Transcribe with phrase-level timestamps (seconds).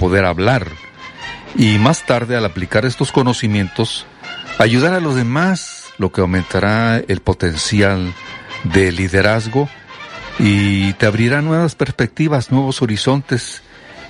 [0.00, 0.66] poder hablar.
[1.54, 4.06] Y más tarde, al aplicar estos conocimientos,
[4.58, 8.14] ayudar a los demás, lo que aumentará el potencial
[8.64, 9.68] de liderazgo
[10.38, 13.60] y te abrirá nuevas perspectivas, nuevos horizontes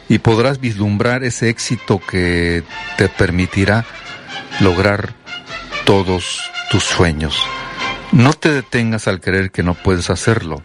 [0.08, 2.62] y podrás vislumbrar ese éxito que
[2.96, 3.84] te permitirá
[4.61, 5.14] lograr
[5.84, 7.36] todos tus sueños.
[8.12, 10.62] No te detengas al creer que no puedes hacerlo.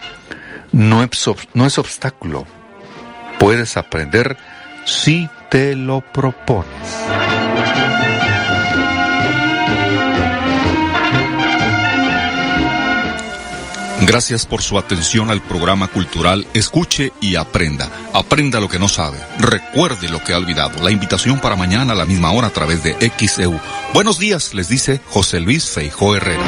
[0.71, 2.45] No es, no es obstáculo.
[3.39, 4.37] Puedes aprender
[4.85, 6.71] si te lo propones.
[14.01, 17.89] Gracias por su atención al programa cultural Escuche y Aprenda.
[18.13, 19.17] Aprenda lo que no sabe.
[19.39, 20.83] Recuerde lo que ha olvidado.
[20.83, 23.59] La invitación para mañana a la misma hora a través de XEU.
[23.93, 26.43] Buenos días, les dice José Luis Feijó Herrera.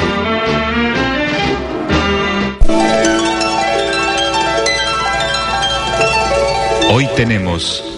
[6.90, 7.97] Hoy tenemos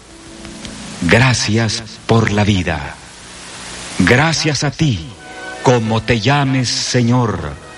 [1.01, 2.95] Gracias por la vida.
[3.99, 5.07] Gracias a ti,
[5.63, 7.71] como te llames, Señor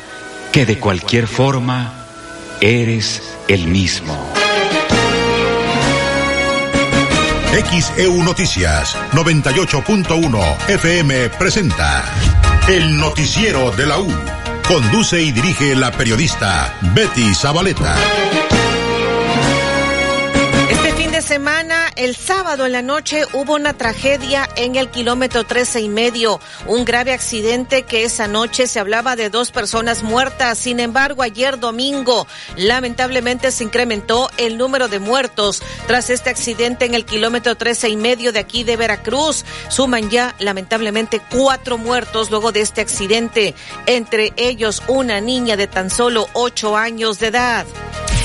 [0.53, 2.05] que de cualquier forma
[2.61, 4.15] eres el mismo.
[7.71, 12.05] XEU Noticias 98.1 FM presenta
[12.67, 14.13] El Noticiero de la U.
[14.67, 17.95] Conduce y dirige la periodista Betty Zabaleta
[21.23, 26.39] semana, el sábado en la noche, hubo una tragedia en el kilómetro 13 y medio.
[26.67, 30.57] Un grave accidente que esa noche se hablaba de dos personas muertas.
[30.57, 36.93] Sin embargo, ayer domingo, lamentablemente se incrementó el número de muertos tras este accidente en
[36.93, 39.45] el kilómetro 13 y medio de aquí de Veracruz.
[39.69, 43.53] Suman ya, lamentablemente, cuatro muertos luego de este accidente.
[43.85, 47.65] Entre ellos, una niña de tan solo ocho años de edad.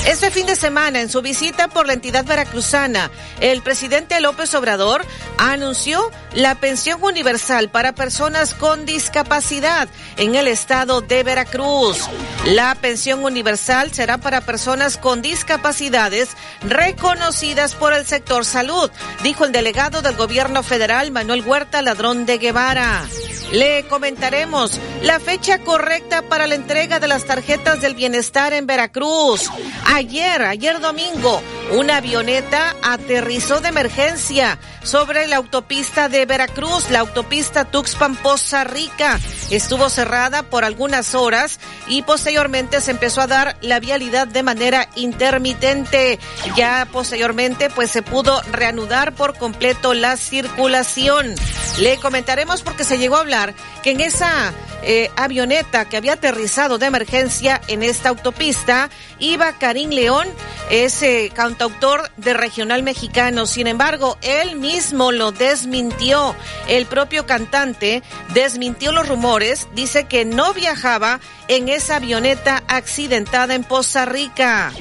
[0.09, 3.11] Este fin de semana, en su visita por la entidad veracruzana,
[3.41, 5.05] el presidente López Obrador
[5.37, 9.87] anunció la pensión universal para personas con discapacidad
[10.17, 12.09] en el estado de Veracruz.
[12.45, 16.29] La pensión universal será para personas con discapacidades
[16.61, 18.89] reconocidas por el sector salud,
[19.21, 23.05] dijo el delegado del gobierno federal Manuel Huerta Ladrón de Guevara.
[23.51, 29.49] Le comentaremos la fecha correcta para la entrega de las tarjetas del bienestar en Veracruz.
[29.99, 31.41] Ayer, ayer domingo,
[31.73, 39.19] una avioneta aterrizó de emergencia sobre la autopista de Veracruz, la autopista Tuxpan-Poza Rica.
[39.51, 44.87] Estuvo cerrada por algunas horas y posteriormente se empezó a dar la vialidad de manera
[44.95, 46.17] intermitente.
[46.55, 51.35] Ya posteriormente pues se pudo reanudar por completo la circulación.
[51.77, 56.77] Le comentaremos porque se llegó a hablar que en esa eh, avioneta que había aterrizado
[56.77, 58.89] de emergencia en esta autopista
[59.19, 59.57] iba
[59.87, 60.27] León,
[60.69, 63.45] ese cantautor de regional mexicano.
[63.45, 66.35] Sin embargo, él mismo lo desmintió.
[66.67, 68.03] El propio cantante
[68.33, 74.71] desmintió los rumores, dice que no viajaba en esa avioneta accidentada en Poza Rica.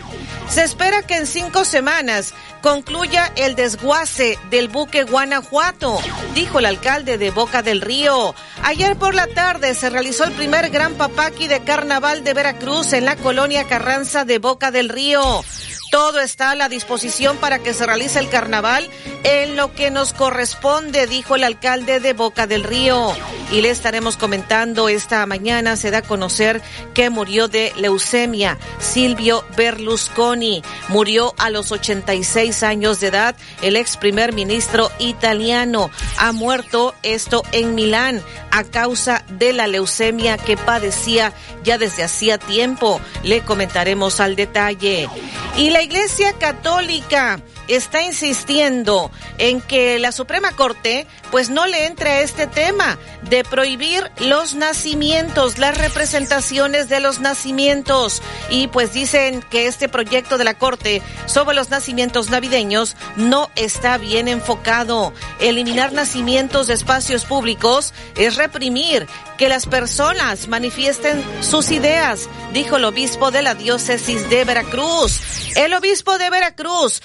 [0.48, 2.32] Se espera que en cinco semanas
[2.62, 5.98] concluya el desguace del buque Guanajuato,
[6.34, 8.34] dijo el alcalde de Boca del Río.
[8.64, 13.04] Ayer por la tarde se realizó el primer gran papaqui de carnaval de Veracruz en
[13.04, 15.22] la colonia Carranza de Boca del Río.
[15.90, 18.88] Todo está a la disposición para que se realice el carnaval
[19.24, 23.14] en lo que nos corresponde, dijo el alcalde de Boca del Río.
[23.50, 26.60] Y le estaremos comentando esta mañana, se da a conocer
[26.92, 28.58] que murió de leucemia.
[28.78, 33.36] Silvio Berlusconi murió a los 86 años de edad.
[33.62, 40.36] El ex primer ministro italiano ha muerto esto en Milán a causa de la leucemia
[40.36, 41.32] que padecía
[41.64, 43.00] ya desde hacía tiempo.
[43.22, 45.08] Le comentaremos al detalle.
[45.56, 52.20] Y Iglesia Católica está insistiendo en que la Suprema Corte pues no le entre a
[52.20, 52.98] este tema
[53.28, 60.38] de prohibir los nacimientos, las representaciones de los nacimientos y pues dicen que este proyecto
[60.38, 65.12] de la Corte sobre los nacimientos navideños no está bien enfocado.
[65.40, 69.06] Eliminar nacimientos de espacios públicos es reprimir
[69.36, 75.20] que las personas manifiesten sus ideas, dijo el obispo de la diócesis de Veracruz.
[75.54, 77.02] El obispo de Veracruz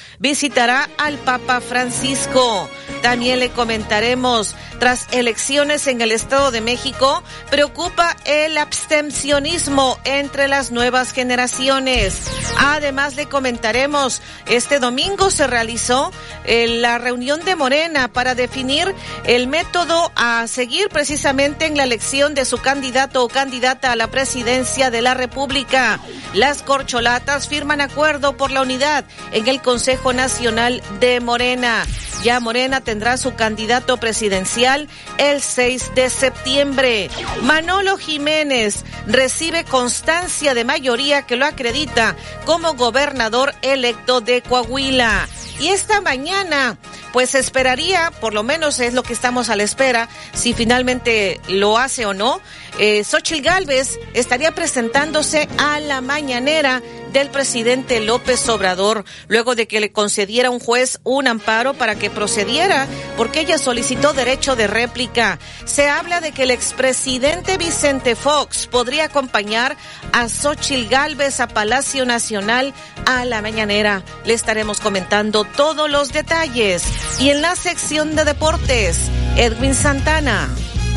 [0.53, 2.69] visitará al Papa Francisco.
[3.01, 10.71] También le comentaremos, tras elecciones en el Estado de México, preocupa el abstencionismo entre las
[10.71, 12.27] nuevas generaciones.
[12.59, 16.11] Además le comentaremos, este domingo se realizó
[16.45, 18.93] eh, la reunión de Morena para definir
[19.25, 24.07] el método a seguir precisamente en la elección de su candidato o candidata a la
[24.07, 25.99] presidencia de la República.
[26.33, 31.85] Las corcholatas firman acuerdo por la unidad en el Consejo Nacional de Morena.
[32.21, 37.09] Ya Morena tendrá su candidato presidencial el 6 de septiembre.
[37.43, 45.29] Manolo Jiménez recibe constancia de mayoría que lo acredita como gobernador electo de Coahuila.
[45.61, 46.77] Y esta mañana,
[47.13, 51.77] pues esperaría, por lo menos es lo que estamos a la espera, si finalmente lo
[51.77, 52.41] hace o no,
[52.79, 56.81] eh, Xochitl Gálvez estaría presentándose a la mañanera
[57.13, 62.09] del presidente López Obrador, luego de que le concediera un juez un amparo para que
[62.09, 65.37] procediera, porque ella solicitó derecho de réplica.
[65.65, 69.77] Se habla de que el expresidente Vicente Fox podría acompañar
[70.11, 72.73] a Xochitl Gálvez a Palacio Nacional
[73.05, 74.01] a la mañanera.
[74.25, 76.83] Le estaremos comentando todos los detalles.
[77.19, 78.97] Y en la sección de deportes,
[79.37, 80.49] Edwin Santana.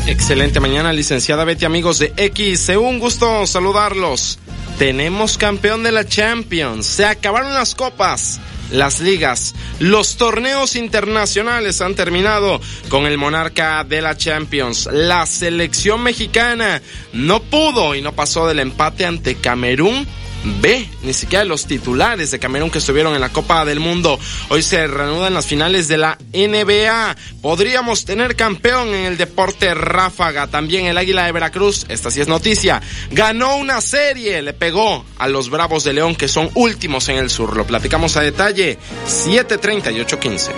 [0.07, 2.69] Excelente mañana, licenciada Betty, amigos de X.
[2.69, 4.39] Un gusto saludarlos.
[4.79, 6.85] Tenemos campeón de la Champions.
[6.85, 8.39] Se acabaron las copas.
[8.71, 12.59] Las ligas, los torneos internacionales han terminado
[12.89, 14.89] con el monarca de la Champions.
[14.91, 16.81] La selección mexicana
[17.13, 20.05] no pudo y no pasó del empate ante Camerún
[20.43, 24.19] B, ni siquiera los titulares de Camerún que estuvieron en la Copa del Mundo.
[24.49, 27.15] Hoy se reanudan las finales de la NBA.
[27.41, 30.47] Podríamos tener campeón en el deporte ráfaga.
[30.47, 32.81] También el Águila de Veracruz, esta sí es noticia,
[33.11, 37.29] ganó una serie, le pegó a los Bravos de León que son últimos en el
[37.29, 37.55] sur.
[37.55, 40.51] Lo platicamos a detalle, 7:38:15.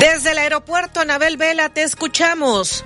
[0.00, 2.84] Desde el aeropuerto Anabel Vela te escuchamos.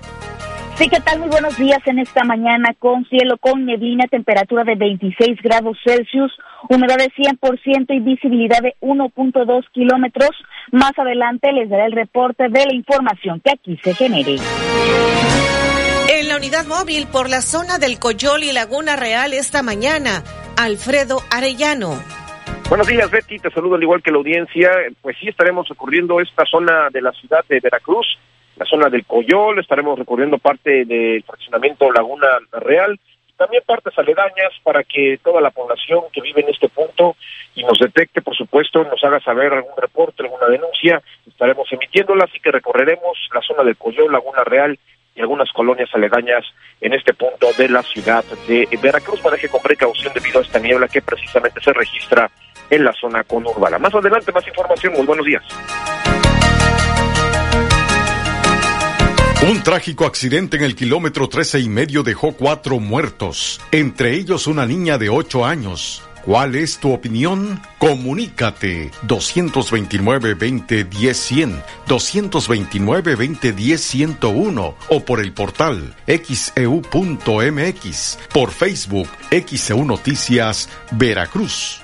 [0.81, 1.19] Sí, ¿qué tal?
[1.19, 6.33] Muy buenos días en esta mañana con cielo con neblina, temperatura de 26 grados Celsius,
[6.71, 10.31] humedad de 100% y visibilidad de 1.2 kilómetros.
[10.73, 14.37] Más adelante les daré el reporte de la información que aquí se genere.
[16.09, 20.25] En la unidad móvil por la zona del Coyol y Laguna Real esta mañana,
[20.57, 21.91] Alfredo Arellano.
[22.71, 23.37] Buenos días, Betty.
[23.37, 24.71] Te saludo al igual que la audiencia.
[25.03, 28.07] Pues sí, estaremos recorriendo esta zona de la ciudad de Veracruz
[28.57, 32.99] la zona del Coyol, estaremos recorriendo parte del fraccionamiento Laguna Real,
[33.37, 37.17] también partes aledañas para que toda la población que vive en este punto
[37.55, 42.39] y nos detecte, por supuesto, nos haga saber algún reporte, alguna denuncia, estaremos emitiéndola, así
[42.39, 44.79] que recorreremos la zona del Coyol, Laguna Real
[45.15, 46.45] y algunas colonias aledañas
[46.83, 49.25] en este punto de la ciudad de Veracruz.
[49.25, 52.31] Maneje con precaución debido a esta niebla que precisamente se registra
[52.69, 53.79] en la zona conurbana.
[53.79, 54.93] Más adelante, más información.
[54.93, 55.43] Muy buenos días.
[59.49, 64.67] Un trágico accidente en el kilómetro trece y medio dejó cuatro muertos, entre ellos una
[64.67, 66.03] niña de ocho años.
[66.23, 67.63] ¿Cuál es tu opinión?
[67.79, 77.75] Comunícate 229-2010-100, 229-2010-101 o por el portal xeu.mx, e
[78.35, 81.81] por Facebook XEU Noticias Veracruz.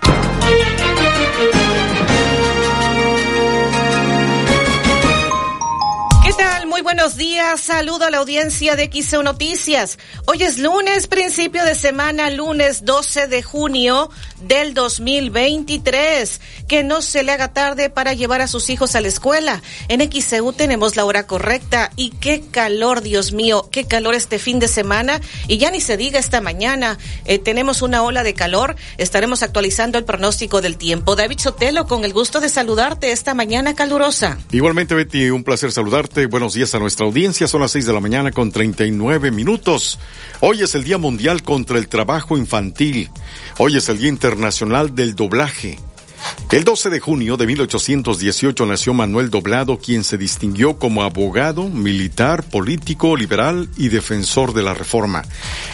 [7.06, 9.96] Buenos días, saludo a la audiencia de XEU Noticias.
[10.24, 14.10] Hoy es lunes, principio de semana, lunes 12 de junio
[14.40, 16.40] del 2023.
[16.66, 19.62] Que no se le haga tarde para llevar a sus hijos a la escuela.
[19.86, 24.58] En XEU tenemos la hora correcta y qué calor, Dios mío, qué calor este fin
[24.58, 25.20] de semana.
[25.46, 28.74] Y ya ni se diga esta mañana, eh, tenemos una ola de calor.
[28.98, 31.14] Estaremos actualizando el pronóstico del tiempo.
[31.14, 34.38] David Sotelo, con el gusto de saludarte esta mañana calurosa.
[34.50, 36.26] Igualmente, Betty, un placer saludarte.
[36.26, 37.48] Buenos días a nuestra audiencia.
[37.48, 39.98] Son las seis de la mañana con 39 minutos.
[40.40, 43.10] Hoy es el Día Mundial contra el Trabajo Infantil.
[43.58, 45.78] Hoy es el Día Internacional del Doblaje.
[46.52, 52.44] El 12 de junio de 1818 nació Manuel Doblado, quien se distinguió como abogado, militar,
[52.44, 55.22] político, liberal y defensor de la reforma.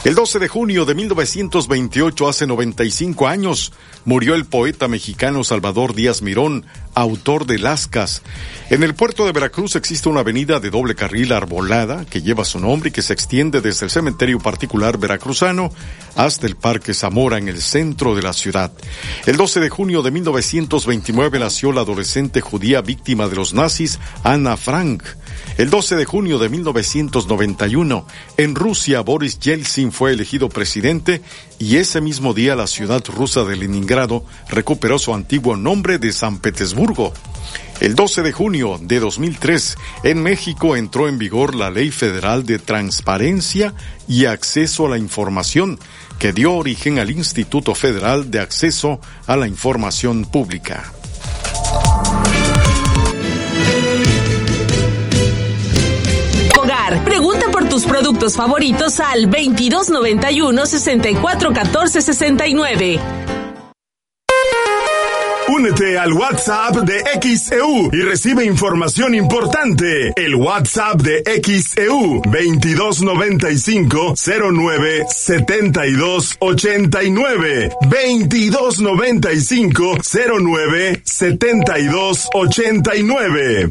[0.05, 3.73] El 12 de junio de 1928, hace 95 años,
[4.05, 8.23] murió el poeta mexicano Salvador Díaz Mirón, autor de Lascas.
[8.71, 12.59] En el puerto de Veracruz existe una avenida de doble carril arbolada que lleva su
[12.59, 15.71] nombre y que se extiende desde el cementerio particular veracruzano
[16.17, 18.73] hasta el Parque Zamora en el centro de la ciudad.
[19.27, 24.57] El 12 de junio de 1929 nació la adolescente judía víctima de los nazis, Ana
[24.57, 25.03] Frank.
[25.59, 28.07] El 12 de junio de 1991,
[28.37, 31.21] en Rusia, Boris Yeltsin fue elegido presidente
[31.63, 36.41] y ese mismo día la ciudad rusa de Leningrado recuperó su antiguo nombre de San
[36.41, 37.13] Petersburgo.
[37.79, 42.59] El 12 de junio de 2003, en México entró en vigor la Ley Federal de
[42.59, 43.75] Transparencia
[44.09, 45.79] y Acceso a la Información,
[46.19, 50.93] que dio origen al Instituto Federal de Acceso a la Información Pública.
[57.01, 57.32] Pregunta por
[57.73, 63.01] tus productos favoritos al 2291 6414 69.
[65.49, 70.13] Únete al WhatsApp de XEU y recibe información importante.
[70.17, 74.17] El WhatsApp de XEU 2295
[74.53, 79.97] 09 72 89 2295
[80.39, 83.71] 09 72 89.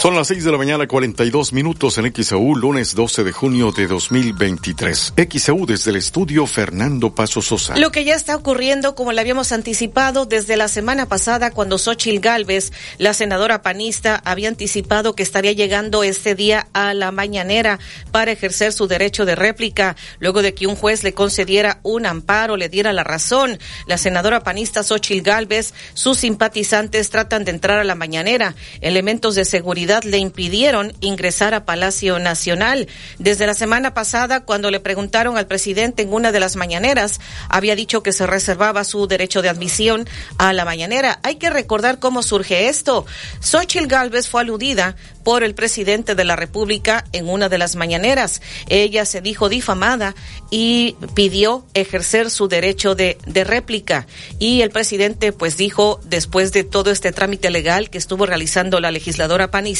[0.00, 3.86] Son las 6 de la mañana, 42 minutos en XEU, lunes 12 de junio de
[3.86, 5.12] 2023.
[5.30, 7.76] XEU desde el estudio Fernando Paso Sosa.
[7.76, 12.20] Lo que ya está ocurriendo, como le habíamos anticipado desde la semana pasada, cuando Xochil
[12.20, 17.78] Gálvez, la senadora panista, había anticipado que estaría llegando este día a la mañanera
[18.10, 22.56] para ejercer su derecho de réplica, luego de que un juez le concediera un amparo,
[22.56, 23.58] le diera la razón.
[23.86, 28.54] La senadora panista Xochil Gálvez, sus simpatizantes tratan de entrar a la mañanera.
[28.80, 32.86] Elementos de seguridad le impidieron ingresar a Palacio Nacional.
[33.18, 37.74] Desde la semana pasada, cuando le preguntaron al presidente en una de las mañaneras, había
[37.74, 41.18] dicho que se reservaba su derecho de admisión a la mañanera.
[41.22, 43.04] Hay que recordar cómo surge esto.
[43.40, 44.94] Xochitl Galvez fue aludida
[45.24, 48.40] por el presidente de la República en una de las mañaneras.
[48.68, 50.14] Ella se dijo difamada
[50.50, 54.06] y pidió ejercer su derecho de, de réplica.
[54.38, 58.90] Y el presidente pues dijo, después de todo este trámite legal que estuvo realizando la
[58.90, 59.79] legisladora panista,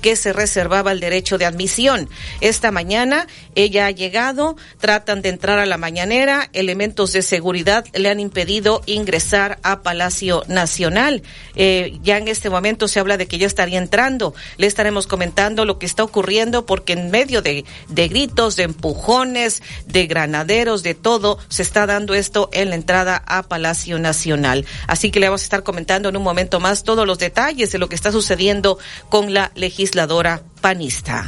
[0.00, 2.08] que se reservaba el derecho de admisión.
[2.40, 8.08] Esta mañana ella ha llegado, tratan de entrar a la mañanera, elementos de seguridad le
[8.08, 11.22] han impedido ingresar a Palacio Nacional.
[11.54, 14.34] Eh, ya en este momento se habla de que ya estaría entrando
[14.72, 20.06] estaremos comentando lo que está ocurriendo porque en medio de, de gritos, de empujones, de
[20.06, 24.64] granaderos, de todo, se está dando esto en la entrada a Palacio Nacional.
[24.86, 27.78] Así que le vamos a estar comentando en un momento más todos los detalles de
[27.78, 31.26] lo que está sucediendo con la legisladora panista.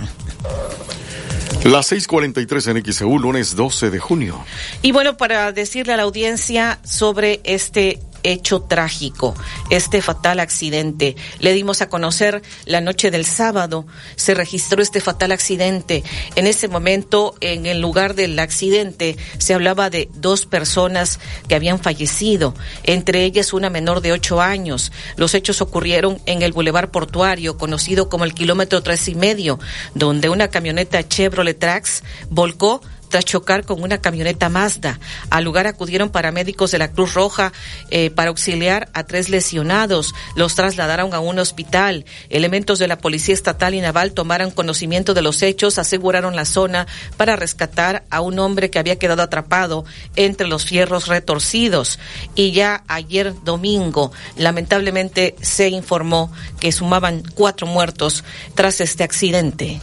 [1.64, 4.44] Las 6:43 en XEU, lunes 12 de junio.
[4.82, 9.35] Y bueno, para decirle a la audiencia sobre este hecho trágico,
[9.71, 11.14] este fatal accidente.
[11.38, 16.02] Le dimos a conocer la noche del sábado, se registró este fatal accidente.
[16.35, 21.78] En ese momento, en el lugar del accidente, se hablaba de dos personas que habían
[21.78, 24.90] fallecido, entre ellas una menor de ocho años.
[25.16, 29.61] Los hechos ocurrieron en el Boulevard Portuario, conocido como el kilómetro tres y medio,
[29.95, 32.81] donde una camioneta Chevrolet Trax volcó
[33.23, 34.99] chocar con una camioneta Mazda.
[35.30, 37.52] Al lugar acudieron paramédicos de la Cruz Roja
[37.90, 40.14] eh, para auxiliar a tres lesionados.
[40.37, 42.04] Los trasladaron a un hospital.
[42.30, 46.87] Elementos de la Policía Estatal y Naval tomaron conocimiento de los hechos, aseguraron la zona
[47.16, 49.85] para rescatar a un hombre que había quedado atrapado
[50.16, 51.99] entre los fierros retorcidos.
[52.35, 59.80] Y ya ayer domingo, lamentablemente, se informó que sumaban cuatro muertos tras este accidente.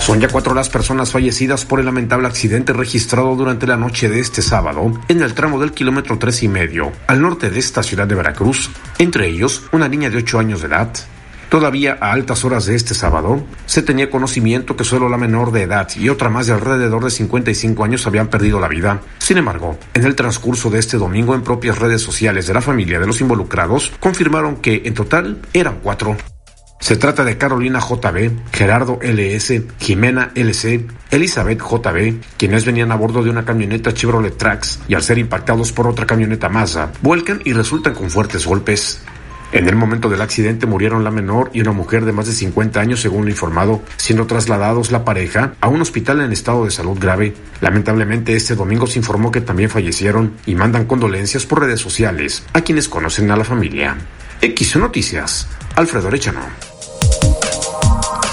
[0.00, 4.18] Son ya cuatro las personas fallecidas por el lamentable accidente registrado durante la noche de
[4.18, 8.06] este sábado en el tramo del kilómetro tres y medio al norte de esta ciudad
[8.06, 10.90] de Veracruz, entre ellos una niña de ocho años de edad.
[11.50, 15.62] Todavía a altas horas de este sábado, se tenía conocimiento que solo la menor de
[15.62, 19.02] edad y otra más de alrededor de 55 años habían perdido la vida.
[19.18, 23.00] Sin embargo, en el transcurso de este domingo en propias redes sociales de la familia
[23.00, 26.16] de los involucrados, confirmaron que en total eran cuatro.
[26.80, 33.22] Se trata de Carolina JB, Gerardo LS, Jimena LC, Elizabeth JB, quienes venían a bordo
[33.22, 37.52] de una camioneta Chevrolet Trax y al ser impactados por otra camioneta Mazda, vuelcan y
[37.52, 39.02] resultan con fuertes golpes.
[39.52, 42.80] En el momento del accidente murieron la menor y una mujer de más de 50
[42.80, 46.96] años, según lo informado, siendo trasladados la pareja a un hospital en estado de salud
[46.98, 47.34] grave.
[47.60, 52.62] Lamentablemente, este domingo se informó que también fallecieron y mandan condolencias por redes sociales a
[52.62, 53.98] quienes conocen a la familia.
[54.40, 55.46] X Noticias,
[55.76, 56.08] Alfredo.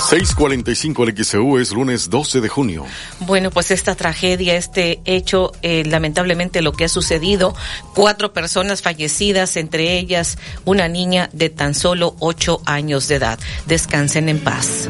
[0.07, 2.85] 645 el XEU es lunes 12 de junio.
[3.19, 7.53] Bueno, pues esta tragedia, este hecho, eh, lamentablemente lo que ha sucedido,
[7.93, 13.37] cuatro personas fallecidas, entre ellas una niña de tan solo ocho años de edad.
[13.65, 14.87] Descansen en paz.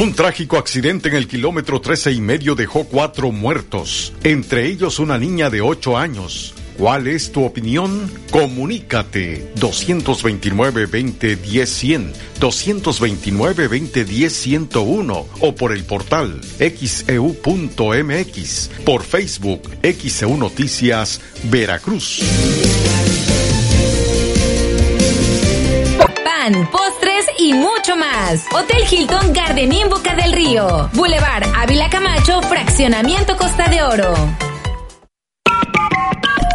[0.00, 5.18] Un trágico accidente en el kilómetro 13 y medio dejó cuatro muertos, entre ellos una
[5.18, 6.54] niña de ocho años.
[6.78, 8.10] ¿Cuál es tu opinión?
[8.30, 22.22] Comunícate 229-2010-100, 229-2010-101 o por el portal xeu.mx, e por Facebook XEU Noticias Veracruz.
[26.24, 28.46] Pan, postres y mucho más.
[28.52, 30.90] Hotel Hilton Gardenín Boca del Río.
[30.92, 34.14] Boulevard Ávila Camacho, Fraccionamiento Costa de Oro.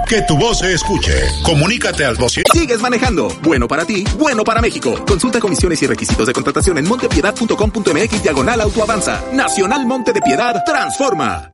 [0.09, 1.13] Que tu voz se escuche.
[1.43, 2.41] Comunícate al 12.
[2.51, 3.27] Sigues manejando.
[3.43, 5.05] Bueno para ti, bueno para México.
[5.05, 9.23] Consulta comisiones y requisitos de contratación en montepiedad.com.mx diagonal autoavanza.
[9.33, 11.51] Nacional Monte de Piedad transforma.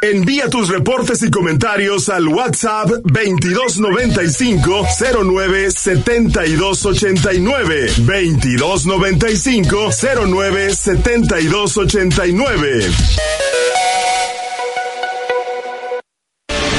[0.00, 4.86] Envía tus reportes y comentarios al WhatsApp 2295
[5.24, 9.90] 09 7289 2295
[10.26, 12.90] 09 7289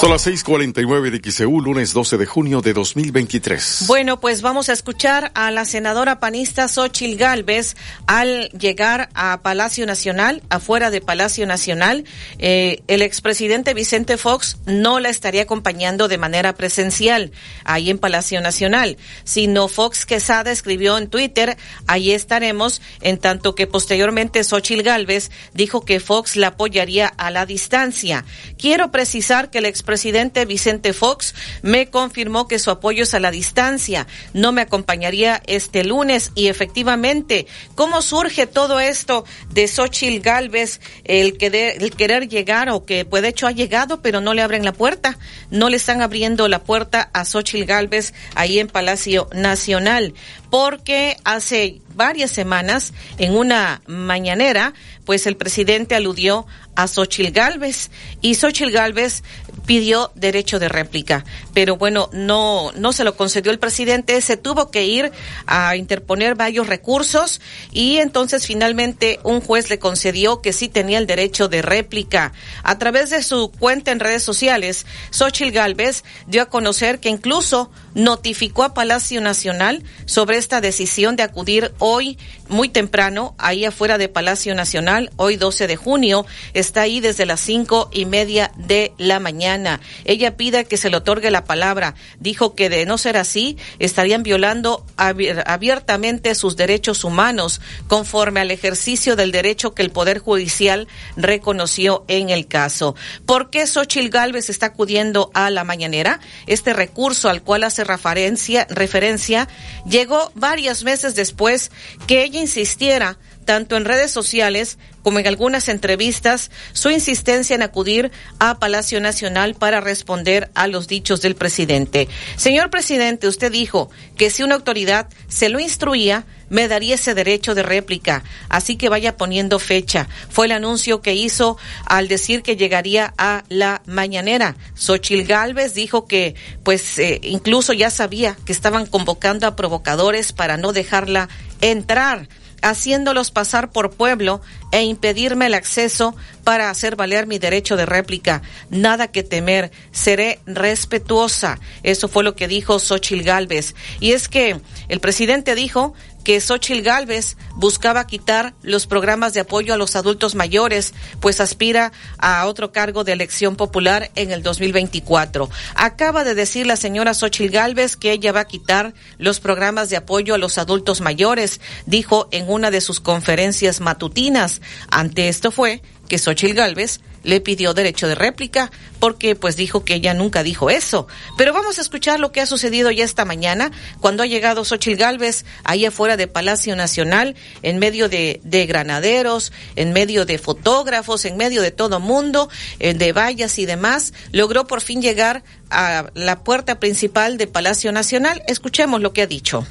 [0.00, 3.84] Son las 6:49 de XEU, lunes 12 de junio de 2023.
[3.86, 9.84] Bueno, pues vamos a escuchar a la senadora panista Xochil Gálvez al llegar a Palacio
[9.84, 12.04] Nacional, afuera de Palacio Nacional.
[12.38, 17.30] Eh, el expresidente Vicente Fox no la estaría acompañando de manera presencial
[17.64, 23.66] ahí en Palacio Nacional, sino Fox Quesada escribió en Twitter, ahí estaremos, en tanto que
[23.66, 28.24] posteriormente Xochil Gálvez dijo que Fox la apoyaría a la distancia.
[28.56, 33.18] Quiero precisar que el expresidente presidente Vicente Fox me confirmó que su apoyo es a
[33.18, 34.06] la distancia.
[34.34, 41.36] No me acompañaría este lunes y efectivamente, ¿cómo surge todo esto de Xochil Galvez, el,
[41.38, 44.72] que el querer llegar o que puede hecho ha llegado, pero no le abren la
[44.72, 45.18] puerta?
[45.50, 50.14] No le están abriendo la puerta a Xochil Galvez ahí en Palacio Nacional
[50.50, 58.34] porque hace varias semanas en una mañanera, pues el presidente aludió a Xochil Gálvez y
[58.34, 59.22] Xochil Gálvez
[59.66, 64.70] pidió derecho de réplica, pero bueno, no no se lo concedió el presidente, se tuvo
[64.70, 65.12] que ir
[65.46, 71.06] a interponer varios recursos y entonces finalmente un juez le concedió que sí tenía el
[71.06, 72.32] derecho de réplica.
[72.62, 77.70] A través de su cuenta en redes sociales, Xochil Gálvez dio a conocer que incluso
[77.94, 84.08] notificó a Palacio Nacional sobre esta decisión de acudir hoy muy temprano, ahí afuera de
[84.08, 89.20] Palacio Nacional, hoy 12 de junio, está ahí desde las cinco y media de la
[89.20, 89.80] mañana.
[90.04, 91.94] Ella pide que se le otorgue la palabra.
[92.18, 99.16] Dijo que de no ser así, estarían violando abiertamente sus derechos humanos conforme al ejercicio
[99.16, 102.94] del derecho que el Poder Judicial reconoció en el caso.
[103.26, 106.20] ¿Por qué Xochil Gálvez está acudiendo a la mañanera?
[106.46, 109.48] Este recurso al cual hace referencia,
[109.88, 111.70] llegó varios meses después
[112.06, 113.18] que ella insistiera
[113.50, 119.56] tanto en redes sociales como en algunas entrevistas, su insistencia en acudir a Palacio Nacional
[119.56, 122.06] para responder a los dichos del presidente.
[122.36, 127.56] Señor presidente, usted dijo que si una autoridad se lo instruía, me daría ese derecho
[127.56, 128.22] de réplica.
[128.48, 130.08] Así que vaya poniendo fecha.
[130.28, 134.54] Fue el anuncio que hizo al decir que llegaría a la mañanera.
[134.76, 140.56] Xochil Gálvez dijo que, pues, eh, incluso ya sabía que estaban convocando a provocadores para
[140.56, 141.28] no dejarla
[141.60, 142.28] entrar
[142.62, 144.40] haciéndolos pasar por pueblo
[144.72, 148.42] e impedirme el acceso para hacer valer mi derecho de réplica.
[148.70, 151.58] Nada que temer, seré respetuosa.
[151.82, 153.74] Eso fue lo que dijo Xochil Gálvez.
[154.00, 155.94] Y es que el presidente dijo
[156.24, 161.92] que Xochil Gálvez buscaba quitar los programas de apoyo a los adultos mayores, pues aspira
[162.18, 165.50] a otro cargo de elección popular en el 2024.
[165.74, 169.96] Acaba de decir la señora Xochil Gálvez que ella va a quitar los programas de
[169.96, 174.60] apoyo a los adultos mayores, dijo en una de sus conferencias matutinas.
[174.90, 179.94] Ante esto fue que Xochil Gálvez le pidió derecho de réplica porque pues dijo que
[179.94, 181.06] ella nunca dijo eso.
[181.38, 183.70] Pero vamos a escuchar lo que ha sucedido ya esta mañana
[184.00, 189.52] cuando ha llegado Xochil Gálvez ahí afuera de Palacio Nacional en medio de, de granaderos,
[189.76, 194.66] en medio de fotógrafos, en medio de todo mundo, eh, de vallas y demás, logró
[194.66, 198.42] por fin llegar a la puerta principal de Palacio Nacional.
[198.48, 199.64] Escuchemos lo que ha dicho.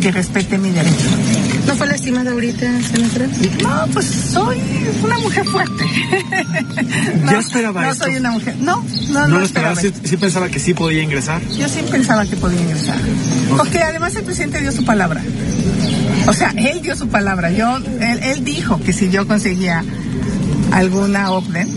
[0.00, 1.47] Que respete mi derecho.
[1.68, 3.28] ¿No fue lastimada ahorita, senadora?
[3.62, 4.58] No, pues soy
[5.04, 5.84] una mujer fuerte.
[7.22, 8.04] no, ¿Ya esperaba no esto?
[8.04, 8.56] soy una mujer.
[8.58, 9.76] No, no, ¿No, no lo esperaba?
[9.76, 11.42] ¿Sí, sí pensaba que sí podía ingresar?
[11.58, 12.98] Yo sí pensaba que podía ingresar.
[13.54, 15.22] Porque además el presidente dio su palabra.
[16.26, 17.50] O sea, él dio su palabra.
[17.50, 19.84] Yo, él, él dijo que si yo conseguía
[20.72, 21.68] alguna orden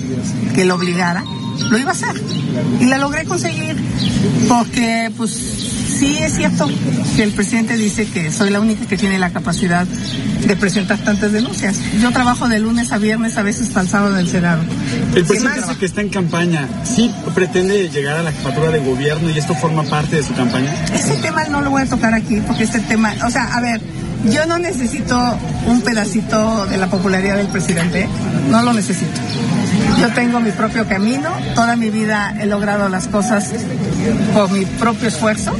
[0.55, 1.25] que lo obligara,
[1.69, 2.15] lo iba a hacer.
[2.79, 3.75] Y la logré conseguir
[4.47, 6.67] porque, pues, sí es cierto
[7.15, 11.31] que el presidente dice que soy la única que tiene la capacidad de presentar tantas
[11.31, 11.77] denuncias.
[12.01, 14.63] Yo trabajo de lunes a viernes, a veces hasta el sábado del Senado.
[15.15, 16.67] El presidente dice que está en campaña.
[16.83, 20.73] ¿Sí pretende llegar a la jefatura de gobierno y esto forma parte de su campaña?
[20.93, 23.81] Ese tema no lo voy a tocar aquí porque este tema, o sea, a ver,
[24.29, 25.17] yo no necesito
[25.67, 28.07] un pedacito de la popularidad del presidente,
[28.49, 29.19] no lo necesito.
[29.99, 33.51] Yo tengo mi propio camino, toda mi vida he logrado las cosas
[34.33, 35.55] por mi propio esfuerzo,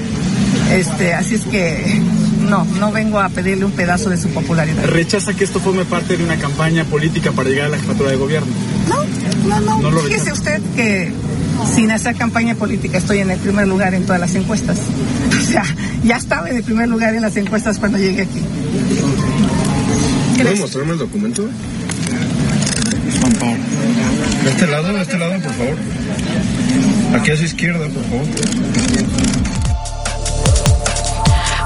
[0.71, 2.01] este, así es que
[2.49, 4.85] no, no vengo a pedirle un pedazo de su popularidad.
[4.85, 8.17] ¿Rechaza que esto forme parte de una campaña política para llegar a la jefatura de
[8.17, 8.47] gobierno?
[8.89, 9.03] No,
[9.47, 9.81] no, no.
[9.81, 11.11] ¿No lo Fíjese usted que
[11.73, 14.77] sin hacer campaña política estoy en el primer lugar en todas las encuestas.
[15.41, 15.65] O sea,
[16.05, 18.39] ya estaba en el primer lugar en las encuestas cuando llegué aquí.
[20.37, 21.49] ¿Puedo mostrarme el documento?
[24.43, 25.77] De este lado, de este lado, por favor.
[27.15, 28.27] Aquí a su izquierda, por favor.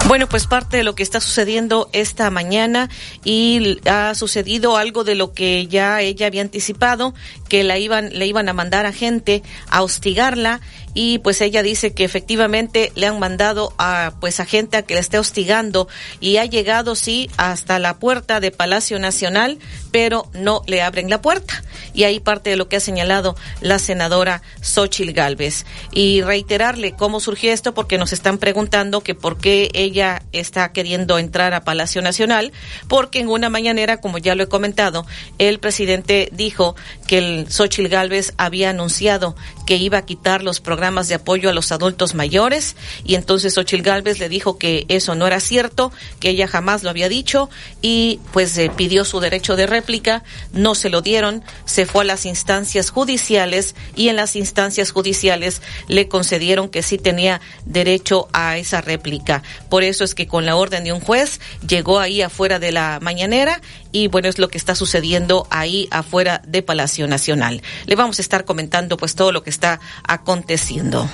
[0.08, 2.90] Bueno, pues parte de lo que está sucediendo esta mañana
[3.24, 7.16] y ha sucedido algo de lo que ya ella había anticipado,
[7.48, 10.62] que la iban, le iban a mandar a gente a hostigarla
[10.96, 14.94] y pues ella dice que efectivamente le han mandado a pues a gente a que
[14.94, 15.90] la esté hostigando
[16.22, 19.60] y ha llegado sí hasta la puerta de Palacio Nacional,
[19.92, 21.64] pero no le abren la puerta.
[21.94, 25.66] Y ahí parte de lo que ha señalado la senadora Xochil Gálvez.
[25.92, 31.20] Y reiterarle cómo surgió esto porque nos están preguntando que por qué ella está queriendo
[31.20, 32.54] entrar a Palacio Nacional,
[32.88, 35.06] porque en una mañanera, como ya lo he comentado,
[35.40, 36.76] el presidente dijo
[37.08, 41.54] que el Xochil Gálvez había anunciado que iba a quitar los programas de apoyo a
[41.54, 46.30] los adultos mayores y entonces Xochil Gálvez le dijo que eso no era cierto, que
[46.30, 47.50] ella jamás lo había dicho
[47.82, 52.08] y pues eh, pidió su derecho de réplica, no se lo dieron, se fue a
[52.08, 58.58] las instancias judiciales y en las instancias judiciales le concedieron que sí tenía derecho a
[58.58, 59.44] esa réplica.
[59.70, 63.00] Por eso es que con la orden de un juez llegó ahí afuera de la
[63.02, 67.62] mañanera y bueno, es lo que está sucediendo ahí afuera de Palacio Nacional.
[67.86, 71.10] Le vamos a estar comentando pues todo lo que está aconteciendo.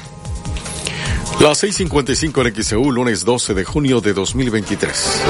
[1.40, 5.22] Las 6:55 en XEU, lunes 12 de junio de 2023.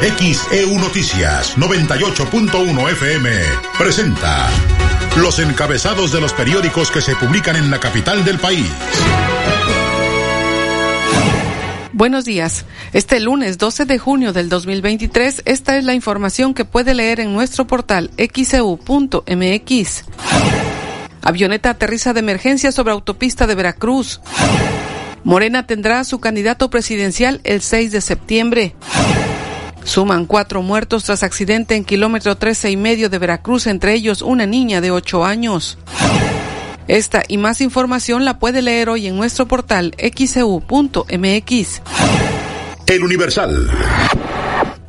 [0.00, 3.30] XEU Noticias 98.1 FM
[3.78, 4.48] presenta
[5.16, 8.66] los encabezados de los periódicos que se publican en la capital del país.
[11.96, 12.66] Buenos días.
[12.92, 17.32] Este lunes 12 de junio del 2023, esta es la información que puede leer en
[17.32, 20.04] nuestro portal xeu.mx.
[21.22, 24.20] Avioneta aterriza de emergencia sobre autopista de Veracruz.
[25.24, 28.74] Morena tendrá a su candidato presidencial el 6 de septiembre.
[29.84, 34.44] Suman cuatro muertos tras accidente en kilómetro 13 y medio de Veracruz, entre ellos una
[34.44, 35.78] niña de 8 años.
[36.88, 41.82] Esta y más información la puede leer hoy en nuestro portal xeu.mx.
[42.86, 43.68] El Universal.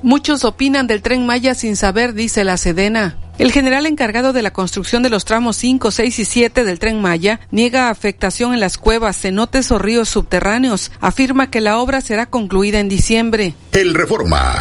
[0.04, 3.18] Muchos opinan del tren Maya sin saber, dice la Sedena.
[3.40, 7.02] El general encargado de la construcción de los tramos 5, 6 y 7 del tren
[7.02, 10.92] Maya niega afectación en las cuevas, cenotes o ríos subterráneos.
[11.02, 13.54] Afirma que la obra será concluida en diciembre.
[13.74, 14.56] El Reforma.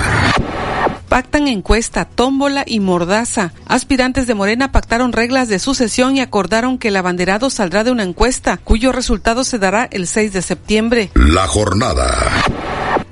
[1.16, 3.54] Pactan encuesta, tómbola y mordaza.
[3.64, 8.02] Aspirantes de Morena pactaron reglas de sucesión y acordaron que el abanderado saldrá de una
[8.02, 11.10] encuesta, cuyo resultado se dará el 6 de septiembre.
[11.14, 12.06] La jornada.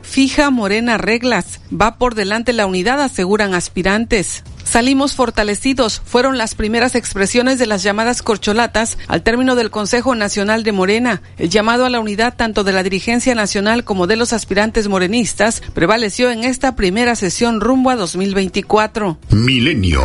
[0.02, 1.60] fija Morena reglas.
[1.72, 4.44] Va por delante la unidad, aseguran aspirantes.
[4.64, 10.64] Salimos fortalecidos, fueron las primeras expresiones de las llamadas corcholatas al término del Consejo Nacional
[10.64, 11.22] de Morena.
[11.38, 15.62] El llamado a la unidad tanto de la dirigencia nacional como de los aspirantes morenistas
[15.74, 19.18] prevaleció en esta primera sesión rumbo a 2024.
[19.30, 20.02] Milenio.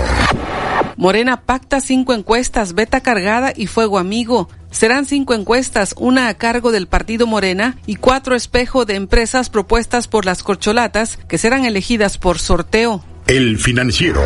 [0.97, 4.49] Morena pacta cinco encuestas, beta cargada y fuego amigo.
[4.69, 10.09] Serán cinco encuestas, una a cargo del partido Morena y cuatro espejo de empresas propuestas
[10.09, 13.03] por las corcholatas que serán elegidas por sorteo.
[13.29, 14.23] El financiero.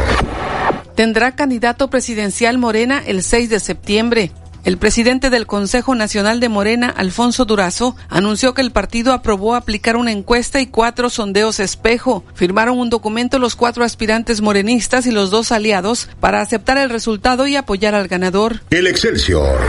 [0.96, 4.32] Tendrá candidato presidencial Morena el 6 de septiembre.
[4.63, 9.98] El presidente del Consejo Nacional de Morena, Alfonso Durazo, anunció que el partido aprobó aplicar
[9.98, 12.24] una encuesta y cuatro sondeos espejo.
[12.34, 17.46] Firmaron un documento los cuatro aspirantes morenistas y los dos aliados para aceptar el resultado
[17.46, 18.62] y apoyar al ganador.
[18.70, 19.60] El Excelsior.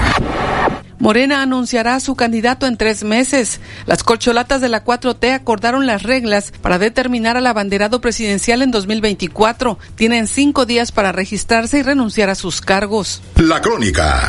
[0.99, 3.61] Morena anunciará a su candidato en tres meses.
[3.87, 9.79] Las corcholatas de la 4T acordaron las reglas para determinar al abanderado presidencial en 2024.
[9.97, 13.23] Tienen cinco días para registrarse y renunciar a sus cargos.
[13.37, 14.29] La crónica.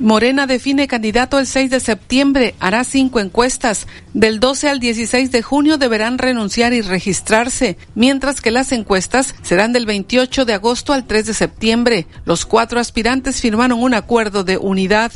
[0.00, 3.86] Morena define candidato el 6 de septiembre, hará cinco encuestas.
[4.14, 9.74] Del 12 al 16 de junio deberán renunciar y registrarse, mientras que las encuestas serán
[9.74, 12.06] del 28 de agosto al 3 de septiembre.
[12.24, 15.12] Los cuatro aspirantes firmaron un acuerdo de unidad.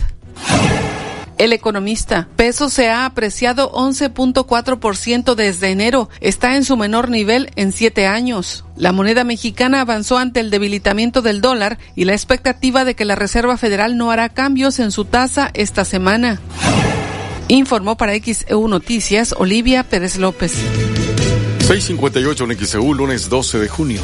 [1.36, 7.72] El economista, peso se ha apreciado 11.4% desde enero, está en su menor nivel en
[7.72, 8.64] siete años.
[8.76, 13.16] La moneda mexicana avanzó ante el debilitamiento del dólar y la expectativa de que la
[13.16, 16.40] Reserva Federal no hará cambios en su tasa esta semana.
[17.48, 20.54] Informó para XEU Noticias Olivia Pérez López.
[21.66, 24.02] 658 en XEU, lunes 12 de junio.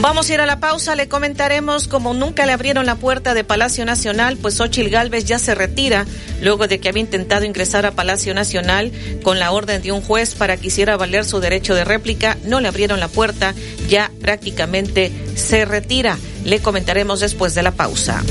[0.00, 3.42] Vamos a ir a la pausa, le comentaremos como nunca le abrieron la puerta de
[3.42, 6.06] Palacio Nacional, pues Xochil Gálvez ya se retira
[6.40, 8.92] luego de que había intentado ingresar a Palacio Nacional
[9.24, 12.38] con la orden de un juez para que hiciera valer su derecho de réplica.
[12.44, 13.54] No le abrieron la puerta,
[13.88, 16.16] ya prácticamente se retira.
[16.44, 18.22] Le comentaremos después de la pausa.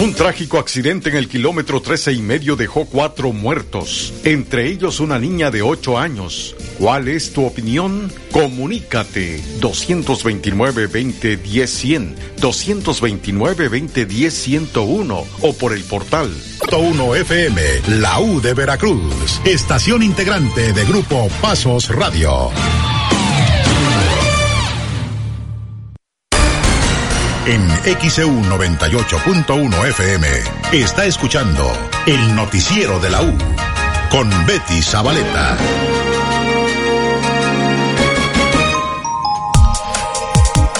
[0.00, 5.18] Un trágico accidente en el kilómetro 13 y medio dejó cuatro muertos, entre ellos una
[5.18, 6.56] niña de 8 años.
[6.78, 8.10] ¿Cuál es tu opinión?
[8.32, 16.34] Comunícate 229-2010-100, 229-2010-101 o por el portal
[16.72, 17.60] 1 FM,
[17.98, 22.50] la U de Veracruz, estación integrante de Grupo Pasos Radio.
[27.46, 27.66] En
[27.98, 30.28] XEU 98.1 FM
[30.72, 31.72] está escuchando
[32.06, 33.34] el noticiero de la U
[34.10, 35.56] con Betty Zabaleta.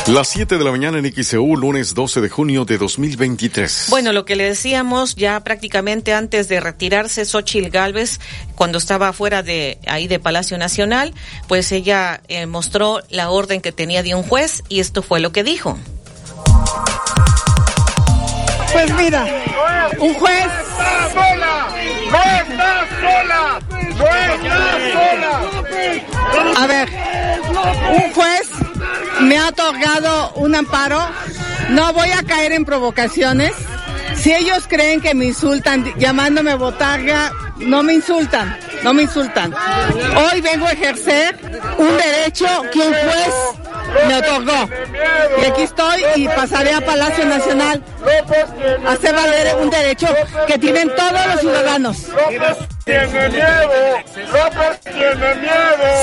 [0.06, 3.86] Las 7 de la mañana en XEU, lunes 12 de junio de 2023.
[3.88, 8.20] Bueno, lo que le decíamos ya prácticamente antes de retirarse, Xochil Gálvez,
[8.54, 11.14] cuando estaba fuera de ahí de Palacio Nacional,
[11.48, 15.32] pues ella eh, mostró la orden que tenía de un juez y esto fue lo
[15.32, 15.78] que dijo.
[18.72, 19.26] Pues mira,
[19.98, 20.46] un juez.
[20.46, 21.68] ¡No está sola!
[22.10, 23.60] ¡No está sola!
[23.98, 25.34] ¡No está sola!
[26.56, 26.88] A ver,
[27.92, 28.50] un juez
[29.20, 31.00] me ha otorgado un amparo.
[31.70, 33.52] No voy a caer en provocaciones.
[34.16, 39.54] Si ellos creen que me insultan llamándome botarga, no me insultan, no me insultan.
[39.54, 41.36] Hoy vengo a ejercer
[41.78, 43.34] un derecho que un juez
[44.06, 44.68] me otorgó.
[45.40, 47.82] Y aquí estoy y pasaré a Palacio Nacional
[48.86, 50.08] a hacer valer un derecho
[50.46, 51.96] que tienen todos los ciudadanos.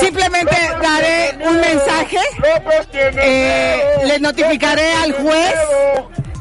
[0.00, 2.18] Simplemente daré un mensaje,
[3.00, 5.54] eh, le notificaré al juez.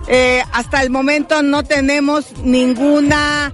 [0.10, 3.51] Eh, hasta el momento no tenemos ninguna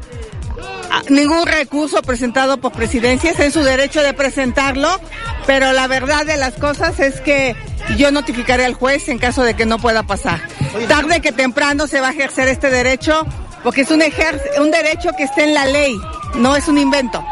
[1.10, 5.00] ningún recurso presentado por presidencia, es en su derecho de presentarlo,
[5.46, 7.56] pero la verdad de las cosas es que
[7.98, 10.42] yo notificaré al juez en caso de que no pueda pasar.
[10.88, 13.26] Tarde que temprano se va a ejercer este derecho,
[13.64, 15.96] porque es un, ejer un derecho que está en la ley,
[16.36, 17.24] no es un invento.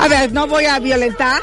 [0.00, 1.42] A ver, no voy a violentar.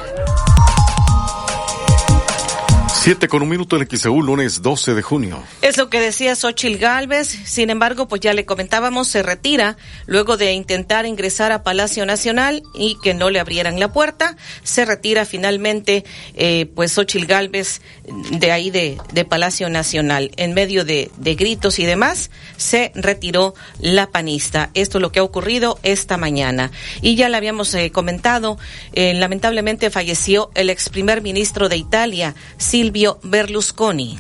[3.04, 5.44] 7 con un minuto en XEU, lunes 12 de junio.
[5.62, 7.28] Es lo que decía Xochil Gálvez.
[7.28, 12.64] Sin embargo, pues ya le comentábamos, se retira luego de intentar ingresar a Palacio Nacional
[12.74, 14.38] y que no le abrieran la puerta.
[14.64, 17.82] Se retira finalmente, eh, pues Xochil Gálvez
[18.32, 20.32] de ahí de, de Palacio Nacional.
[20.38, 24.70] En medio de, de, gritos y demás, se retiró la panista.
[24.76, 26.72] Esto es lo que ha ocurrido esta mañana.
[27.02, 28.58] Y ya le habíamos eh, comentado,
[28.94, 32.93] eh, lamentablemente falleció el ex primer ministro de Italia, Silvio
[33.24, 34.20] Berlusconi.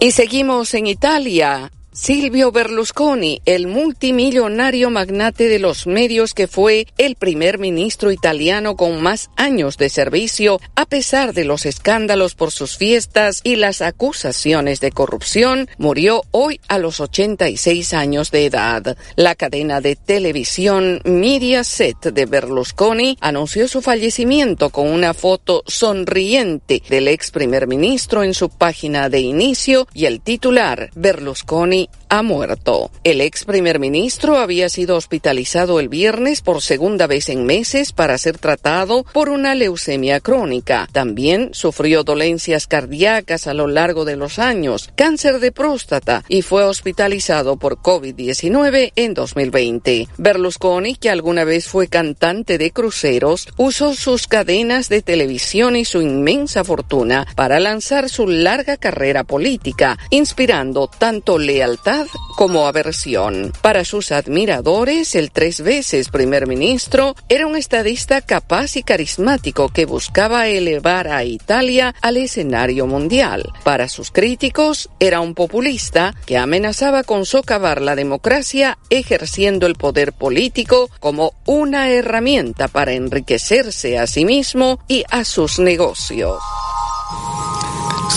[0.00, 1.70] Y seguimos en Italia.
[1.94, 9.02] Silvio Berlusconi, el multimillonario magnate de los medios que fue el primer ministro italiano con
[9.02, 14.80] más años de servicio, a pesar de los escándalos por sus fiestas y las acusaciones
[14.80, 18.96] de corrupción, murió hoy a los 86 años de edad.
[19.16, 27.08] La cadena de televisión Mediaset de Berlusconi anunció su fallecimiento con una foto sonriente del
[27.08, 32.01] ex primer ministro en su página de inicio y el titular Berlusconi に。
[32.12, 32.90] Ha muerto.
[33.04, 38.18] El ex primer ministro había sido hospitalizado el viernes por segunda vez en meses para
[38.18, 40.86] ser tratado por una leucemia crónica.
[40.92, 46.64] También sufrió dolencias cardíacas a lo largo de los años, cáncer de próstata y fue
[46.64, 50.08] hospitalizado por COVID-19 en 2020.
[50.18, 56.02] Berlusconi, que alguna vez fue cantante de cruceros, usó sus cadenas de televisión y su
[56.02, 62.01] inmensa fortuna para lanzar su larga carrera política, inspirando tanto lealtad
[62.36, 63.52] como aversión.
[63.62, 69.86] Para sus admiradores, el tres veces primer ministro era un estadista capaz y carismático que
[69.86, 73.52] buscaba elevar a Italia al escenario mundial.
[73.64, 80.12] Para sus críticos, era un populista que amenazaba con socavar la democracia ejerciendo el poder
[80.12, 86.40] político como una herramienta para enriquecerse a sí mismo y a sus negocios.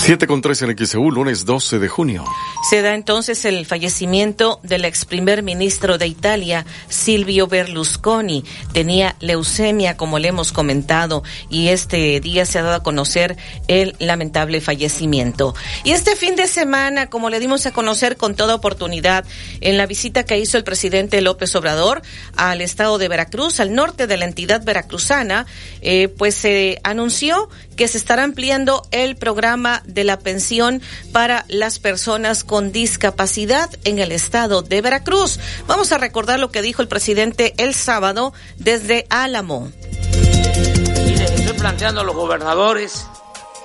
[0.05, 2.23] 7 con 3 en XEU, lunes 12 de junio.
[2.69, 8.45] Se da entonces el fallecimiento del ex primer ministro de Italia, Silvio Berlusconi.
[8.71, 13.35] Tenía leucemia, como le hemos comentado, y este día se ha dado a conocer
[13.67, 15.55] el lamentable fallecimiento.
[15.83, 19.25] Y este fin de semana, como le dimos a conocer con toda oportunidad,
[19.59, 22.03] en la visita que hizo el presidente López Obrador
[22.35, 25.47] al estado de Veracruz, al norte de la entidad veracruzana,
[25.81, 30.81] eh, pues se anunció que se estará ampliando el programa la pensión
[31.11, 35.39] para las personas con discapacidad en el estado de Veracruz.
[35.67, 39.71] Vamos a recordar lo que dijo el presidente el sábado desde Álamo.
[40.11, 43.07] Estoy planteando a los gobernadores,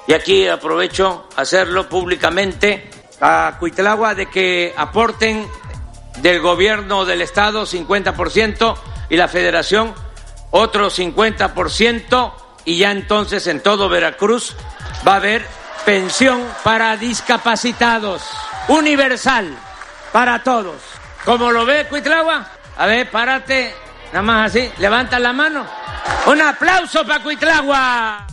[0.07, 2.91] y aquí aprovecho hacerlo públicamente,
[3.21, 5.47] a Cuitlagua de que aporten
[6.23, 8.77] del gobierno del estado 50%
[9.11, 9.95] y la federación
[10.51, 12.33] otro 50%
[12.65, 14.57] y ya entonces en todo Veracruz
[15.07, 15.45] va a haber
[15.85, 18.23] pensión para discapacitados,
[18.69, 19.57] universal
[20.13, 20.77] para todos.
[21.25, 23.75] Como lo ve Cuitlagua, a ver, párate,
[24.13, 25.67] nada más así, levanta la mano.
[26.27, 28.27] Un aplauso para Cuitlagua.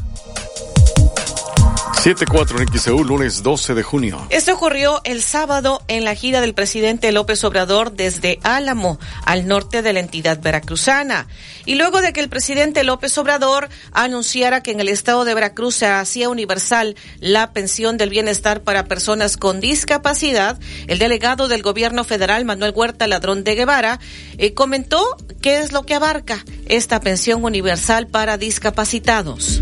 [1.94, 4.28] 74 en XEU, lunes 12 de junio.
[4.30, 9.82] Esto ocurrió el sábado en la gira del presidente López Obrador desde Álamo, al norte
[9.82, 11.28] de la entidad veracruzana.
[11.66, 15.76] Y luego de que el presidente López Obrador anunciara que en el estado de Veracruz
[15.76, 22.04] se hacía universal la pensión del bienestar para personas con discapacidad, el delegado del gobierno
[22.04, 24.00] federal, Manuel Huerta Ladrón de Guevara,
[24.38, 29.62] eh, comentó qué es lo que abarca esta pensión universal para discapacitados.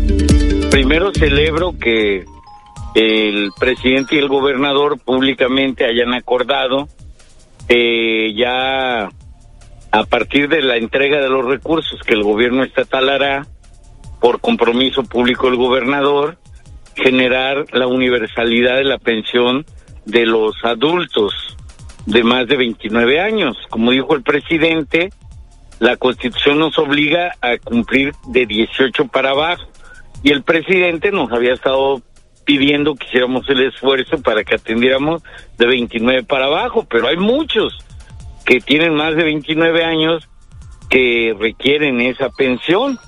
[0.70, 2.24] Primero celebro que
[2.94, 6.88] el presidente y el gobernador públicamente hayan acordado
[7.68, 9.10] eh, ya
[9.90, 13.46] a partir de la entrega de los recursos que el gobierno estatal hará
[14.20, 16.38] por compromiso público del gobernador,
[16.94, 19.64] generar la universalidad de la pensión
[20.04, 21.56] de los adultos
[22.06, 23.56] de más de 29 años.
[23.68, 25.10] Como dijo el presidente,
[25.80, 29.64] la constitución nos obliga a cumplir de 18 para abajo
[30.22, 32.02] y el presidente nos había estado
[32.44, 35.22] pidiendo que hiciéramos el esfuerzo para que atendiéramos
[35.58, 37.76] de 29 para abajo, pero hay muchos
[38.44, 40.28] que tienen más de 29 años
[40.88, 42.98] que requieren esa pensión.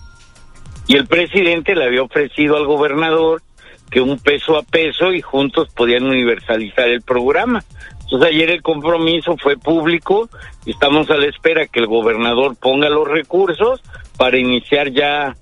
[0.89, 3.43] Y el presidente le había ofrecido al gobernador
[3.91, 7.63] que un peso a peso y juntos podían universalizar el programa.
[8.03, 10.29] Entonces ayer el compromiso fue público
[10.65, 13.83] y estamos a la espera que el gobernador ponga los recursos
[14.17, 15.37] para iniciar ya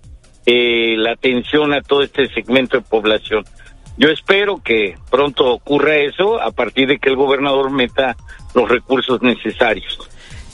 [0.47, 3.45] eh, la atención a todo este segmento de población.
[3.99, 8.17] Yo espero que pronto ocurra eso a partir de que el gobernador meta
[8.55, 9.99] los recursos necesarios.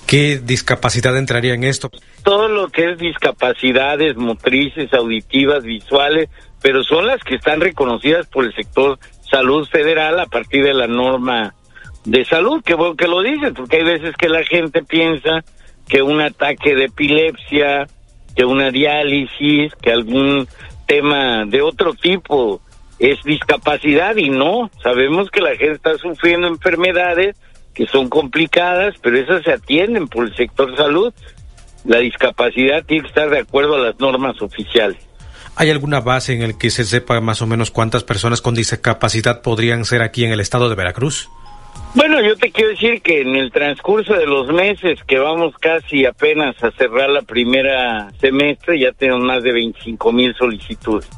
[0.07, 1.91] ¿Qué discapacidad entraría en esto?
[2.23, 6.29] Todo lo que es discapacidades motrices, auditivas, visuales,
[6.61, 8.99] pero son las que están reconocidas por el sector
[9.31, 11.55] salud federal a partir de la norma
[12.05, 15.45] de salud, que bueno que lo dicen, porque hay veces que la gente piensa
[15.89, 17.87] que un ataque de epilepsia,
[18.35, 20.49] que una diálisis, que algún
[20.87, 22.61] tema de otro tipo
[22.99, 27.37] es discapacidad y no, sabemos que la gente está sufriendo enfermedades
[27.75, 31.13] que son complicadas, pero esas se atienden por el sector salud.
[31.85, 34.99] La discapacidad tiene que estar de acuerdo a las normas oficiales.
[35.57, 39.43] ¿Hay alguna base en el que se sepa más o menos cuántas personas con discapacidad
[39.43, 41.29] podrían ser aquí en el estado de Veracruz?
[41.95, 46.07] Bueno, yo te quiero decir que en el transcurso de los meses que vamos casi
[46.07, 51.11] apenas a cerrar la primera semestre, ya tenemos más de 25 mil solicitudes.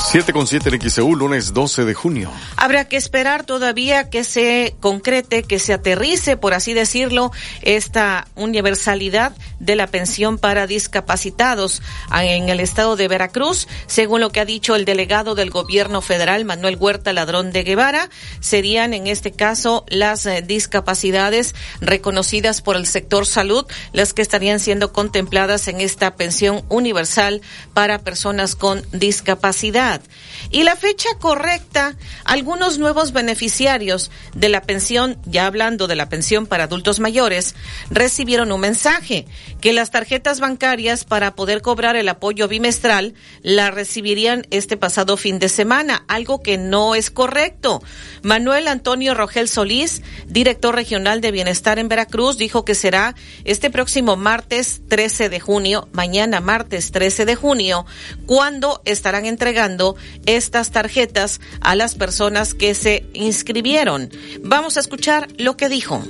[0.00, 2.30] 7 con 7 en XEU, lunes 12 de junio.
[2.56, 7.32] Habrá que esperar todavía que se concrete, que se aterrice, por así decirlo,
[7.62, 11.82] esta universalidad de la pensión para discapacitados
[12.12, 13.66] en el estado de Veracruz.
[13.86, 18.08] Según lo que ha dicho el delegado del gobierno federal, Manuel Huerta Ladrón de Guevara,
[18.40, 24.60] serían en este caso las eh, discapacidades reconocidas por el sector salud las que estarían
[24.60, 27.42] siendo contempladas en esta pensión universal
[27.74, 29.87] para personas con discapacidad.
[29.88, 30.02] verdad.
[30.50, 36.46] Y la fecha correcta, algunos nuevos beneficiarios de la pensión, ya hablando de la pensión
[36.46, 37.54] para adultos mayores,
[37.90, 39.26] recibieron un mensaje
[39.60, 45.38] que las tarjetas bancarias para poder cobrar el apoyo bimestral la recibirían este pasado fin
[45.38, 47.82] de semana, algo que no es correcto.
[48.22, 54.16] Manuel Antonio Rogel Solís, director regional de Bienestar en Veracruz, dijo que será este próximo
[54.16, 57.84] martes 13 de junio, mañana martes 13 de junio,
[58.26, 59.96] cuando estarán entregando
[60.38, 64.08] estas tarjetas a las personas que se inscribieron.
[64.42, 66.02] Vamos a escuchar lo que dijo.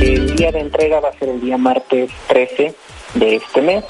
[0.00, 2.74] El día de entrega va a ser el día martes 13
[3.14, 3.84] de este mes.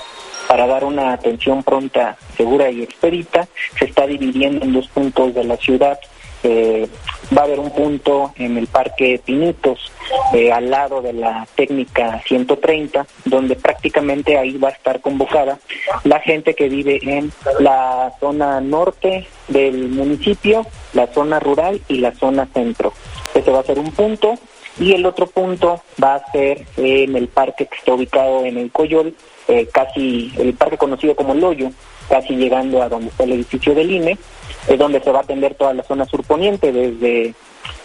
[0.48, 3.46] Para dar una atención pronta, segura y expedita,
[3.78, 5.98] se está dividiendo en dos puntos de la ciudad
[6.42, 6.88] eh,
[7.36, 9.92] va a haber un punto en el Parque Pinitos,
[10.32, 15.58] eh, al lado de la técnica 130, donde prácticamente ahí va a estar convocada
[16.04, 22.12] la gente que vive en la zona norte del municipio, la zona rural y la
[22.12, 22.92] zona centro.
[23.34, 24.34] Ese va a ser un punto.
[24.80, 28.70] Y el otro punto va a ser en el parque que está ubicado en el
[28.70, 29.12] Coyol,
[29.48, 31.72] eh, casi el parque conocido como El Hoyo,
[32.08, 34.16] casi llegando a donde está el edificio del INE
[34.68, 37.34] es donde se va a atender toda la zona surponiente, desde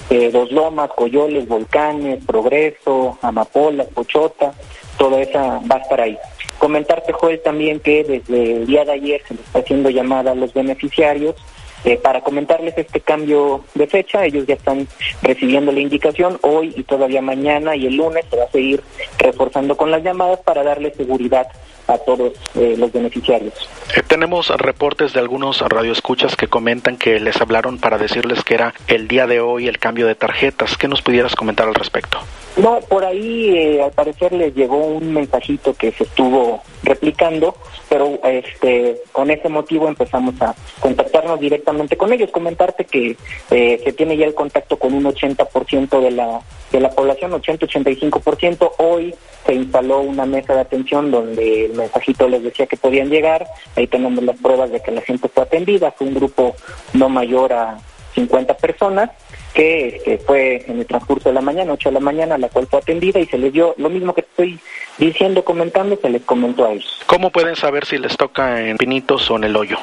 [0.09, 4.53] eh, Dos Lomas, Coyoles, Volcanes, Progreso, Amapola, Pochota,
[4.97, 6.17] toda esa va a estar ahí.
[6.59, 10.35] Comentarte, Joel, también que desde el día de ayer se le está haciendo llamada a
[10.35, 11.35] los beneficiarios
[11.83, 14.25] eh, para comentarles este cambio de fecha.
[14.25, 14.87] Ellos ya están
[15.21, 18.83] recibiendo la indicación hoy y todavía mañana y el lunes se va a seguir
[19.19, 21.47] reforzando con las llamadas para darle seguridad
[21.87, 23.53] a todos eh, los beneficiarios.
[23.95, 28.73] Eh, tenemos reportes de algunos radioescuchas que comentan que les hablaron para decirles que era
[28.87, 30.77] el día de hoy el cambio de tarjetas.
[30.77, 32.19] ¿Qué nos pudieras comentar al respecto?
[32.55, 37.55] No, por ahí eh, al parecer les llegó un mensajito que se estuvo replicando,
[37.89, 43.17] pero este con ese motivo empezamos a contactarnos directamente con ellos, comentarte que
[43.49, 46.41] se tiene ya el contacto con un 80% de la
[46.73, 48.73] de la población, 80-85%.
[48.79, 53.45] Hoy se instaló una mesa de atención donde el mensajito les decía que podían llegar.
[53.75, 55.91] Ahí tenemos las pruebas de que la gente fue atendida.
[55.91, 56.55] Fue un grupo
[56.93, 57.79] no mayor a
[58.15, 59.11] 50 personas
[59.53, 62.67] que este, fue en el transcurso de la mañana, 8 de la mañana, la cual
[62.67, 64.59] fue atendida y se les dio lo mismo que estoy
[64.97, 67.01] diciendo, comentando, se les comentó a ellos.
[67.05, 69.77] ¿Cómo pueden saber si les toca en Pinitos o en el hoyo?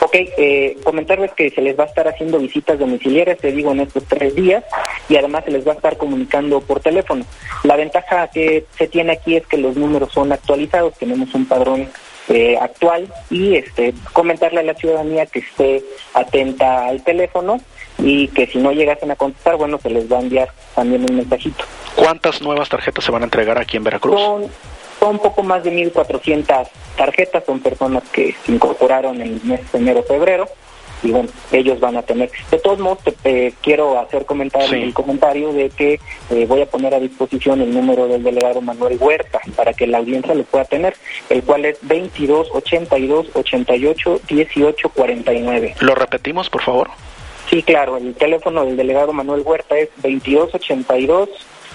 [0.00, 3.80] Ok, eh, comentarles que se les va a estar haciendo visitas domiciliarias, te digo, en
[3.80, 4.64] estos tres días,
[5.08, 7.24] y además se les va a estar comunicando por teléfono.
[7.62, 11.88] La ventaja que se tiene aquí es que los números son actualizados, tenemos un padrón
[12.28, 15.82] eh, actual y este comentarle a la ciudadanía que esté
[16.14, 17.60] atenta al teléfono
[18.02, 21.16] y que si no llegasen a contestar, bueno, se les va a enviar también un
[21.16, 21.64] mensajito.
[21.94, 24.20] ¿Cuántas nuevas tarjetas se van a entregar aquí en Veracruz?
[25.02, 29.72] son un poco más de 1.400 tarjetas, son personas que se incorporaron en el mes
[29.72, 30.46] de enero-febrero
[31.02, 32.30] y bueno, ellos van a tener.
[32.52, 35.98] De todos modos, te, quiero hacer comentar el comentario de que
[36.30, 39.98] eh, voy a poner a disposición el número del delegado Manuel Huerta para que la
[39.98, 40.94] audiencia lo pueda tener,
[41.28, 45.74] el cual es 22 82 88 18 49.
[45.80, 46.90] ¿Lo repetimos, por favor?
[47.52, 51.28] Sí, claro, el teléfono del delegado Manuel Huerta es 22 82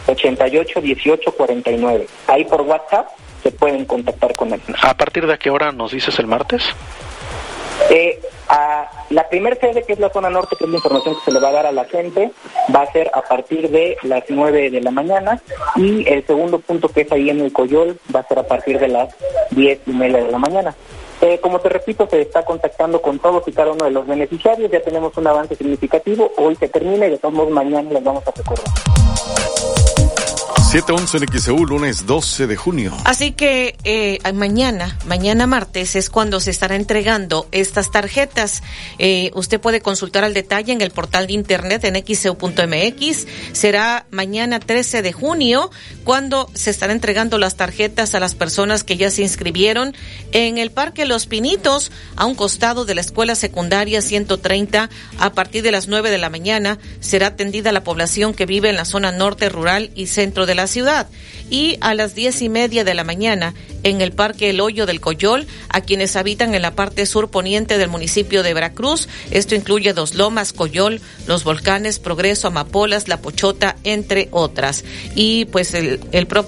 [0.07, 2.07] 88 18 49.
[2.25, 3.09] Ahí por WhatsApp
[3.43, 4.61] se pueden contactar con él.
[4.81, 6.63] ¿A partir de qué hora nos dices el martes?
[7.91, 8.19] Eh,
[8.49, 11.31] a la primera sede, que es la zona norte, que es la información que se
[11.31, 12.31] le va a dar a la gente,
[12.75, 15.39] va a ser a partir de las 9 de la mañana.
[15.75, 18.79] Y el segundo punto, que es ahí en el Coyol, va a ser a partir
[18.79, 19.15] de las
[19.51, 20.75] 10 y media de la mañana.
[21.21, 24.71] Eh, como te repito, se está contactando con todos y cada uno de los beneficiarios.
[24.71, 26.31] Ya tenemos un avance significativo.
[26.37, 28.65] Hoy se termina y de todos modos mañana les vamos a recordar.
[30.67, 32.93] 711 en XEU, lunes 12 de junio.
[33.05, 38.61] Así que eh, mañana, mañana martes, es cuando se estará entregando estas tarjetas.
[38.99, 43.27] Eh, usted puede consultar al detalle en el portal de internet en xeu.mx.
[43.53, 45.71] Será mañana 13 de junio
[46.03, 49.95] cuando se estará entregando las tarjetas a las personas que ya se inscribieron
[50.33, 54.89] en el Parque Los Pinitos, a un costado de la Escuela Secundaria 130.
[55.17, 58.75] A partir de las 9 de la mañana será atendida la población que vive en
[58.75, 61.07] la zona norte rural y centro de la ciudad.
[61.49, 63.53] Y a las diez y media de la mañana,
[63.83, 67.77] en el Parque El Hoyo del Coyol, a quienes habitan en la parte sur poniente
[67.77, 69.07] del municipio de Veracruz.
[69.31, 74.83] Esto incluye Dos Lomas, Coyol, Los Volcanes, Progreso, Amapolas, La Pochota, entre otras.
[75.15, 75.73] Y pues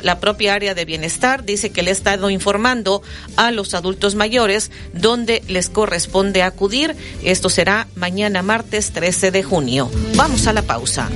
[0.02, 3.02] la propia área de bienestar dice que le ha estado informando
[3.38, 6.96] a los adultos mayores donde les corresponde acudir.
[7.24, 9.90] Esto será mañana martes 13 de junio.
[10.16, 11.10] Vamos a la pausa.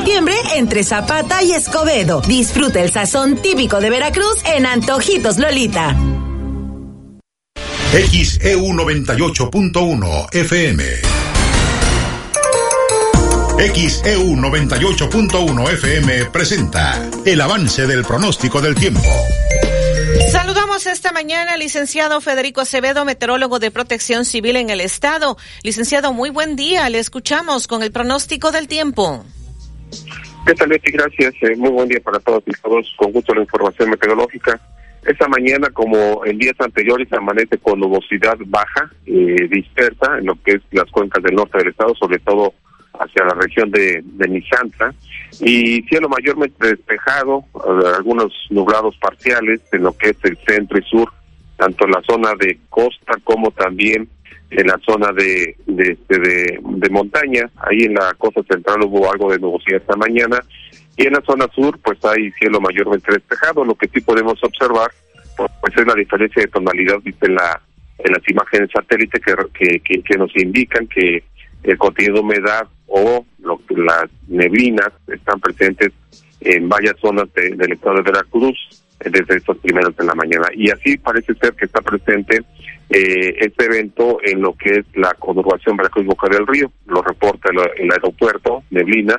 [0.00, 2.22] Septiembre entre Zapata y Escobedo.
[2.22, 5.94] Disfruta el sazón típico de Veracruz en Antojitos Lolita.
[7.92, 10.84] XEU 98.1 FM.
[13.74, 19.02] XEU 98.1 FM presenta el avance del pronóstico del tiempo.
[20.32, 25.36] Saludamos esta mañana al licenciado Federico Acevedo, meteorólogo de protección civil en el estado.
[25.62, 26.88] Licenciado, muy buen día.
[26.88, 29.26] Le escuchamos con el pronóstico del tiempo.
[30.46, 30.90] ¿Qué tal, Betty?
[30.92, 31.34] Gracias.
[31.42, 32.92] Eh, muy buen día para todos y todos.
[32.96, 34.60] Con gusto la información meteorológica.
[35.06, 40.52] Esta mañana, como en días anteriores, amanece con nubosidad baja, eh, dispersa en lo que
[40.52, 42.52] es las cuencas del norte del estado, sobre todo
[42.98, 44.92] hacia la región de, de Nisanta,
[45.40, 50.82] y cielo mayormente despejado, eh, algunos nublados parciales en lo que es el centro y
[50.82, 51.10] sur,
[51.56, 54.08] tanto en la zona de costa como también
[54.50, 57.48] en la zona de, de, este, de, de, montaña.
[57.56, 60.42] Ahí en la costa central hubo algo de nubosidad esta mañana.
[60.96, 63.64] Y en la zona sur, pues hay cielo mayormente despejado.
[63.64, 64.90] Lo que sí podemos observar,
[65.36, 67.60] pues es la diferencia de tonalidad en, la,
[67.98, 71.22] en las imágenes satélite que, que, nos indican que
[71.62, 75.92] el contenido de humedad o lo, las neblinas están presentes
[76.40, 78.56] en varias zonas del estado de Veracruz
[79.04, 80.46] desde estos primeros de la mañana.
[80.54, 82.42] Y así parece ser que está presente
[82.90, 87.50] eh, este evento en lo que es la conurbación Veracruz Boca del Río, lo reporta
[87.50, 89.14] el, aeropuerto, Neblina,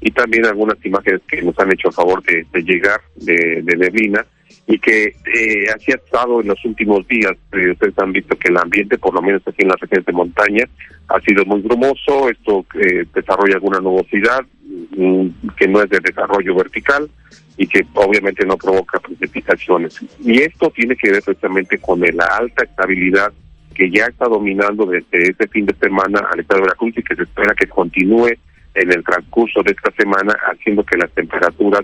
[0.00, 4.26] y también algunas imágenes que nos han hecho a favor de, llegar de, Neblina,
[4.66, 7.32] y que eh, así ha estado en los últimos días.
[7.52, 10.12] Eh, ustedes han visto que el ambiente, por lo menos aquí en las regiones de
[10.12, 10.64] montaña,
[11.08, 14.40] ha sido muy brumoso, esto eh, desarrolla alguna nubosidad
[14.96, 17.08] mm, que no es de desarrollo vertical,
[17.56, 20.00] y que obviamente no provoca precipitaciones.
[20.20, 23.32] Y esto tiene que ver precisamente con la alta estabilidad
[23.74, 27.16] que ya está dominando desde este fin de semana al estado de Veracruz y que
[27.16, 28.32] se espera que continúe
[28.74, 31.82] en el transcurso de esta semana, haciendo que las temperaturas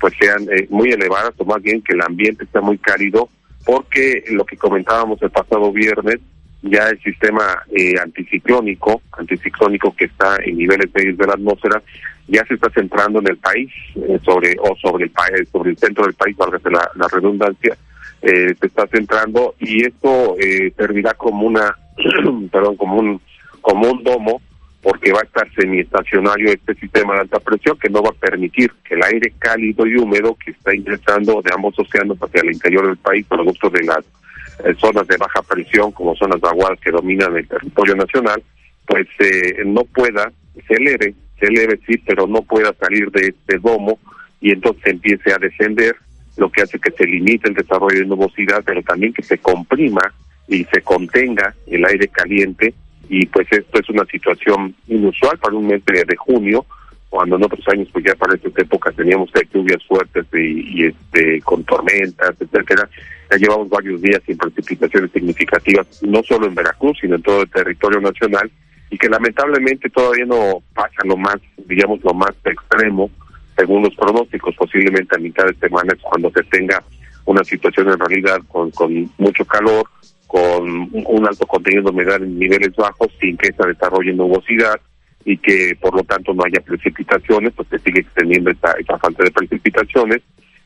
[0.00, 3.28] pues sean eh, muy elevadas o más bien que el ambiente está muy cálido,
[3.64, 6.20] porque lo que comentábamos el pasado viernes,
[6.62, 11.82] ya el sistema eh, anticiclónico, anticiclónico que está en niveles medios de la atmósfera,
[12.28, 15.78] ya se está centrando en el país, eh, sobre o sobre el país, sobre el
[15.78, 17.76] centro del país, valga la, la redundancia,
[18.22, 21.76] eh, se está centrando y esto eh, servirá como una,
[22.52, 23.20] perdón, como un
[23.60, 24.40] como un domo
[24.82, 28.72] porque va a estar semiestacionario este sistema de alta presión que no va a permitir
[28.84, 32.86] que el aire cálido y húmedo que está ingresando de ambos océanos hacia el interior
[32.86, 34.04] del país, producto de las
[34.64, 38.42] eh, zonas de baja presión como son las aguas que dominan el territorio nacional,
[38.86, 40.32] pues eh, no pueda,
[40.66, 43.98] se eleve, se eleve sí, pero no pueda salir de este domo
[44.40, 45.96] y entonces empiece a descender,
[46.36, 50.12] lo que hace que se limite el desarrollo de nubosidad, pero también que se comprima
[50.46, 52.74] y se contenga el aire caliente
[53.08, 56.64] y pues esto es una situación inusual para un mes de, junio,
[57.08, 61.40] cuando en otros años pues ya para esta época teníamos lluvias fuertes y, y, este
[61.42, 62.88] con tormentas, etcétera.
[63.30, 67.50] Ya llevamos varios días sin precipitaciones significativas, no solo en Veracruz, sino en todo el
[67.50, 68.50] territorio nacional,
[68.90, 71.36] y que lamentablemente todavía no pasa lo más,
[71.66, 73.10] digamos, lo más extremo,
[73.56, 76.82] según los pronósticos, posiblemente a mitad de semana es cuando se tenga
[77.24, 79.84] una situación en realidad con, con mucho calor,
[80.26, 84.80] con un alto contenido de humedad en niveles bajos, sin que se desarrolle nubosidad
[85.24, 89.24] y que por lo tanto no haya precipitaciones, pues se sigue extendiendo esta, esta falta
[89.24, 90.22] de precipitaciones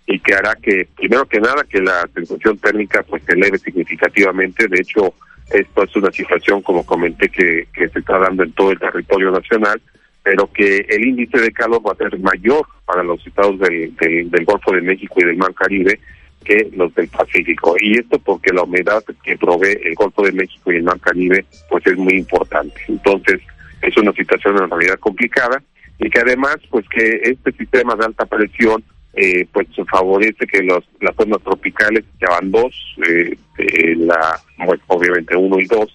[0.07, 4.69] y que hará que, primero que nada, que la sensación térmica pues se eleve significativamente.
[4.69, 5.15] De hecho,
[5.53, 9.31] esto es una situación, como comenté, que, que se está dando en todo el territorio
[9.31, 9.81] nacional,
[10.23, 14.45] pero que el índice de calor va a ser mayor para los estados del, del,
[14.45, 15.99] Golfo de México y del Mar Caribe
[16.45, 17.75] que los del Pacífico.
[17.81, 21.45] Y esto porque la humedad que provee el Golfo de México y el Mar Caribe
[21.69, 22.81] pues es muy importante.
[22.89, 23.41] Entonces,
[23.81, 25.63] es una situación en realidad complicada
[25.99, 28.83] y que además pues que este sistema de alta presión
[29.15, 32.75] eh, pues se favorece que los, las zonas tropicales, ya van dos,
[33.09, 33.37] eh,
[33.97, 34.41] la,
[34.89, 35.95] obviamente uno y dos,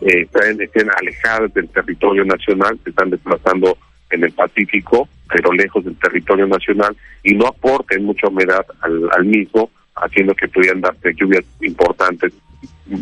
[0.00, 0.26] eh,
[0.60, 3.78] estén, alejadas del territorio nacional, se están desplazando
[4.10, 9.24] en el Pacífico, pero lejos del territorio nacional, y no aporten mucha humedad al, al
[9.24, 12.32] mismo, haciendo que pudieran darse lluvias importantes,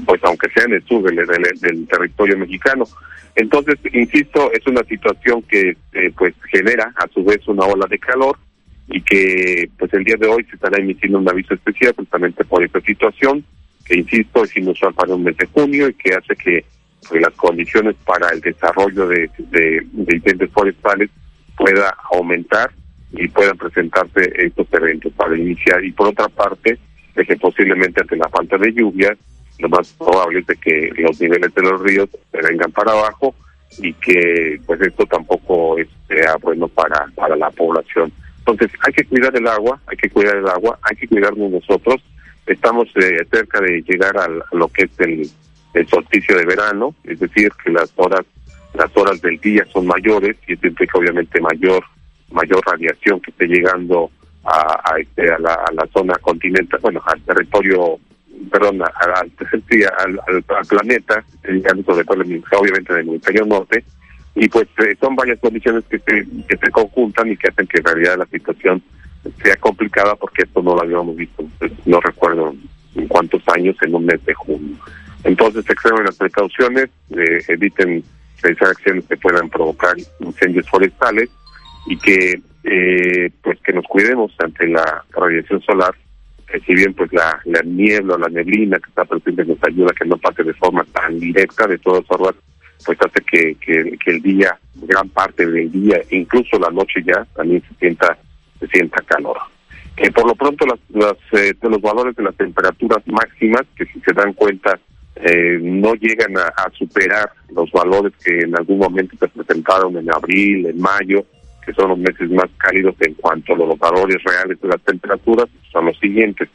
[0.06, 2.84] pues aunque sea en el sur del, del- del territorio mexicano.
[3.34, 7.98] Entonces, insisto, es una situación que eh, pues genera a su vez una ola de
[7.98, 8.38] calor
[8.88, 12.62] y que pues el día de hoy se estará emitiendo un aviso especial precisamente por
[12.62, 13.44] esta situación,
[13.84, 16.64] que insisto es inusual para un mes de junio y que hace que
[17.08, 21.10] pues, las condiciones para el desarrollo de, de, incendios forestales
[21.56, 22.70] pueda aumentar
[23.12, 25.84] y puedan presentarse estos eventos para iniciar.
[25.84, 26.78] Y por otra parte,
[27.14, 29.16] de que posiblemente ante la falta de lluvias,
[29.58, 33.34] lo más probable es de que los niveles de los ríos se vengan para abajo
[33.78, 35.76] y que pues esto tampoco
[36.08, 38.12] sea bueno para, para la población.
[38.46, 42.02] Entonces hay que cuidar el agua, hay que cuidar el agua, hay que cuidarnos nosotros.
[42.46, 45.28] Estamos eh, cerca de llegar al- a lo que es el,
[45.72, 48.24] el solsticio de verano, es decir, que las horas
[48.74, 51.82] las horas del día son mayores y esto implica obviamente mayor
[52.32, 54.10] mayor radiación que esté llegando
[54.44, 57.98] a, a, este, a, la, a la zona continental, bueno, al territorio,
[58.50, 59.30] perdón, al, al,
[60.26, 61.24] al- al planeta,
[61.86, 62.20] sobre todo
[62.60, 63.84] obviamente en el hemisferio norte,
[64.34, 67.78] y pues eh, son varias condiciones que se, que se conjuntan y que hacen que
[67.78, 68.82] en realidad la situación
[69.42, 72.54] sea complicada porque esto no lo habíamos visto, pues, no recuerdo
[72.94, 74.76] en cuántos años en un mes de junio.
[75.22, 78.04] Entonces extremen las precauciones, eh, eviten
[78.42, 81.30] realizar acciones que puedan provocar incendios forestales
[81.86, 85.94] y que eh, pues que nos cuidemos ante la radiación solar
[86.50, 89.90] que si bien pues la, la niebla o la neblina que está presente nos ayuda
[89.90, 92.34] a que no pase de forma tan directa de todas formas
[92.84, 97.62] pues hace que, que, el día gran parte del día incluso la noche ya también
[97.68, 98.16] se sienta
[98.60, 99.38] se sienta calor
[99.96, 104.00] Eh, por lo pronto las, las, eh, los valores de las temperaturas máximas que si
[104.00, 104.78] se dan cuenta
[105.16, 110.66] eh, no llegan a, superar los valores que en algún momento se presentaron en abril,
[110.66, 111.24] en mayo,
[111.64, 115.48] que son los meses más cálidos en cuanto a los valores reales de las temperaturas,
[115.72, 116.48] son los siguientes.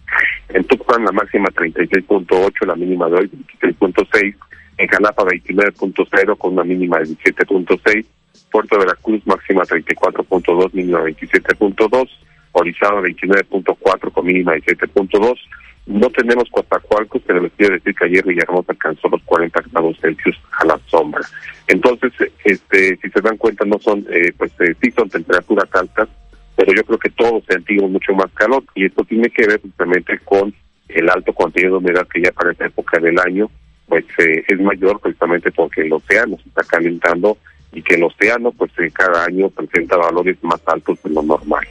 [0.49, 4.35] En Tucson la máxima 36.8, la mínima de hoy 26.6,
[4.79, 8.05] en Jalapa 29.0 con una mínima de 17.6,
[8.49, 12.09] Puerto de Veracruz máxima 34.2, mínima 27.2,
[12.53, 15.37] Orizaba 29.4 con mínima de 7.2,
[15.85, 20.39] no tenemos Coatzacoalcos, pero les quiero decir que ayer Villahermosa alcanzó los 40 grados Celsius
[20.59, 21.21] a la sombra.
[21.67, 22.13] Entonces,
[22.45, 26.07] este, si se dan cuenta, no son, eh, pues eh, sí son temperaturas altas,
[26.55, 30.17] pero yo creo que todos sentimos mucho más calor y esto tiene que ver justamente
[30.19, 30.53] con
[30.87, 33.49] el alto contenido de humedad que ya para esta época del año,
[33.89, 37.37] pues eh, es mayor precisamente porque el océano se está calentando
[37.73, 41.67] y que el océano, pues eh, cada año presenta valores más altos de lo normal.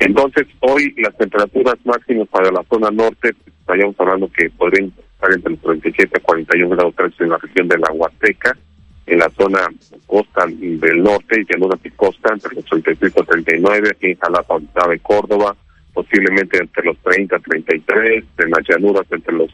[0.00, 5.52] Entonces, hoy las temperaturas máximas para la zona norte, estaríamos hablando que podrían estar entre
[5.52, 8.56] los 37 y 41 grados Celsius en la región de la Huasteca,
[9.06, 9.60] en la zona
[10.06, 14.54] costa del norte y llanuras y costa entre los 36 y 39, aquí en Jalapa,
[14.54, 15.56] Orizaba y Córdoba,
[15.92, 19.50] posiblemente entre los 30 y 33, en las llanuras entre los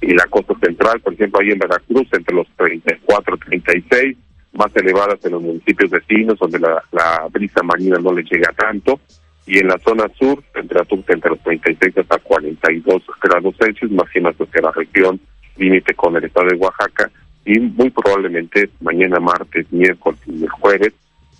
[0.00, 4.16] y la costa central, por ejemplo, ahí en Veracruz, entre los 34 y 36,
[4.52, 6.82] más elevadas en los municipios vecinos, donde la,
[7.30, 9.00] brisa marina no le llega tanto,
[9.46, 14.62] y en la zona sur, temperatura entre los 36 hasta 42 grados Celsius, máximas hacia
[14.62, 15.20] la región
[15.56, 17.10] límite con el estado de Oaxaca,
[17.44, 20.92] y muy probablemente mañana martes, miércoles y el jueves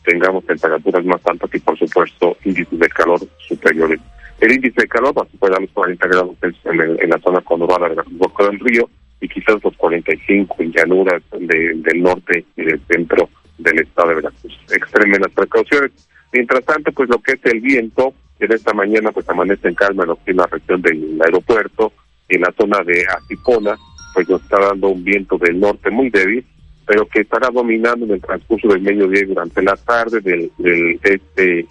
[0.05, 4.01] tengamos temperaturas más altas y por supuesto índices de calor superiores.
[4.41, 7.41] El índice de calor va a superar los 40 grados en, el- en la zona
[7.41, 8.89] conurbada de boca del río
[9.21, 13.29] y quizás los 45 en llanuras de- del norte y del centro
[13.59, 14.59] del estado de Veracruz.
[14.73, 15.91] Extremen las precauciones.
[16.33, 20.05] Mientras tanto, pues lo que es el viento, en esta mañana pues amanece en calma
[20.05, 21.93] en lo que es la región del aeropuerto,
[22.29, 23.77] y en la zona de Atipona,
[24.15, 26.45] pues nos está dando un viento del norte muy débil,
[26.87, 31.67] pero que estará dominando en el transcurso del mediodía durante la tarde del, del este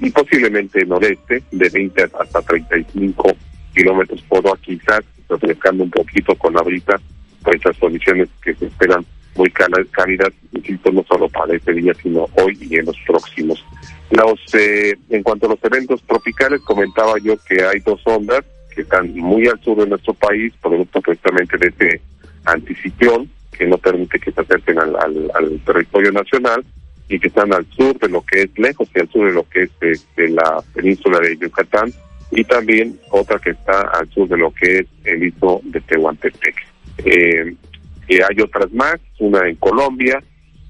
[0.00, 3.32] y posiblemente noreste, de 20 hasta 35
[3.74, 7.00] kilómetros por hora, quizás refrescando un poquito con la brisa,
[7.42, 9.04] por estas condiciones que se esperan
[9.36, 13.64] muy cálidas, insisto, no solo para este día, sino hoy y en los próximos.
[14.10, 18.44] Los, eh, en cuanto a los eventos tropicales, comentaba yo que hay dos ondas
[18.74, 22.00] que están muy al sur de nuestro país, producto precisamente de este
[22.46, 26.64] anticiclón, que no permite que se acerquen al, al- al territorio nacional,
[27.08, 29.48] y que están al sur de lo que es lejos y al sur de lo
[29.48, 31.92] que es este, la península de Yucatán,
[32.30, 36.54] y también otra que está al sur de lo que es el istmo de Tehuantepec.
[37.04, 37.54] Eh,
[38.10, 40.22] hay otras más, una en Colombia,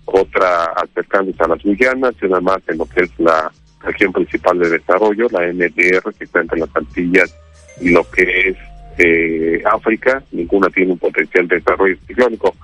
[0.05, 4.59] otra acercándose a las Guyanas y una más en lo que es la, región principal
[4.59, 7.34] de desarrollo, la NDR, que está entre las Antillas
[7.80, 8.57] y lo que es
[8.99, 12.55] eh, África, ninguna tiene un potencial de desarrollo ciclónico.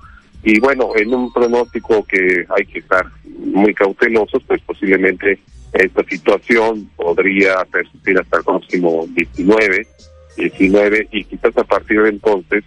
[0.44, 3.06] Y bueno, en un pronóstico que hay que estar
[3.38, 5.38] muy cautelosos, pues posiblemente
[5.72, 9.86] esta situación podría persistir hasta el próximo 19,
[10.36, 12.62] 19 y quizás a partir de entonces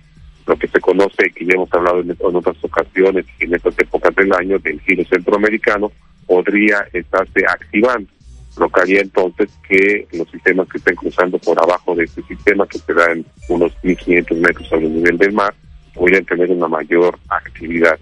[0.47, 4.33] lo que se conoce, que ya hemos hablado en, otras ocasiones, en estas épocas del
[4.33, 5.91] año, del giro centroamericano,
[6.25, 8.09] podría estarse activando,
[8.57, 12.65] lo que haría entonces que los sistemas que estén cruzando por abajo de este sistema,
[12.65, 15.53] que será en unos 1.500 metros sobre el nivel del mar,
[15.97, 17.99] podrían tener una mayor actividad.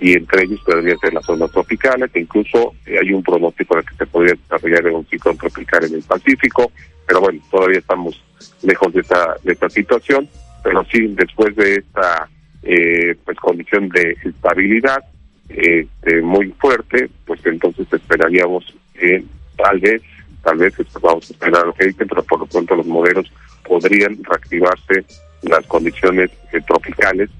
[0.00, 3.82] Y entre ellos podría ser las zonas tropicales, que incluso eh, hay un pronóstico de
[3.82, 6.70] que se podría desarrollar un ciclón tropical en el Pacífico,
[7.06, 8.22] pero bueno, todavía estamos
[8.62, 10.28] lejos de esta, de esta situación
[10.62, 12.28] pero sí después de esta
[12.62, 15.02] eh, pues condición de estabilidad
[15.48, 19.24] este, muy fuerte, pues entonces esperaríamos que
[19.56, 20.02] tal vez,
[20.42, 23.32] tal vez vamos a esperar lo que dicen, pero por lo pronto los modelos
[23.66, 25.04] podrían reactivarse
[25.42, 27.30] las condiciones eh, tropicales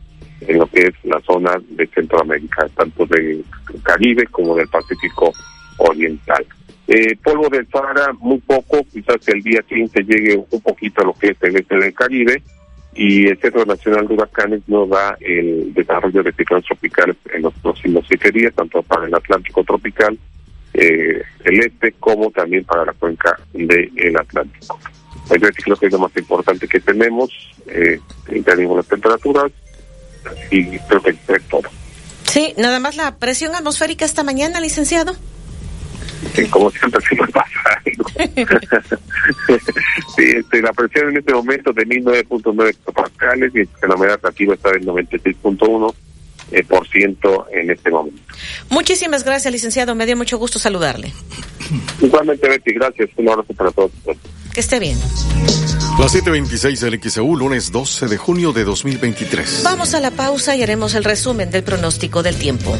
[0.41, 3.45] en lo que es la zona de Centroamérica, tanto del
[3.83, 5.33] Caribe como del Pacífico
[5.79, 6.47] Oriental.
[6.87, 11.13] Eh, polvo del Sahara, muy poco, quizás el día 15 llegue un poquito a lo
[11.13, 12.43] que es el este del Caribe,
[12.95, 17.55] y el Centro Nacional de Huracanes no da el desarrollo de ciclones tropicales en los
[17.55, 20.19] próximos siete días, tanto para el Atlántico tropical,
[20.75, 24.81] eh, el este, como también para la cuenca del Atlántico.
[25.31, 27.31] Yo creo que es lo más importante que tenemos,
[27.67, 28.01] eh,
[28.45, 29.53] tenemos las temperaturas
[30.51, 31.69] y creo que es todo.
[32.25, 35.17] Sí, nada más la presión atmosférica esta mañana, licenciado
[36.51, 37.83] como siempre sí me pasa
[40.17, 44.71] sí, este, la presión en este momento de 1009.9 hectopascales y la humedad activa está
[44.73, 45.95] del 96.1
[46.51, 48.21] eh, por ciento en este momento.
[48.71, 49.95] Muchísimas gracias, licenciado.
[49.95, 51.13] Me dio mucho gusto saludarle.
[52.01, 53.11] Igualmente, Betty, gracias.
[53.17, 53.91] Un abrazo para todos.
[54.59, 54.99] Que esté bien.
[56.01, 59.61] Las 7.26 del XEU, lunes 12 de junio de 2023.
[59.63, 62.77] Vamos a la pausa y haremos el resumen del pronóstico del tiempo.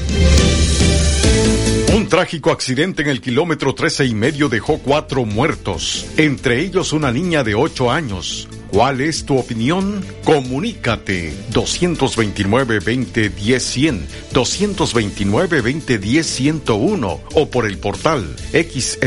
[1.95, 7.13] Un trágico accidente en el kilómetro 13 y medio dejó cuatro muertos, entre ellos una
[7.13, 8.49] niña de 8 años.
[8.71, 10.05] ¿Cuál es tu opinión?
[10.25, 14.01] Comunícate 229-2010-100,
[14.33, 19.05] 229-2010-101 o por el portal xeu.mx,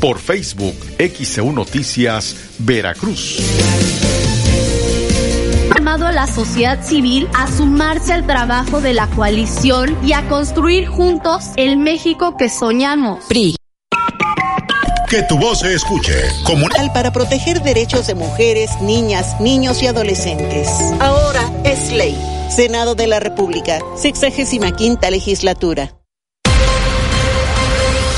[0.00, 3.40] por Facebook XEU Noticias Veracruz
[5.80, 10.86] llamado a la sociedad civil a sumarse al trabajo de la coalición y a construir
[10.86, 13.24] juntos el México que soñamos.
[13.24, 13.59] PRI.
[15.10, 16.14] Que tu voz se escuche.
[16.44, 20.68] Comunal para proteger derechos de mujeres, niñas, niños y adolescentes.
[21.00, 22.16] Ahora es ley.
[22.48, 25.90] Senado de la República, 65 legislatura.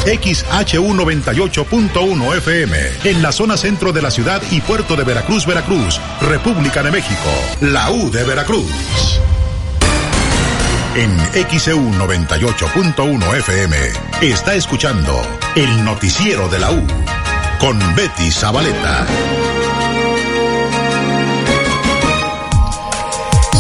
[0.05, 5.99] XHU 98.1 FM, en la zona centro de la ciudad y puerto de Veracruz, Veracruz,
[6.21, 7.31] República de México,
[7.63, 9.19] la U de Veracruz.
[10.95, 11.17] En
[11.59, 13.77] XEU 98.1 FM
[14.21, 15.23] está escuchando
[15.55, 16.87] el noticiero de la U
[17.59, 19.07] con Betty Zabaleta.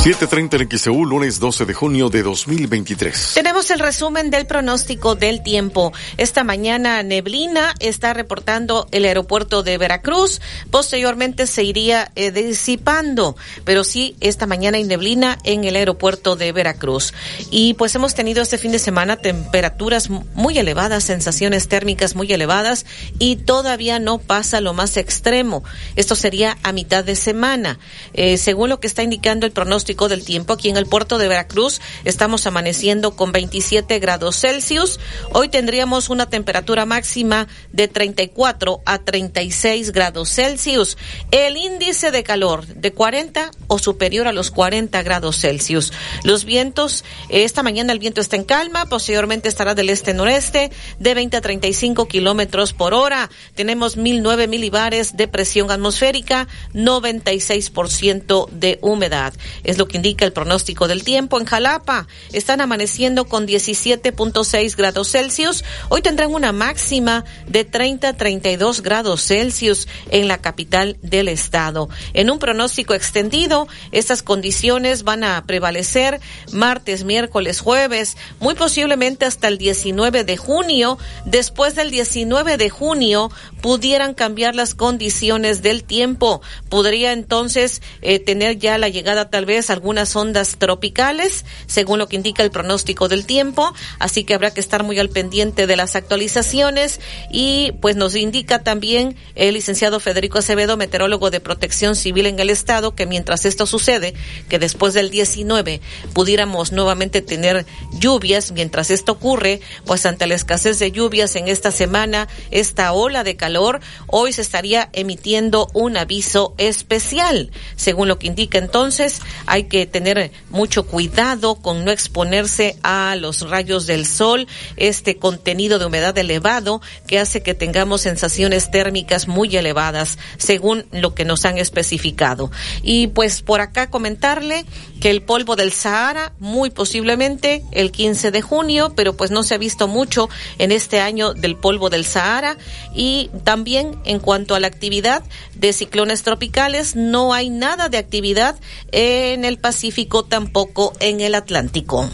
[0.05, 3.34] 7.30 en XEU, lunes 12 de junio de 2023.
[3.34, 5.92] Tenemos el resumen del pronóstico del tiempo.
[6.16, 10.40] Esta mañana neblina está reportando el aeropuerto de Veracruz.
[10.72, 16.50] Posteriormente se iría eh, disipando, pero sí, esta mañana hay neblina en el aeropuerto de
[16.50, 17.14] Veracruz.
[17.53, 22.86] Y pues hemos tenido este fin de semana temperaturas muy elevadas, sensaciones térmicas muy elevadas
[23.20, 25.62] y todavía no pasa lo más extremo.
[25.94, 27.78] Esto sería a mitad de semana.
[28.14, 31.28] Eh, según lo que está indicando el pronóstico, del tiempo aquí en el puerto de
[31.28, 31.80] Veracruz.
[32.05, 34.99] Estamos amaneciendo con 27 grados Celsius.
[35.32, 40.97] Hoy tendríamos una temperatura máxima de 34 a 36 grados Celsius.
[41.30, 45.93] El índice de calor de 40 o superior a los 40 grados Celsius.
[46.24, 51.36] Los vientos, esta mañana el viento está en calma, posteriormente estará del este-noreste de 20
[51.36, 53.28] a 35 kilómetros por hora.
[53.55, 59.34] Tenemos 1009 milibares de presión atmosférica, 96% de humedad.
[59.64, 61.38] Es que indica el pronóstico del tiempo.
[61.38, 65.64] En Jalapa están amaneciendo con 17.6 grados Celsius.
[65.88, 71.88] Hoy tendrán una máxima de 30 a 32 grados Celsius en la capital del estado.
[72.14, 76.20] En un pronóstico extendido, estas condiciones van a prevalecer
[76.52, 80.98] martes, miércoles, jueves, muy posiblemente hasta el 19 de junio.
[81.24, 83.30] Después del 19 de junio
[83.60, 86.42] pudieran cambiar las condiciones del tiempo.
[86.68, 92.16] Podría entonces eh, tener ya la llegada tal vez algunas ondas tropicales, según lo que
[92.16, 95.96] indica el pronóstico del tiempo, así que habrá que estar muy al pendiente de las
[95.96, 97.00] actualizaciones
[97.30, 102.50] y pues nos indica también el licenciado Federico Acevedo, meteorólogo de protección civil en el
[102.50, 104.14] estado, que mientras esto sucede,
[104.48, 105.80] que después del 19
[106.12, 111.70] pudiéramos nuevamente tener lluvias, mientras esto ocurre, pues ante la escasez de lluvias en esta
[111.70, 117.50] semana, esta ola de calor, hoy se estaría emitiendo un aviso especial.
[117.76, 123.48] Según lo que indica entonces, hay que tener mucho cuidado con no exponerse a los
[123.48, 124.46] rayos del sol,
[124.76, 131.14] este contenido de humedad elevado que hace que tengamos sensaciones térmicas muy elevadas, según lo
[131.14, 132.50] que nos han especificado.
[132.82, 134.64] Y pues por acá comentarle
[135.03, 139.57] que el polvo del Sahara, muy posiblemente el 15 de junio, pero pues no se
[139.57, 140.28] ha visto mucho
[140.59, 142.57] en este año del polvo del Sahara.
[142.94, 145.24] Y también en cuanto a la actividad
[145.57, 148.55] de ciclones tropicales, no hay nada de actividad
[148.92, 152.09] en el Pacífico, tampoco en el Atlántico.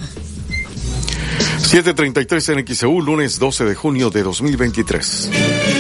[1.59, 5.78] 733 en XEU, lunes 12 de junio de 2023.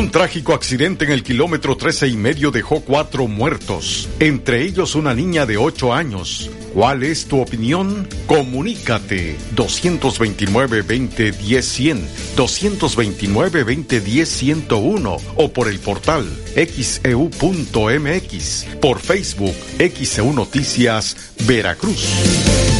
[0.00, 5.12] Un trágico accidente en el kilómetro 13 y medio dejó cuatro muertos, entre ellos una
[5.12, 6.50] niña de 8 años.
[6.72, 8.08] ¿Cuál es tu opinión?
[8.26, 12.00] Comunícate 229-2010-100,
[12.34, 16.24] 229-2010-101 o por el portal
[16.54, 17.18] xeu.mx,
[18.80, 22.79] por Facebook XEU Noticias Veracruz.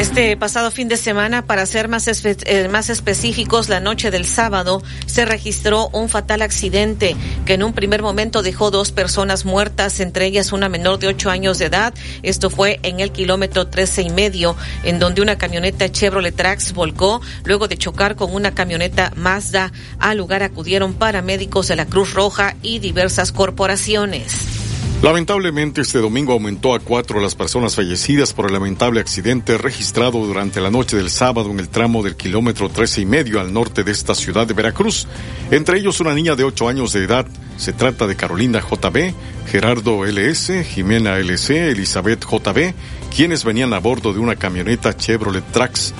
[0.00, 4.82] Este pasado fin de semana, para ser más, eh, más específicos, la noche del sábado
[5.04, 10.24] se registró un fatal accidente que en un primer momento dejó dos personas muertas, entre
[10.24, 11.92] ellas una menor de ocho años de edad.
[12.22, 17.20] Esto fue en el kilómetro trece y medio, en donde una camioneta Chevrolet Trax volcó
[17.44, 19.70] luego de chocar con una camioneta Mazda.
[19.98, 24.69] Al lugar acudieron paramédicos de la Cruz Roja y diversas corporaciones.
[25.02, 30.60] Lamentablemente este domingo aumentó a cuatro las personas fallecidas por el lamentable accidente registrado durante
[30.60, 33.92] la noche del sábado en el tramo del kilómetro trece y medio al norte de
[33.92, 35.08] esta ciudad de Veracruz.
[35.50, 37.26] Entre ellos una niña de ocho años de edad.
[37.56, 39.14] Se trata de Carolina JB,
[39.50, 42.74] Gerardo LS, Jimena LC, Elizabeth JB,
[43.14, 45.94] quienes venían a bordo de una camioneta Chevrolet Trax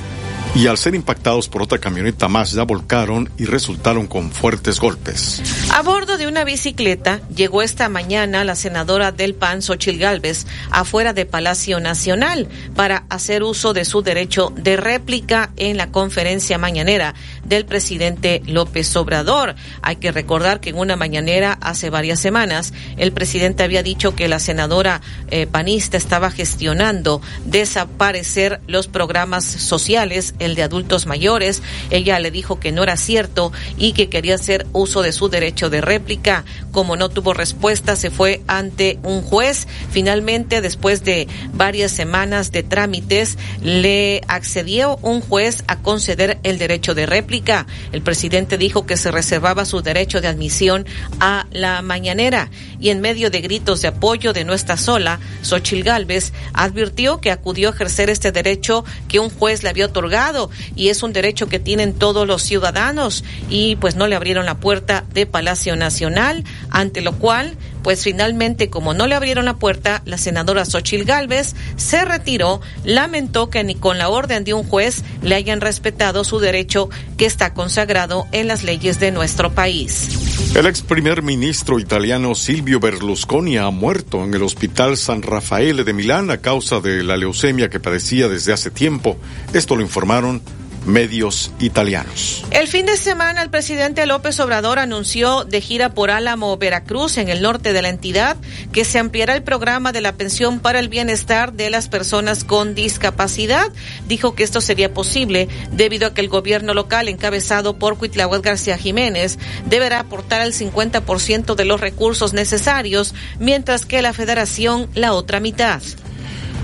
[0.55, 5.41] y al ser impactados por otra camioneta más ya volcaron y resultaron con fuertes golpes.
[5.73, 11.13] A bordo de una bicicleta llegó esta mañana la senadora del PAN, Xochil Gálvez, afuera
[11.13, 17.15] de Palacio Nacional para hacer uso de su derecho de réplica en la conferencia mañanera
[17.45, 19.55] del presidente López Obrador.
[19.83, 24.29] Hay que recordar que en una mañanera hace varias semanas el presidente había dicho que
[24.29, 31.63] la senadora eh, panista estaba gestionando desaparecer los programas sociales el de adultos mayores.
[31.91, 35.71] Ella le dijo que no era cierto y que quería hacer uso de su derecho
[35.71, 36.45] de réplica.
[36.73, 39.69] Como no tuvo respuesta, se fue ante un juez.
[39.91, 46.95] Finalmente, después de varias semanas de trámites, le accedió un juez a conceder el derecho
[46.95, 47.67] de réplica.
[47.93, 50.87] El presidente dijo que se reservaba su derecho de admisión
[51.21, 55.85] a la mañanera y en medio de gritos de apoyo de no está sola, Xochil
[55.85, 60.30] Gálvez advirtió que acudió a ejercer este derecho que un juez le había otorgado
[60.77, 64.59] y es un derecho que tienen todos los ciudadanos y pues no le abrieron la
[64.59, 70.03] puerta de Palacio Nacional, ante lo cual pues finalmente como no le abrieron la puerta,
[70.05, 75.03] la senadora Xochil Gálvez se retiró, lamentó que ni con la orden de un juez
[75.23, 80.31] le hayan respetado su derecho que está consagrado en las leyes de nuestro país.
[80.55, 85.93] El ex primer ministro italiano Silvio Berlusconi ha muerto en el Hospital San Rafael de
[85.93, 89.17] Milán a causa de la leucemia que padecía desde hace tiempo.
[89.53, 90.43] Esto lo informaron
[90.87, 92.45] medios italianos.
[92.51, 97.29] El fin de semana el presidente López Obrador anunció de gira por Álamo, Veracruz, en
[97.29, 98.37] el norte de la entidad,
[98.73, 102.75] que se ampliará el programa de la pensión para el bienestar de las personas con
[102.75, 103.69] discapacidad.
[104.09, 108.79] Dijo que esto sería posible debido a que el gobierno local, encabezado por Cuitláhuac García
[108.79, 115.41] Jiménez, deberá aportar el 50% de los recursos necesarios, mientras que la federación la otra
[115.41, 115.83] mitad.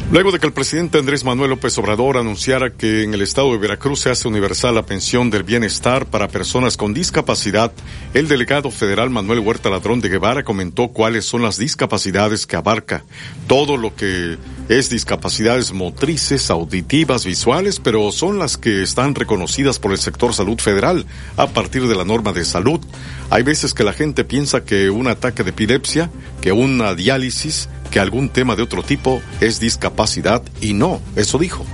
[0.09, 3.59] Luego de que el presidente Andrés Manuel López Obrador anunciara que en el estado de
[3.59, 7.73] Veracruz se hace universal la pensión del bienestar para personas con discapacidad,
[8.15, 13.05] el delegado federal Manuel Huerta Ladrón de Guevara comentó cuáles son las discapacidades que abarca.
[13.49, 14.39] Todo lo que
[14.69, 20.61] es discapacidades motrices, auditivas, visuales, pero son las que están reconocidas por el sector salud
[20.61, 21.05] federal
[21.37, 22.79] a partir de la norma de salud.
[23.29, 28.01] Hay veces que la gente piensa que un ataque de epilepsia, que una diálisis, que
[28.01, 31.65] algún tema de otro tipo es discapacidad y no, eso dijo.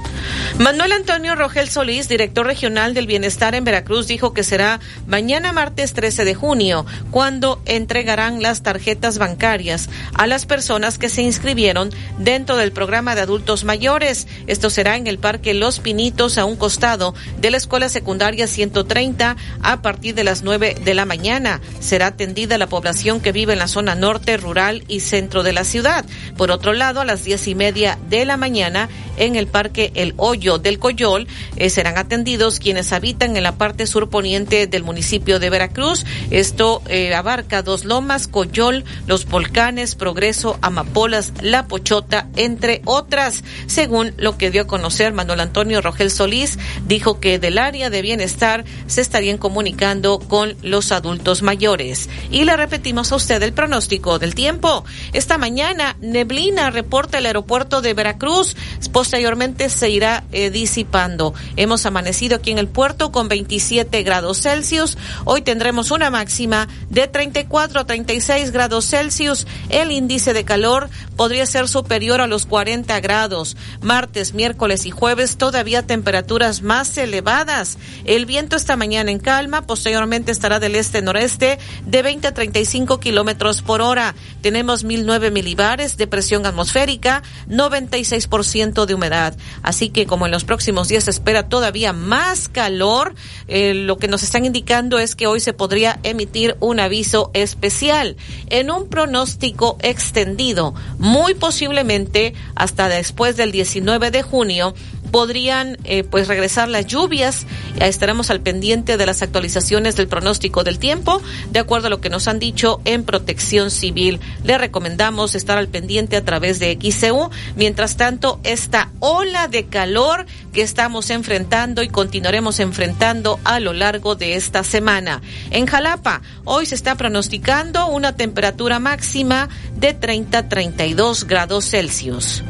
[0.56, 5.94] Manuel Antonio Rogel Solís, director regional del bienestar en Veracruz, dijo que será mañana martes
[5.94, 12.56] 13 de junio cuando entregarán las tarjetas bancarias a las personas que se inscribieron dentro
[12.56, 14.28] del programa de adultos mayores.
[14.46, 19.36] Esto será en el Parque Los Pinitos a un costado de la Escuela Secundaria 130
[19.60, 21.60] a partir de las 9 de la mañana.
[21.80, 25.64] Será atendida la población que vive en la zona norte, rural y centro de la
[25.64, 26.04] ciudad.
[26.36, 30.14] Por otro lado, a las diez y media de la mañana en el Parque El
[30.16, 35.50] Hoyo del Coyol eh, serán atendidos quienes habitan en la parte surponiente del municipio de
[35.50, 36.04] Veracruz.
[36.30, 43.44] Esto eh, abarca Dos Lomas, Coyol, Los Volcanes, Progreso, Amapolas, La Pochota, entre otras.
[43.66, 48.02] Según lo que dio a conocer Manuel Antonio Rogel Solís, dijo que del área de
[48.02, 52.08] bienestar se estarían comunicando con los adultos mayores.
[52.30, 54.84] Y le repetimos a usted el pronóstico del tiempo.
[55.12, 58.56] Esta mañana, neblina reporta el aeropuerto de Veracruz
[58.92, 61.34] posteriormente se irá eh, disipando.
[61.56, 64.96] Hemos amanecido aquí en el puerto con 27 grados Celsius.
[65.24, 69.46] Hoy tendremos una máxima de 34 a 36 grados Celsius.
[69.70, 73.56] El índice de calor podría ser superior a los 40 grados.
[73.80, 77.78] Martes, miércoles y jueves todavía temperaturas más elevadas.
[78.04, 83.62] El viento esta mañana en calma, posteriormente estará del este-noreste de 20 a 35 kilómetros
[83.62, 84.14] por hora.
[84.42, 89.36] Tenemos 1009 milibares de presión atmosférica, 96% de humedad.
[89.62, 93.14] Así que como en los próximos días se espera todavía más calor,
[93.48, 98.16] eh, lo que nos están indicando es que hoy se podría emitir un aviso especial
[98.48, 104.74] en un pronóstico extendido, muy posiblemente hasta después del 19 de junio
[105.12, 107.46] podrían eh, pues regresar las lluvias.
[107.78, 112.10] Estaremos al pendiente de las actualizaciones del pronóstico del tiempo, de acuerdo a lo que
[112.10, 114.18] nos han dicho en Protección Civil.
[114.42, 117.30] Le recomendamos estar al pendiente a través de XCU.
[117.54, 124.14] Mientras tanto, esta ola de calor que estamos enfrentando y continuaremos enfrentando a lo largo
[124.14, 125.20] de esta semana.
[125.50, 132.42] En Jalapa, hoy se está pronosticando una temperatura máxima de 30 a 32 grados Celsius.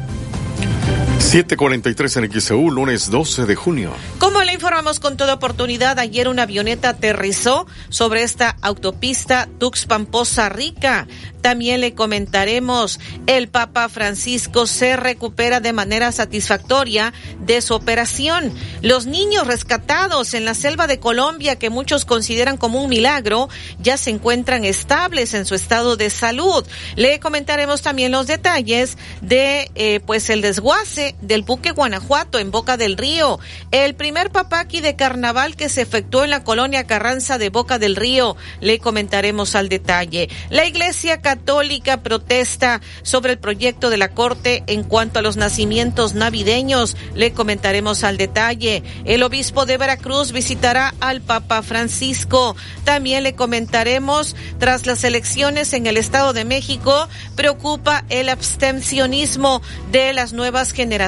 [1.23, 3.93] 743 en XEU, lunes 12 de junio.
[4.19, 11.07] Como le informamos con toda oportunidad, ayer una avioneta aterrizó sobre esta autopista Tuxpan-Poza Rica.
[11.41, 18.53] También le comentaremos, el Papa Francisco se recupera de manera satisfactoria de su operación.
[18.81, 23.49] Los niños rescatados en la selva de Colombia, que muchos consideran como un milagro,
[23.81, 26.65] ya se encuentran estables en su estado de salud.
[26.95, 32.77] Le comentaremos también los detalles de, eh, pues, el desguace del buque Guanajuato en Boca
[32.77, 33.39] del Río.
[33.71, 37.97] El primer papaqui de carnaval que se efectuó en la colonia Carranza de Boca del
[37.97, 38.37] Río.
[38.61, 40.29] Le comentaremos al detalle.
[40.49, 46.15] La iglesia Católica protesta sobre el proyecto de la Corte en cuanto a los nacimientos
[46.15, 46.97] navideños.
[47.15, 48.83] Le comentaremos al detalle.
[49.05, 52.57] El obispo de Veracruz visitará al Papa Francisco.
[52.85, 59.61] También le comentaremos, tras las elecciones en el Estado de México, preocupa el abstencionismo
[59.91, 61.02] de las nuevas generaciones.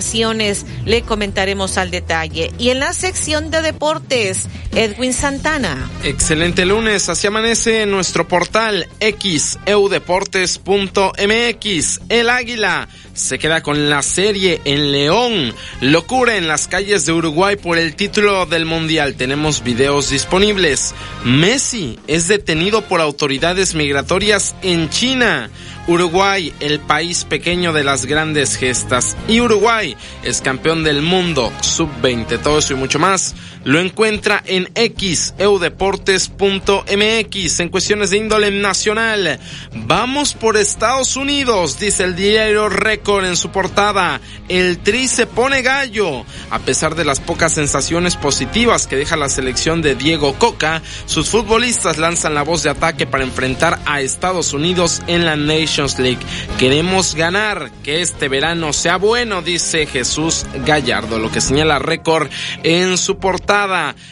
[0.85, 2.53] Le comentaremos al detalle.
[2.59, 5.91] Y en la sección de deportes, Edwin Santana.
[6.03, 12.01] Excelente lunes, así amanece en nuestro portal xeudeportes deportes.mx.
[12.09, 15.55] El Águila se queda con la serie en León.
[15.81, 19.15] Locura en las calles de Uruguay por el título del Mundial.
[19.15, 20.95] Tenemos videos disponibles.
[21.25, 25.51] Messi es detenido por autoridades migratorias en China.
[25.87, 29.17] Uruguay, el país pequeño de las grandes gestas.
[29.29, 32.41] Y Uruguay es campeón del mundo sub-20.
[32.41, 33.35] Todo eso y mucho más
[33.65, 37.61] lo encuentra en xeudeportes.mx.
[37.61, 39.41] En cuestiones de índole nacional,
[39.73, 44.21] vamos por Estados Unidos, dice el diario Record en su portada.
[44.49, 46.25] El Tri se pone gallo.
[46.51, 51.31] A pesar de las pocas sensaciones positivas que deja la selección de Diego Coca, sus
[51.31, 56.21] futbolistas lanzan la voz de ataque para enfrentar a Estados Unidos en la Nations League.
[56.59, 62.29] Queremos ganar, que este verano sea bueno, dice Jesús Gallardo, lo que señala Récord
[62.63, 63.54] en su portada.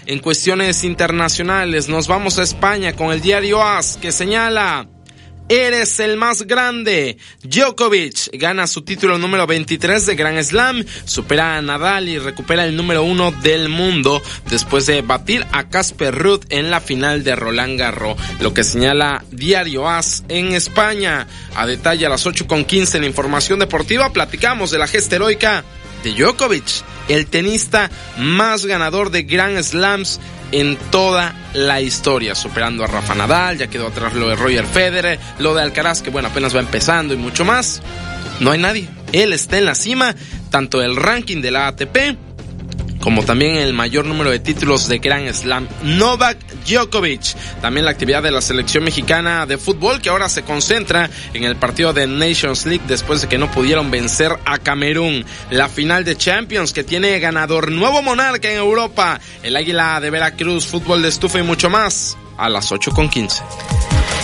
[0.07, 4.86] En cuestiones internacionales, nos vamos a España con el diario AS, que señala
[5.49, 7.18] Eres el más grande.
[7.43, 12.76] Djokovic gana su título número 23 de Grand Slam, supera a Nadal y recupera el
[12.76, 17.78] número uno del mundo después de batir a Casper Ruud en la final de Roland
[17.78, 18.16] Garros.
[18.40, 21.26] Lo que señala Diario As en España.
[21.57, 25.64] A detalle a las 8.15 en información deportiva platicamos de la gesta heroica
[26.03, 30.20] de Djokovic, el tenista más ganador de Grand Slams
[30.53, 35.18] en toda la historia, superando a Rafa Nadal, ya quedó atrás lo de Roger Federer,
[35.38, 37.82] lo de Alcaraz, que bueno, apenas va empezando y mucho más.
[38.40, 38.88] No hay nadie.
[39.12, 40.14] Él está en la cima,
[40.50, 42.32] tanto del ranking de la ATP
[43.03, 47.34] como también el mayor número de títulos de Grand Slam, Novak Djokovic.
[47.61, 51.57] También la actividad de la selección mexicana de fútbol que ahora se concentra en el
[51.57, 55.26] partido de Nations League después de que no pudieron vencer a Camerún.
[55.50, 60.66] La final de Champions que tiene ganador nuevo monarca en Europa, el Águila de Veracruz,
[60.66, 63.42] fútbol de estufa y mucho más a las 8.15.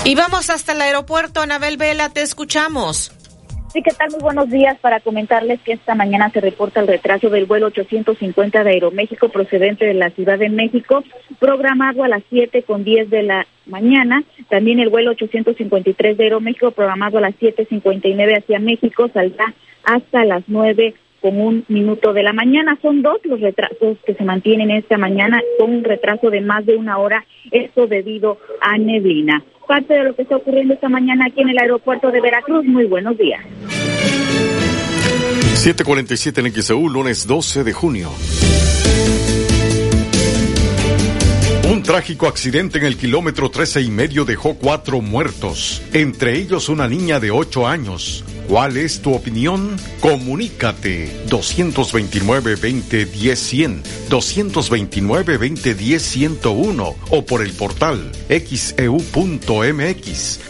[0.04, 3.12] Y vamos hasta el aeropuerto, Anabel Vela, te escuchamos.
[3.72, 4.10] Sí, ¿qué tal?
[4.12, 8.64] Muy buenos días para comentarles que esta mañana se reporta el retraso del vuelo 850
[8.64, 11.04] de Aeroméxico procedente de la Ciudad de México,
[11.38, 14.24] programado a las 7 con 10 de la mañana.
[14.48, 19.52] También el vuelo 853 de Aeroméxico, programado a las 7.59 hacia México, saldrá
[19.84, 22.78] hasta las 9 con un minuto de la mañana.
[22.82, 26.76] Son dos los retrasos que se mantienen esta mañana con un retraso de más de
[26.76, 31.42] una hora, esto debido a neblina parte de lo que está ocurriendo esta mañana aquí
[31.42, 32.64] en el aeropuerto de Veracruz.
[32.64, 33.44] Muy buenos días.
[35.54, 38.10] 747 en XEU, lunes 12 de junio.
[41.88, 47.18] Trágico accidente en el kilómetro 13 y medio dejó cuatro muertos, entre ellos una niña
[47.18, 48.22] de 8 años.
[48.46, 49.74] ¿Cuál es tu opinión?
[50.00, 53.80] Comunícate 229-2010-100,
[54.10, 59.96] 229-2010-101 o por el portal xeu.mx, e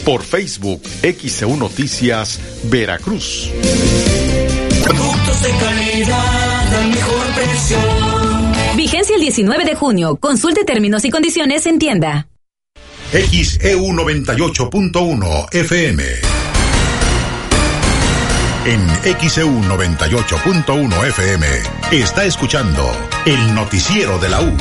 [0.03, 3.49] por Facebook XEU Noticias Veracruz.
[4.82, 8.27] Productos de calidad al mejor precio.
[8.78, 10.18] Vigencia el 19 de junio.
[10.20, 12.28] Consulte términos y condiciones en tienda.
[13.10, 16.04] XEU 98.1 FM
[18.66, 18.86] en
[19.18, 21.46] XEU 98.1 FM
[21.90, 22.88] está escuchando
[23.26, 24.56] el noticiero de la U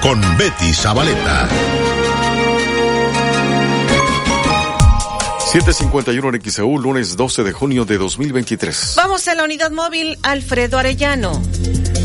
[0.00, 1.48] con Betty Zabaleta.
[5.50, 8.94] 751 en XEU, lunes 12 de junio de 2023.
[8.96, 11.42] Vamos a la unidad móvil Alfredo Arellano.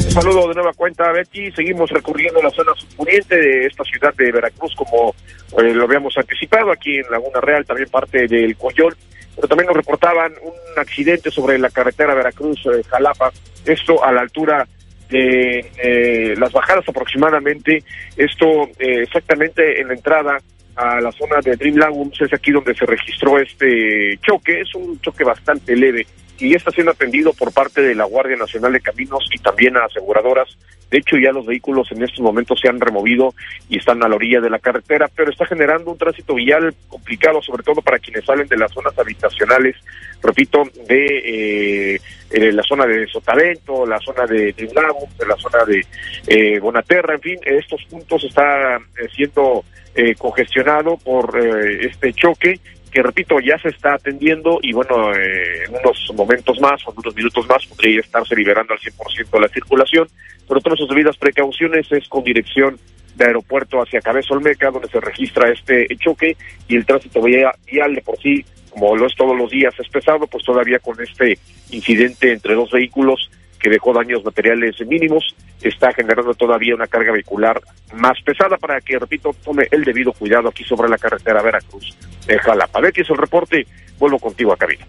[0.09, 1.51] saludo de nueva cuenta, Betty.
[1.51, 5.13] Seguimos recorriendo la zona subponiente de esta ciudad de Veracruz, como
[5.59, 8.97] eh, lo habíamos anticipado, aquí en Laguna Real, también parte del Coyol
[9.35, 13.31] pero también nos reportaban un accidente sobre la carretera Veracruz-Jalapa,
[13.65, 14.65] esto a la altura
[15.09, 17.83] de eh, las bajadas aproximadamente,
[18.15, 20.37] esto eh, exactamente en la entrada
[20.76, 24.99] a la zona de Dream Lagoons, es aquí donde se registró este choque, es un
[24.99, 26.05] choque bastante leve
[26.38, 29.86] y está siendo atendido por parte de la Guardia Nacional de Caminos y también a
[29.86, 30.57] aseguradoras.
[30.91, 33.34] De hecho, ya los vehículos en estos momentos se han removido
[33.69, 37.41] y están a la orilla de la carretera, pero está generando un tránsito vial complicado,
[37.41, 39.76] sobre todo para quienes salen de las zonas habitacionales,
[40.21, 45.86] repito, de eh, la zona de Sotavento, la zona de, de de la zona de
[46.28, 49.63] eh, Bonaterra, en fin, estos puntos está eh, siendo
[49.95, 52.59] eh, congestionado por este choque
[52.95, 56.99] que repito, ya se está atendiendo y bueno, eh, en unos momentos más o en
[56.99, 60.07] unos minutos más podría estarse liberando al 100% la circulación,
[60.47, 62.79] pero todas sus debidas precauciones es con dirección
[63.17, 66.37] de aeropuerto hacia Cabeza Olmeca, donde se registra este choque
[66.69, 70.25] y el tránsito vial de por sí, como lo es todos los días, es pesado,
[70.27, 71.37] pues todavía con este
[71.71, 73.29] incidente entre dos vehículos
[73.60, 77.62] que dejó daños materiales mínimos, está generando todavía una carga vehicular
[77.93, 81.95] más pesada para que, repito, tome el debido cuidado aquí sobre la carretera Veracruz
[82.28, 82.80] de Jalapa.
[82.93, 83.66] Es el reporte,
[83.97, 84.86] vuelvo contigo a cabina.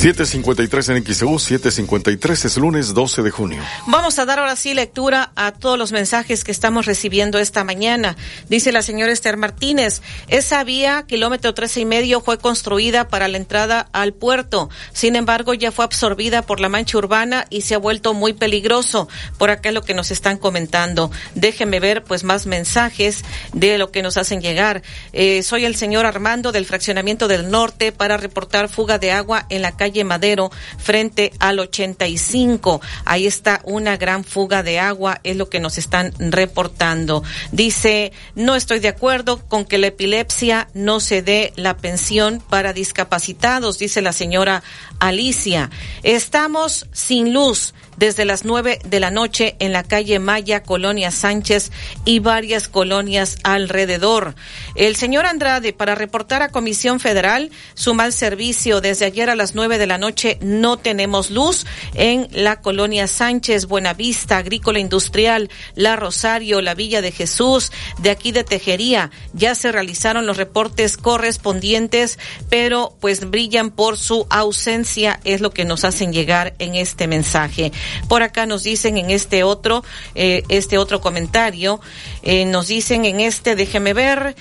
[0.00, 3.62] 753 en XEU, 753 es lunes 12 de junio.
[3.86, 8.16] Vamos a dar ahora sí lectura a todos los mensajes que estamos recibiendo esta mañana.
[8.48, 13.36] Dice la señora Esther Martínez, esa vía, kilómetro trece y medio, fue construida para la
[13.36, 14.70] entrada al puerto.
[14.94, 19.06] Sin embargo, ya fue absorbida por la mancha urbana y se ha vuelto muy peligroso.
[19.36, 21.10] Por acá es lo que nos están comentando.
[21.34, 23.22] Déjenme ver pues más mensajes
[23.52, 24.80] de lo que nos hacen llegar.
[25.12, 29.60] Eh, soy el señor Armando del fraccionamiento del norte para reportar fuga de agua en
[29.60, 32.80] la calle Madero frente al 85.
[33.04, 37.22] Ahí está una gran fuga de agua, es lo que nos están reportando.
[37.52, 42.72] Dice, no estoy de acuerdo con que la epilepsia no se dé la pensión para
[42.72, 44.62] discapacitados, dice la señora
[44.98, 45.70] Alicia.
[46.02, 51.70] Estamos sin luz desde las nueve de la noche en la calle Maya, Colonia Sánchez
[52.06, 54.34] y varias colonias alrededor.
[54.74, 59.54] El señor Andrade, para reportar a Comisión Federal su mal servicio, desde ayer a las
[59.54, 65.96] nueve de la noche no tenemos luz en la Colonia Sánchez, Buenavista, Agrícola Industrial, La
[65.96, 69.10] Rosario, la Villa de Jesús, de aquí de Tejería.
[69.34, 72.18] Ya se realizaron los reportes correspondientes,
[72.48, 77.72] pero pues brillan por su ausencia, es lo que nos hacen llegar en este mensaje.
[78.08, 79.84] Por acá nos dicen en este otro,
[80.14, 81.80] eh, este otro comentario,
[82.22, 84.36] eh, nos dicen en este, déjeme ver,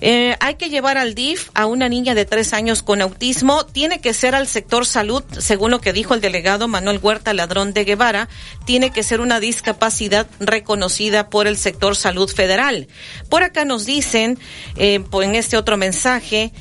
[0.00, 3.66] eh, hay que llevar al DIF a una niña de tres años con autismo.
[3.66, 7.72] Tiene que ser al sector salud, según lo que dijo el delegado Manuel Huerta Ladrón
[7.72, 8.28] de Guevara.
[8.64, 12.88] Tiene que ser una discapacidad reconocida por el sector salud federal.
[13.28, 14.38] Por acá nos dicen,
[14.76, 16.52] eh, en este otro mensaje,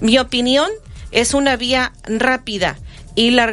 [0.00, 0.70] mi opinión
[1.10, 2.78] es una vía rápida
[3.16, 3.52] y la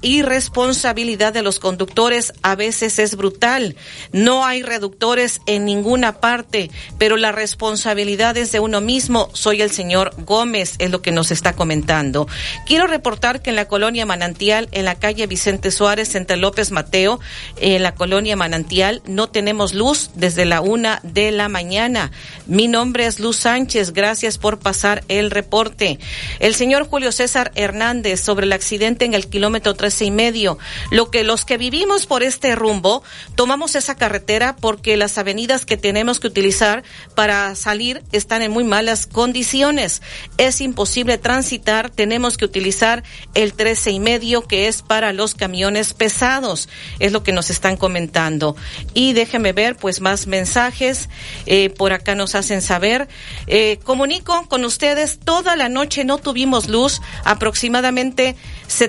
[0.00, 3.76] irresponsabilidad de los conductores a veces es brutal.
[4.10, 9.28] No hay reductores en ninguna parte, pero la responsabilidad es de uno mismo.
[9.34, 12.26] Soy el señor Gómez, es lo que nos está comentando.
[12.66, 17.20] Quiero reportar que en la colonia Manantial, en la calle Vicente Suárez, entre López Mateo,
[17.58, 22.12] en la colonia Manantial, no tenemos luz desde la una de la mañana.
[22.46, 23.92] Mi nombre es Luz Sánchez.
[23.92, 25.98] Gracias por pasar el reporte.
[26.40, 30.58] El señor Julio César Hernández sobre el accidente en el kilómetro trece y medio.
[30.90, 33.02] Lo que los que vivimos por este rumbo
[33.34, 36.82] tomamos esa carretera porque las avenidas que tenemos que utilizar
[37.14, 40.02] para salir están en muy malas condiciones.
[40.38, 41.90] Es imposible transitar.
[41.90, 43.02] Tenemos que utilizar
[43.34, 46.68] el trece y medio que es para los camiones pesados.
[46.98, 48.56] Es lo que nos están comentando.
[48.94, 51.08] Y déjenme ver pues más mensajes.
[51.46, 53.08] Eh, por acá nos hacen saber.
[53.46, 55.18] Eh, comunico con ustedes.
[55.18, 57.00] Toda la noche no tuvimos luz.
[57.24, 58.36] Aproximadamente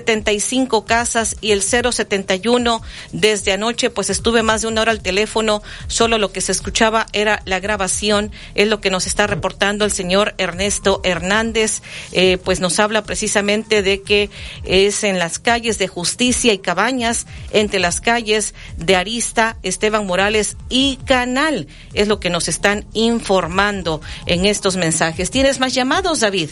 [0.04, 2.82] 75 casas y el 071
[3.12, 7.06] desde anoche, pues estuve más de una hora al teléfono, solo lo que se escuchaba
[7.12, 11.80] era la grabación, es lo que nos está reportando el señor Ernesto Hernández,
[12.12, 14.28] eh, pues nos habla precisamente de que
[14.64, 20.58] es en las calles de Justicia y Cabañas, entre las calles de Arista, Esteban Morales
[20.68, 25.30] y Canal, es lo que nos están informando en estos mensajes.
[25.30, 26.50] ¿Tienes más llamados, David?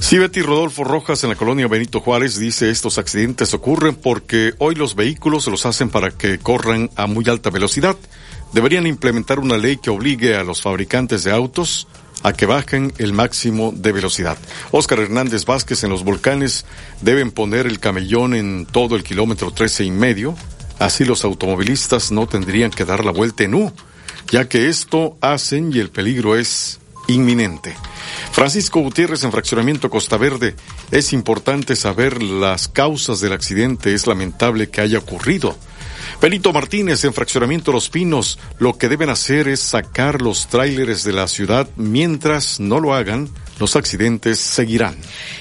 [0.00, 4.74] Sí, Betty Rodolfo Rojas en la colonia Benito Juárez dice estos accidentes ocurren porque hoy
[4.74, 7.96] los vehículos los hacen para que corran a muy alta velocidad.
[8.52, 11.88] Deberían implementar una ley que obligue a los fabricantes de autos
[12.22, 14.38] a que bajen el máximo de velocidad.
[14.70, 16.64] Óscar Hernández Vázquez en los volcanes
[17.00, 20.36] deben poner el camellón en todo el kilómetro trece y medio.
[20.78, 23.72] Así los automovilistas no tendrían que dar la vuelta en U,
[24.30, 27.74] ya que esto hacen y el peligro es inminente.
[28.32, 30.54] Francisco Gutiérrez en Fraccionamiento Costa Verde.
[30.90, 33.94] Es importante saber las causas del accidente.
[33.94, 35.56] Es lamentable que haya ocurrido.
[36.20, 38.38] Benito Martínez en Fraccionamiento Los Pinos.
[38.58, 41.68] Lo que deben hacer es sacar los tráileres de la ciudad.
[41.76, 43.28] Mientras no lo hagan,
[43.58, 44.96] los accidentes seguirán.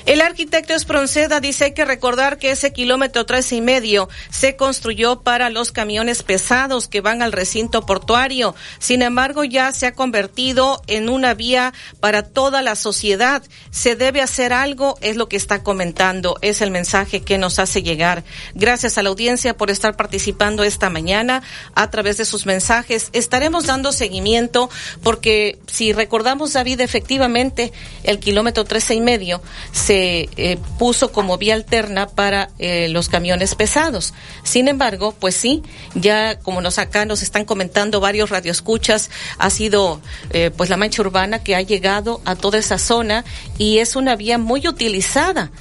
[0.06, 5.50] El arquitecto Espronceda dice que recordar que ese kilómetro tres y medio se construyó para
[5.50, 8.56] los camiones pesados que van al recinto portuario.
[8.80, 13.44] Sin embargo, ya se ha convertido en una vía para toda la sociedad.
[13.72, 17.84] Se debe hacer algo, es lo que está comentando, es el mensaje que nos hace
[17.84, 18.24] llegar.
[18.54, 21.44] Gracias a la audiencia por estar participando esta mañana
[21.74, 23.10] a través de sus mensajes.
[23.14, 24.70] Estaremos dando seguimiento
[25.04, 27.74] porque si recordamos, David, efectivamente,
[28.06, 29.42] el kilómetro trece y medio
[29.72, 34.14] se eh, puso como vía alterna para eh, los camiones pesados.
[34.44, 35.64] Sin embargo, pues sí,
[35.94, 40.02] ya como nos acá nos están comentando varios radioescuchas, ha sido
[40.32, 43.26] eh, pues la mancha urbana que ha llegado a toda esa zona
[43.58, 45.52] y es una vía muy utilizada.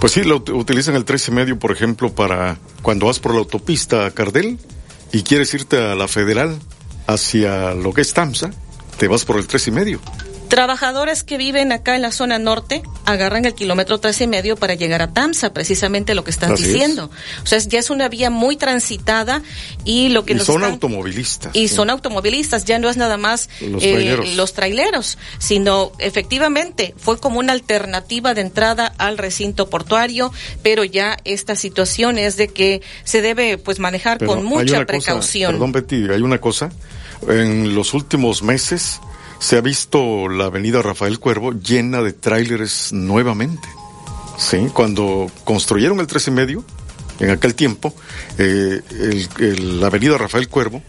[0.00, 3.40] Pues sí, lo utilizan el trece y medio, por ejemplo, para cuando vas por la
[3.40, 4.58] autopista Cardel
[5.12, 6.58] y quieres irte a la Federal
[7.06, 8.50] hacia lo que es Tamsa,
[8.98, 10.00] te vas por el tres y medio.
[10.48, 14.74] Trabajadores que viven acá en la zona norte agarran el kilómetro tres y medio para
[14.74, 17.10] llegar a Tamsa, precisamente lo que están diciendo.
[17.42, 19.42] O sea, ya es una vía muy transitada
[19.84, 21.54] y lo que y nos son están- automovilistas.
[21.56, 24.34] y son automovilistas, ya no es nada más Los eh, traileros.
[24.36, 31.16] los traileros, sino efectivamente fue como una alternativa de entrada al recinto portuario, pero ya
[31.24, 35.52] esta situación es de que se debe pues manejar Pero con mucha cosa, precaución.
[35.52, 36.70] perdón, Betty, hay una cosa.
[37.28, 39.00] En los últimos meses
[39.38, 43.68] se ha visto la avenida Rafael Cuervo llena de tráileres nuevamente.
[44.38, 46.64] Sí, cuando construyeron el tres y medio,
[47.20, 47.94] en aquel tiempo,
[48.38, 48.80] eh,
[49.58, 50.82] la avenida Rafael Cuervo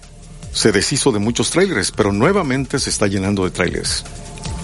[0.51, 4.05] se deshizo de muchos tráileres, pero nuevamente se está llenando de tráileres.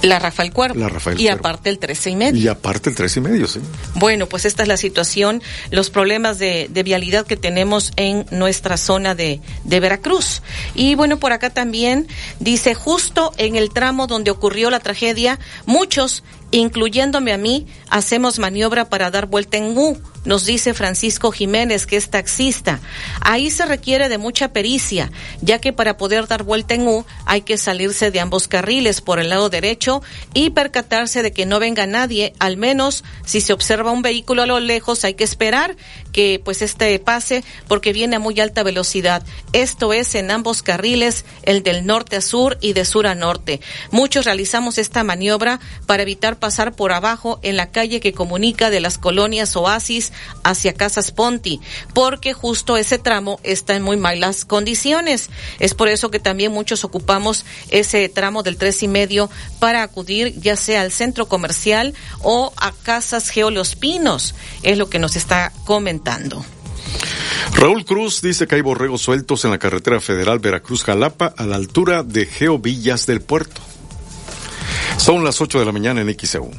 [0.01, 0.79] La Rafael Cuervo.
[0.79, 1.39] La Rafael y Cuervo.
[1.39, 2.41] aparte el 13 y medio.
[2.41, 3.59] Y aparte el tres y medio, sí.
[3.95, 8.77] Bueno, pues esta es la situación, los problemas de, de vialidad que tenemos en nuestra
[8.77, 10.41] zona de, de Veracruz.
[10.75, 12.07] Y bueno, por acá también
[12.39, 18.89] dice, justo en el tramo donde ocurrió la tragedia, muchos, incluyéndome a mí, hacemos maniobra
[18.89, 19.97] para dar vuelta en U.
[20.23, 22.79] Nos dice Francisco Jiménez, que es taxista.
[23.21, 25.11] Ahí se requiere de mucha pericia,
[25.41, 29.19] ya que para poder dar vuelta en U hay que salirse de ambos carriles por
[29.19, 30.03] el lado derecho
[30.35, 34.45] y percatarse de que no venga nadie, al menos si se observa un vehículo a
[34.47, 35.75] lo lejos hay que esperar
[36.11, 39.23] que pues este pase porque viene a muy alta velocidad.
[39.53, 43.61] Esto es en ambos carriles, el del norte a sur y de sur a norte.
[43.91, 48.79] Muchos realizamos esta maniobra para evitar pasar por abajo en la calle que comunica de
[48.79, 50.11] las colonias Oasis
[50.43, 51.59] hacia Casas Ponti,
[51.93, 55.29] porque justo ese tramo está en muy malas condiciones.
[55.59, 59.29] Es por eso que también muchos ocupamos ese tramo del tres y medio
[59.59, 64.35] para acudir ya sea al centro comercial o a Casas Geo Los Pinos.
[64.63, 66.00] Es lo que nos está comentando.
[67.55, 72.03] Raúl Cruz dice que hay borregos sueltos en la carretera federal Veracruz-Jalapa a la altura
[72.03, 73.61] de Geo Villas del Puerto.
[74.97, 76.51] Son las 8 de la mañana en XEU.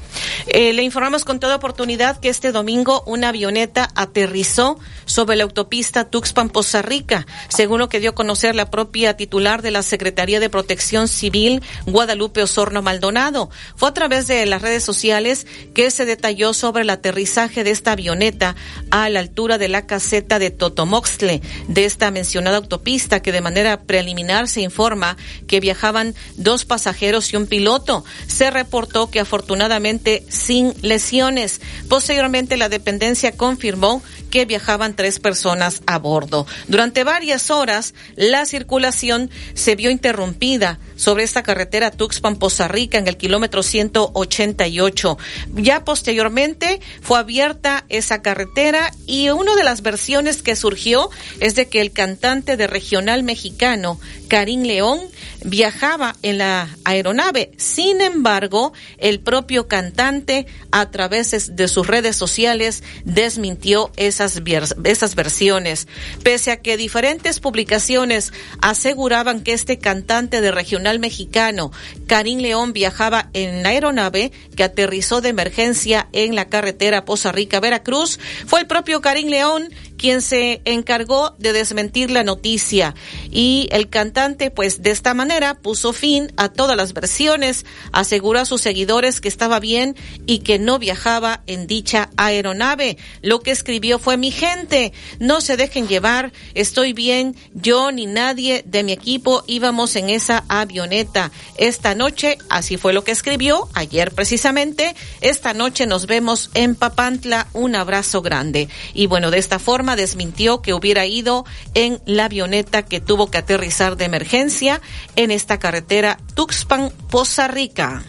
[0.47, 6.11] Eh, le informamos con toda oportunidad que este domingo una avioneta aterrizó sobre la autopista
[6.11, 10.51] Tuxpan-Poza Rica, según lo que dio a conocer la propia titular de la Secretaría de
[10.51, 13.51] Protección Civil, Guadalupe Osorno Maldonado.
[13.77, 17.93] Fue a través de las redes sociales que se detalló sobre el aterrizaje de esta
[17.93, 18.57] avioneta
[18.91, 23.83] a la altura de la caseta de Totomoxtle de esta mencionada autopista, que de manera
[23.83, 25.17] preliminar se informa
[25.47, 28.02] que viajaban dos pasajeros y un piloto.
[28.27, 31.61] Se reportó que afortunadamente sin lesiones.
[31.89, 36.47] Posteriormente la dependencia confirmó que viajaban tres personas a bordo.
[36.67, 43.17] Durante varias horas la circulación se vio interrumpida sobre esta carretera Tuxpan-Poza Rica en el
[43.17, 45.19] kilómetro 188.
[45.55, 51.11] Ya posteriormente fue abierta esa carretera y una de las versiones que surgió
[51.41, 55.01] es de que el cantante de regional mexicano, Karim León,
[55.45, 57.53] viajaba en la aeronave.
[57.57, 64.41] Sin embargo, el propio cantante, a través de sus redes sociales, desmintió esas,
[64.85, 65.89] esas versiones.
[66.23, 71.73] Pese a que diferentes publicaciones aseguraban que este cantante de regional mexicano,
[72.07, 78.19] Karim León, viajaba en la aeronave que aterrizó de emergencia en la carretera Poza Rica-Veracruz,
[78.47, 79.69] fue el propio Karim León
[80.03, 82.97] quien se encargó de desmentir la noticia
[83.31, 88.45] y el cantante pues de esta manera puso fin a todas las versiones, aseguró a
[88.45, 89.95] sus seguidores que estaba bien
[90.27, 92.99] y que no viajaba en dicha aeronave.
[93.21, 98.65] Lo que escribió fue mi gente, no se dejen llevar, estoy bien, yo ni nadie
[98.67, 101.31] de mi equipo íbamos en esa avioneta.
[101.59, 107.47] Esta noche, así fue lo que escribió ayer precisamente, esta noche nos vemos en Papantla,
[107.53, 108.69] un abrazo grande.
[108.95, 111.45] Y bueno, de esta forma desmintió que hubiera ido
[111.75, 114.81] en la avioneta que tuvo que aterrizar de emergencia
[115.17, 118.03] en esta carretera Tuxpan-Poza Rica.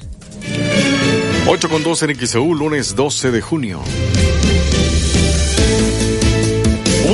[1.48, 3.82] 8 con 2 en XEU, lunes 12 de junio.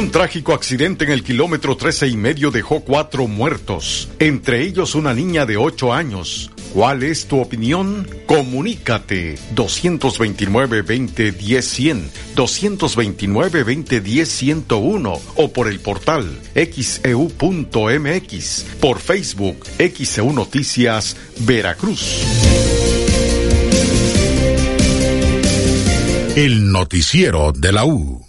[0.10, 5.14] Un trágico accidente en el kilómetro 13 y medio dejó cuatro muertos, entre ellos una
[5.14, 6.50] niña de 8 años.
[6.74, 8.10] ¿Cuál es tu opinión?
[8.26, 22.24] Comunícate 229-2010-100, 229-2010-101 o por el portal xeu.mx, por Facebook XEU Noticias Veracruz.
[26.36, 28.29] El noticiero de la U.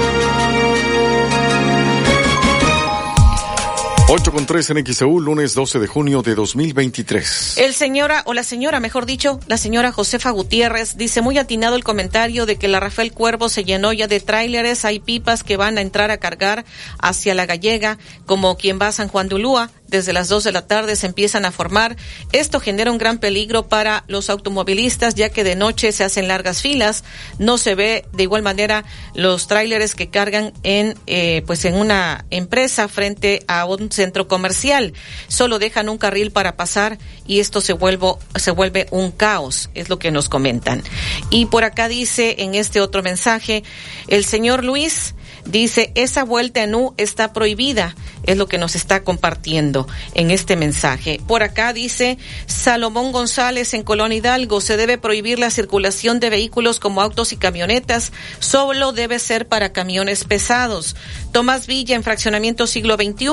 [4.13, 7.57] 8 con 3 en XEU, lunes 12 de junio de 2023.
[7.57, 11.85] El señora, o la señora, mejor dicho, la señora Josefa Gutiérrez, dice muy atinado el
[11.85, 15.77] comentario de que la Rafael Cuervo se llenó ya de tráileres, hay pipas que van
[15.77, 16.65] a entrar a cargar
[16.99, 20.51] hacia la gallega, como quien va a San Juan de Ulúa, desde las 2 de
[20.53, 21.97] la tarde se empiezan a formar.
[22.31, 26.61] Esto genera un gran peligro para los automovilistas, ya que de noche se hacen largas
[26.61, 27.03] filas.
[27.39, 32.25] No se ve de igual manera los tráileres que cargan en, eh, pues en una
[32.29, 34.93] empresa frente a un centro comercial.
[35.27, 36.97] Solo dejan un carril para pasar
[37.27, 40.81] y esto se vuelve, se vuelve un caos, es lo que nos comentan.
[41.29, 43.63] Y por acá dice en este otro mensaje,
[44.07, 45.13] el señor Luis,
[45.45, 50.55] Dice, esa vuelta en U está prohibida, es lo que nos está compartiendo en este
[50.55, 51.19] mensaje.
[51.27, 56.79] Por acá dice Salomón González en Colón Hidalgo, se debe prohibir la circulación de vehículos
[56.79, 60.95] como autos y camionetas, solo debe ser para camiones pesados.
[61.31, 63.27] Tomás Villa en Fraccionamiento Siglo XXI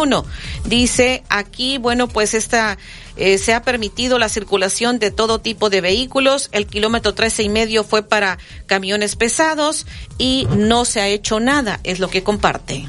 [0.64, 2.78] dice, aquí, bueno, pues esta
[3.19, 6.49] eh, se ha permitido la circulación de todo tipo de vehículos.
[6.53, 9.86] El kilómetro trece y medio fue para camiones pesados
[10.16, 12.89] y no se ha hecho nada, es lo que comparte.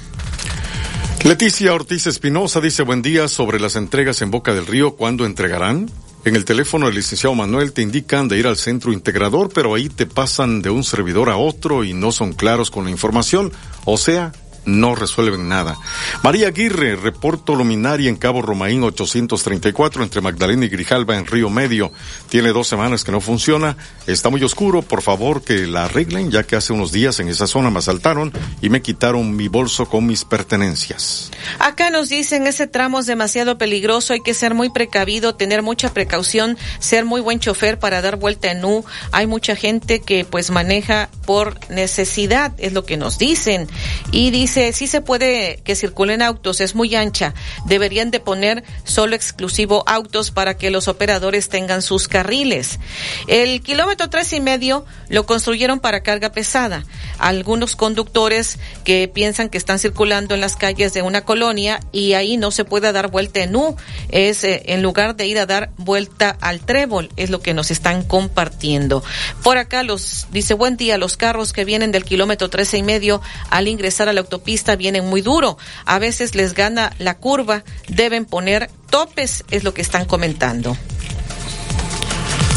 [1.23, 4.95] Leticia Ortiz Espinosa dice buen día sobre las entregas en Boca del Río.
[4.95, 5.91] ¿Cuándo entregarán?
[6.25, 9.89] En el teléfono del licenciado Manuel te indican de ir al centro integrador, pero ahí
[9.89, 13.51] te pasan de un servidor a otro y no son claros con la información.
[13.85, 14.31] O sea,
[14.65, 15.77] no resuelven nada.
[16.23, 21.91] María Aguirre, reporto luminaria en Cabo Romaín 834 entre Magdalena y Grijalba en Río Medio.
[22.29, 23.77] Tiene dos semanas que no funciona.
[24.07, 24.81] Está muy oscuro.
[24.81, 28.31] Por favor que la arreglen ya que hace unos días en esa zona me asaltaron
[28.61, 31.31] y me quitaron mi bolso con mis pertenencias.
[31.59, 34.13] Acá nos dicen ese tramo es demasiado peligroso.
[34.13, 38.51] Hay que ser muy precavido, tener mucha precaución, ser muy buen chofer para dar vuelta
[38.51, 38.83] en U.
[39.11, 43.67] Hay mucha gente que pues maneja por necesidad, es lo que nos dicen.
[44.11, 47.35] Y dice Dice, sí se puede que circulen autos, es muy ancha.
[47.67, 52.79] Deberían de poner solo exclusivo autos para que los operadores tengan sus carriles.
[53.27, 56.83] El kilómetro tres y medio lo construyeron para carga pesada.
[57.19, 62.35] Algunos conductores que piensan que están circulando en las calles de una colonia y ahí
[62.35, 63.75] no se puede dar vuelta en U.
[64.09, 67.69] Es eh, en lugar de ir a dar vuelta al trébol, es lo que nos
[67.69, 69.03] están compartiendo.
[69.43, 73.21] Por acá los, dice buen día, los carros que vienen del kilómetro trece y medio
[73.51, 75.57] al ingresar a la autopista pista vienen muy duro.
[75.85, 80.75] A veces les gana la curva, deben poner topes, es lo que están comentando.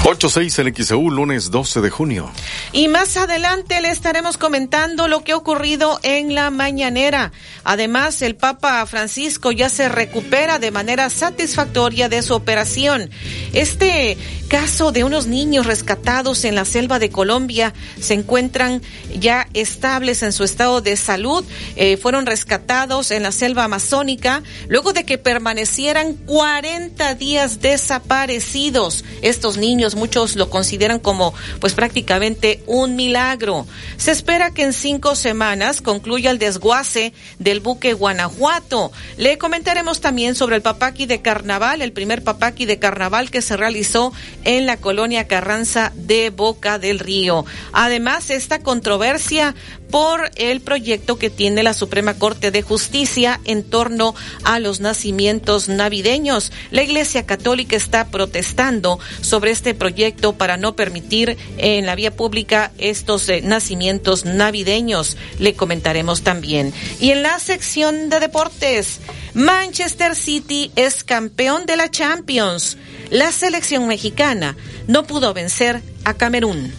[0.04, 2.28] 86 en XEU, lunes 12 de junio.
[2.72, 7.30] Y más adelante le estaremos comentando lo que ha ocurrido en la mañanera.
[7.62, 13.10] Además, el Papa Francisco ya se recupera de manera satisfactoria de su operación.
[13.52, 14.18] Este
[14.48, 18.82] caso de unos niños rescatados en la selva de Colombia se encuentran
[19.18, 21.44] ya estables en su estado de salud.
[21.76, 29.04] Eh, fueron rescatados en la selva amazónica luego de que permanecieran 40 días desaparecidos.
[29.22, 33.66] Estos niños muchos lo consideran como pues prácticamente un milagro.
[33.96, 38.92] Se espera que en cinco semanas concluya el desguace del buque Guanajuato.
[39.16, 43.56] Le comentaremos también sobre el papaqui de carnaval, el primer papaqui de carnaval que se
[43.56, 44.12] realizó
[44.44, 47.44] en la colonia Carranza de Boca del Río.
[47.72, 49.54] Además, esta controversia
[49.92, 55.68] por el proyecto que tiene la Suprema Corte de Justicia en torno a los nacimientos
[55.68, 56.50] navideños.
[56.70, 62.72] La Iglesia Católica está protestando sobre este proyecto para no permitir en la vía pública
[62.78, 65.18] estos eh, nacimientos navideños.
[65.38, 66.72] Le comentaremos también.
[66.98, 68.98] Y en la sección de deportes,
[69.34, 72.78] Manchester City es campeón de la Champions.
[73.10, 74.56] La selección mexicana
[74.86, 76.72] no pudo vencer a Camerún.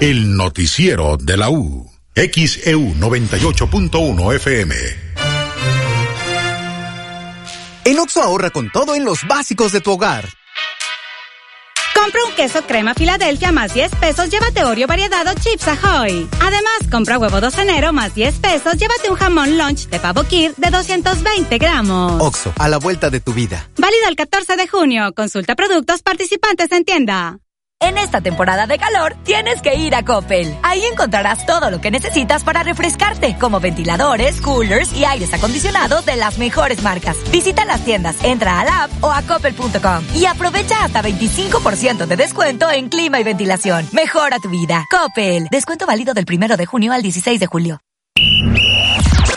[0.00, 1.90] El noticiero de la U.
[2.14, 4.74] XEU 98.1 FM.
[7.86, 10.28] En Oxo ahorra con todo en los básicos de tu hogar.
[11.94, 16.28] Compra un queso crema Filadelfia más 10 pesos, llévate Oreo variedad o Chips Ahoy.
[16.40, 20.54] Además, compra huevo 2 enero más 10 pesos, llévate un jamón lunch de pavo Kir
[20.56, 22.20] de 220 gramos.
[22.20, 23.70] Oxo, a la vuelta de tu vida.
[23.78, 25.12] Válido el 14 de junio.
[25.14, 27.38] Consulta productos participantes en tienda.
[27.84, 30.56] En esta temporada de calor, tienes que ir a Coppel.
[30.62, 36.16] Ahí encontrarás todo lo que necesitas para refrescarte, como ventiladores, coolers y aires acondicionados de
[36.16, 37.18] las mejores marcas.
[37.30, 42.16] Visita las tiendas, entra a la app o a coppel.com y aprovecha hasta 25% de
[42.16, 43.86] descuento en clima y ventilación.
[43.92, 44.86] Mejora tu vida.
[44.90, 45.48] Coppel.
[45.50, 47.80] Descuento válido del 1 de junio al 16 de julio.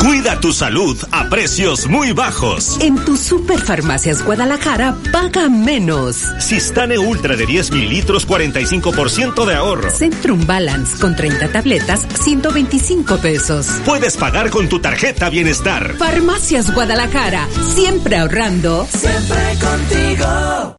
[0.00, 2.78] Cuida tu salud a precios muy bajos.
[2.80, 6.16] En tu Superfarmacias Guadalajara paga menos.
[6.38, 9.90] Sistane Ultra de 10 mililitros, 45% de ahorro.
[9.90, 13.66] Centrum Balance con 30 tabletas, 125 pesos.
[13.84, 15.96] Puedes pagar con tu tarjeta Bienestar.
[15.96, 18.86] Farmacias Guadalajara, siempre ahorrando.
[18.88, 20.76] Siempre contigo.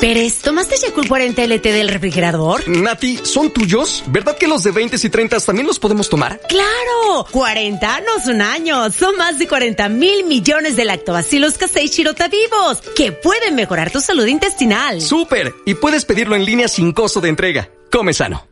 [0.00, 2.68] Pérez, ¿tomaste Yakult 40 LT del refrigerador?
[2.68, 4.04] Nati, ¿son tuyos?
[4.06, 6.40] ¿Verdad que los de 20 y 30 también los podemos tomar?
[6.48, 7.26] ¡Claro!
[7.30, 12.80] 40 no son años, son más de 40 mil millones de lactobacilos casei shirota vivos
[12.96, 15.00] que pueden mejorar tu salud intestinal.
[15.00, 15.52] ¡Súper!
[15.66, 17.68] Y puedes pedirlo en línea sin costo de entrega.
[17.90, 18.47] Come sano.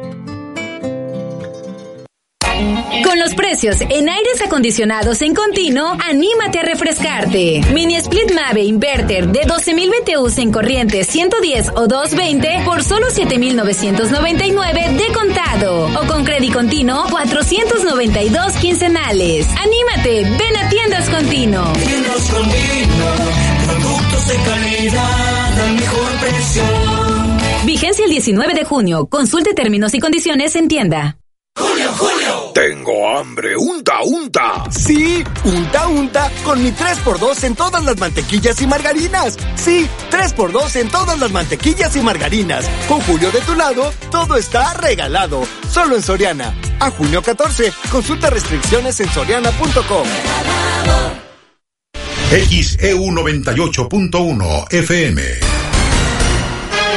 [3.04, 7.62] Con los precios en aires acondicionados en continuo, anímate a refrescarte.
[7.74, 14.98] Mini Split Mave Inverter de 12.000 BTUs en corriente 110 o 220 por solo 7.999
[14.98, 15.86] de contado.
[16.02, 19.48] O con crédito continuo 492 quincenales.
[19.58, 21.74] Anímate, ven a Tiendas Continuo.
[21.74, 23.16] Tiendas Continuo,
[23.66, 26.64] productos de calidad al mejor precio.
[27.66, 29.08] Vigencia el 19 de junio.
[29.08, 31.18] Consulte términos y condiciones en tienda.
[32.00, 32.52] Julio.
[32.54, 34.64] Tengo hambre, unta, unta.
[34.72, 39.38] Sí, unta, unta, con mi 3x2 en todas las mantequillas y margarinas.
[39.56, 42.66] Sí, 3x2 en todas las mantequillas y margarinas.
[42.88, 45.46] Con Julio de tu lado, todo está regalado.
[45.70, 46.56] Solo en Soriana.
[46.80, 50.08] A junio 14, consulta restricciones en soriana.com.
[52.32, 55.22] XEU 98.1 FM.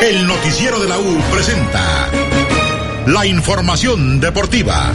[0.02, 2.10] El noticiero de la U presenta
[3.06, 4.92] la información deportiva.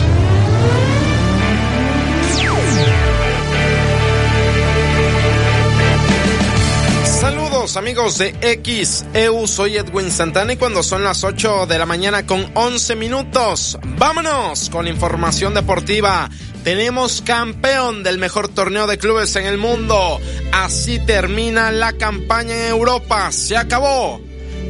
[7.03, 12.25] Saludos amigos de XEU, soy Edwin Santana y cuando son las 8 de la mañana
[12.25, 16.29] con 11 minutos, vámonos con información deportiva.
[16.63, 20.19] Tenemos campeón del mejor torneo de clubes en el mundo.
[20.53, 23.31] Así termina la campaña en Europa.
[23.31, 24.21] Se acabó.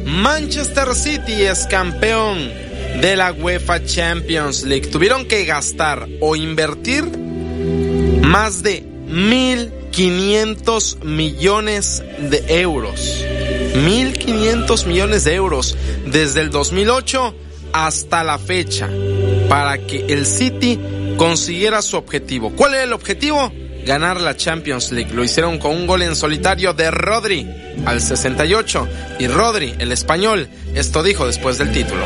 [0.04, 2.67] Manchester City es campeón
[3.00, 4.88] de la UEFA Champions League.
[4.88, 7.04] Tuvieron que gastar o invertir
[8.22, 13.24] más de 1.500 millones de euros.
[13.74, 17.34] 1.500 millones de euros desde el 2008
[17.72, 18.88] hasta la fecha
[19.48, 20.78] para que el City
[21.16, 22.50] consiguiera su objetivo.
[22.54, 23.52] ¿Cuál era el objetivo?
[23.84, 25.14] Ganar la Champions League.
[25.14, 27.46] Lo hicieron con un gol en solitario de Rodri
[27.86, 28.88] al 68
[29.18, 32.04] y Rodri, el español, esto dijo después del título.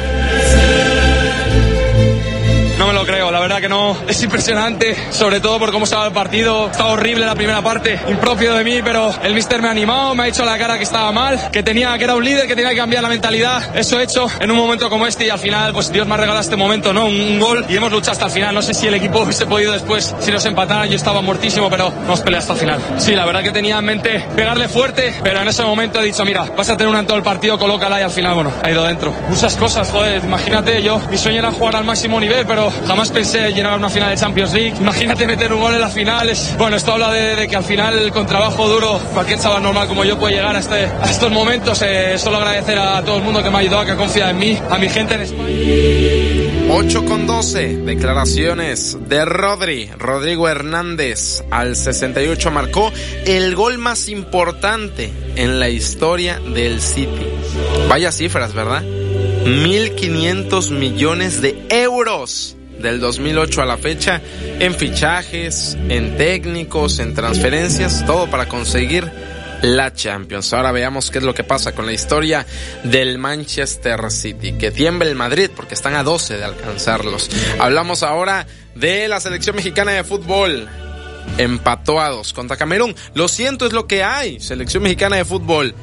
[2.82, 3.96] No me lo creo, la verdad que no.
[4.06, 6.70] Es impresionante, sobre todo por cómo estaba el partido.
[6.70, 10.24] Estaba horrible la primera parte, impropio de mí, pero el mister me ha animado, me
[10.24, 12.70] ha hecho la cara que estaba mal, que tenía que era un líder, que tenía
[12.70, 13.76] que cambiar la mentalidad.
[13.76, 16.16] Eso he hecho en un momento como este y al final, pues Dios me ha
[16.16, 17.06] regalado este momento, ¿no?
[17.06, 18.54] Un, un gol y hemos luchado hasta el final.
[18.54, 21.88] No sé si el equipo hubiese podido después, si nos empataran, yo estaba muertísimo, pero
[21.88, 22.80] hemos peleado hasta el final.
[22.98, 26.24] Sí, la verdad que tenía en mente pegarle fuerte, pero en ese momento he dicho,
[26.24, 28.70] mira, vas a tener una en todo el partido, colócala y al final, bueno, ha
[28.70, 29.12] ido dentro.
[29.28, 33.50] Muchas cosas, joder, imagínate, yo, mi sueño era jugar al máximo nivel, pero jamás pensé
[33.54, 34.74] llenar una final de Champions League.
[34.78, 36.54] Imagínate meter un gol en las finales.
[36.58, 40.18] Bueno, esto habla de, que al final, con trabajo duro, cualquier chaval normal como yo
[40.18, 41.80] puede llegar a, este, a estos momentos.
[41.80, 44.38] Eh, solo agradecer a todo el mundo que me ha ayudado, que ha confiado en
[44.38, 45.48] mí, a mi gente en España.
[46.70, 49.90] 8 con 12, declaraciones de Rodri.
[49.98, 52.92] Rodrigo Hernández al 68 marcó
[53.24, 57.26] el gol más importante en la historia del City.
[57.88, 58.82] Vaya cifras, ¿verdad?
[58.82, 64.20] 1.500 millones de euros del 2008 a la fecha
[64.58, 69.10] en fichajes, en técnicos, en transferencias, todo para conseguir
[69.62, 70.52] la Champions.
[70.52, 72.44] Ahora veamos qué es lo que pasa con la historia
[72.82, 74.54] del Manchester City.
[74.54, 77.30] Que tiemble el Madrid porque están a 12 de alcanzarlos.
[77.58, 80.68] Hablamos ahora de la selección mexicana de fútbol.
[81.38, 82.94] Empató a dos contra Camerún.
[83.14, 84.40] Lo siento, es lo que hay.
[84.40, 85.74] Selección mexicana de fútbol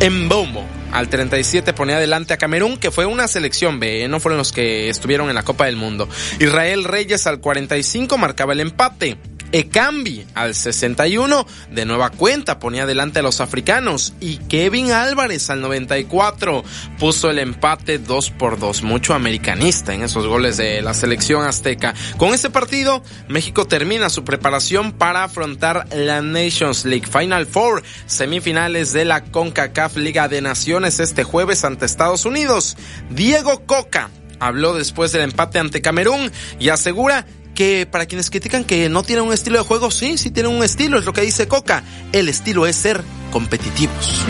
[0.00, 0.77] en Bombo.
[0.92, 4.08] Al 37 ponía adelante a Camerún, que fue una selección B, ¿eh?
[4.08, 6.08] no fueron los que estuvieron en la Copa del Mundo.
[6.38, 9.18] Israel Reyes al 45 marcaba el empate.
[9.52, 15.60] Ekambi al 61 de nueva cuenta ponía adelante a los africanos y Kevin Álvarez al
[15.60, 16.64] 94
[16.98, 18.82] puso el empate 2 por 2.
[18.82, 21.94] Mucho americanista en esos goles de la selección azteca.
[22.16, 28.92] Con este partido, México termina su preparación para afrontar la Nations League Final Four, semifinales
[28.92, 32.76] de la CONCACAF Liga de Naciones este jueves ante Estados Unidos.
[33.10, 34.10] Diego Coca
[34.40, 37.26] habló después del empate ante Camerún y asegura
[37.58, 40.62] que para quienes critican que no tienen un estilo de juego, sí, sí tienen un
[40.62, 41.82] estilo, es lo que dice Coca.
[42.12, 43.02] El estilo es ser
[43.32, 44.24] competitivos.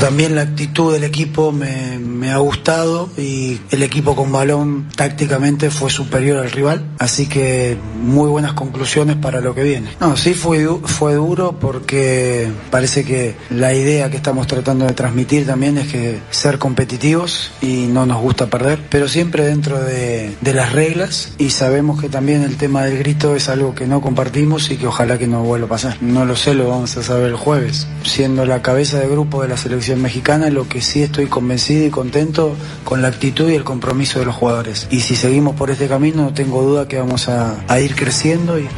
[0.00, 5.70] También la actitud del equipo me, me, ha gustado y el equipo con balón tácticamente
[5.70, 9.90] fue superior al rival, así que muy buenas conclusiones para lo que viene.
[10.00, 15.46] No, sí fue, fue duro porque parece que la idea que estamos tratando de transmitir
[15.46, 20.54] también es que ser competitivos y no nos gusta perder, pero siempre dentro de, de
[20.54, 24.70] las reglas y sabemos que también el tema del grito es algo que no compartimos
[24.70, 25.96] y que ojalá que no vuelva a pasar.
[26.00, 27.88] No lo sé, lo vamos a saber el jueves.
[28.04, 31.90] Siendo la cabeza de grupo de la selección mexicana, lo que sí estoy convencido y
[31.90, 32.54] contento
[32.84, 34.86] con la actitud y el compromiso de los jugadores.
[34.90, 38.58] Y si seguimos por este camino, no tengo duda que vamos a, a ir creciendo.
[38.58, 38.68] Y...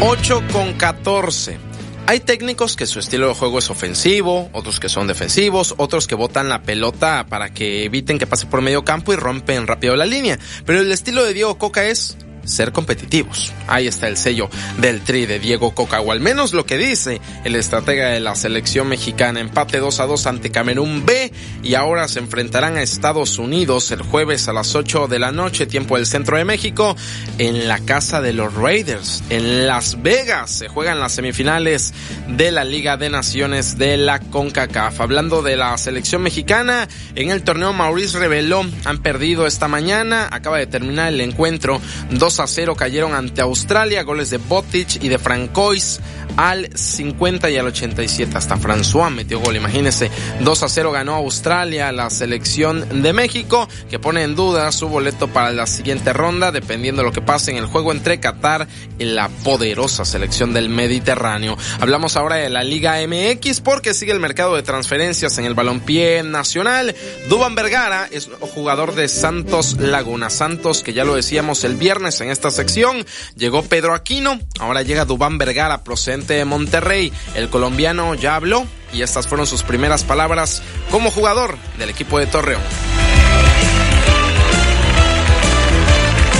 [0.00, 1.58] 8 con 14.
[2.06, 6.14] Hay técnicos que su estilo de juego es ofensivo, otros que son defensivos, otros que
[6.14, 10.06] botan la pelota para que eviten que pase por medio campo y rompen rápido la
[10.06, 10.38] línea.
[10.64, 12.16] Pero el estilo de Diego Coca es
[12.48, 13.52] ser competitivos.
[13.66, 14.48] Ahí está el sello
[14.78, 18.34] del tri de Diego Coca, o al menos lo que dice el estratega de la
[18.34, 19.40] selección mexicana.
[19.40, 24.02] Empate 2 a 2 ante Camerún B y ahora se enfrentarán a Estados Unidos el
[24.02, 26.96] jueves a las 8 de la noche, tiempo del centro de México,
[27.38, 30.50] en la casa de los Raiders, en Las Vegas.
[30.50, 31.92] Se juegan las semifinales
[32.28, 35.00] de la Liga de Naciones de la CONCACAF.
[35.00, 40.58] Hablando de la selección mexicana, en el torneo Maurice reveló, han perdido esta mañana, acaba
[40.58, 41.80] de terminar el encuentro
[42.10, 46.00] 2 a 0 cayeron ante Australia, goles de Botic y de Francois
[46.36, 48.36] al 50 y al 87.
[48.36, 50.10] Hasta François metió gol, imagínense.
[50.40, 55.28] 2 a 0 ganó Australia la selección de México, que pone en duda su boleto
[55.28, 59.04] para la siguiente ronda, dependiendo de lo que pase en el juego entre Qatar y
[59.04, 61.56] la poderosa selección del Mediterráneo.
[61.80, 66.22] Hablamos ahora de la Liga MX porque sigue el mercado de transferencias en el balompié
[66.22, 66.94] nacional.
[67.28, 70.30] Duban Vergara es jugador de Santos Laguna.
[70.30, 73.04] Santos, que ya lo decíamos el viernes en esta sección,
[73.36, 77.12] llegó Pedro Aquino, ahora llega Dubán Vergara procedente de Monterrey.
[77.34, 82.26] El colombiano ya habló y estas fueron sus primeras palabras como jugador del equipo de
[82.26, 82.62] Torreón.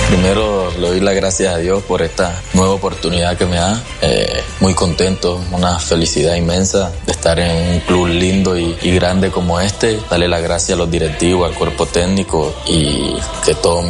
[0.09, 3.79] Primero le doy las gracias a Dios por esta nueva oportunidad que me da.
[4.01, 9.59] Eh, muy contento, una felicidad inmensa de estar en un club lindo y, grande como
[9.59, 9.99] este.
[10.09, 13.15] Darle las gracias a los directivos, al cuerpo técnico y
[13.45, 13.85] que todos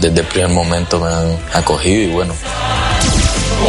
[0.00, 2.34] desde el primer momento me han acogido y bueno.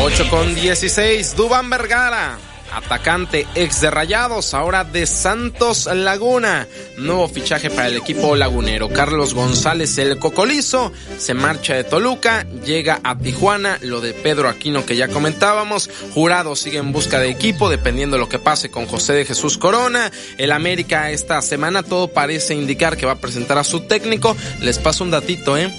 [0.04, 2.38] 8 con 16, Dubán Vergara.
[2.74, 6.68] Atacante ex de Rayados, ahora de Santos Laguna.
[6.98, 8.90] Nuevo fichaje para el equipo lagunero.
[8.90, 13.78] Carlos González, el cocolizo, se marcha de Toluca, llega a Tijuana.
[13.82, 15.90] Lo de Pedro Aquino que ya comentábamos.
[16.14, 19.58] Jurado sigue en busca de equipo, dependiendo de lo que pase con José de Jesús
[19.58, 20.12] Corona.
[20.38, 24.36] El América esta semana todo parece indicar que va a presentar a su técnico.
[24.62, 25.74] Les paso un datito, ¿eh?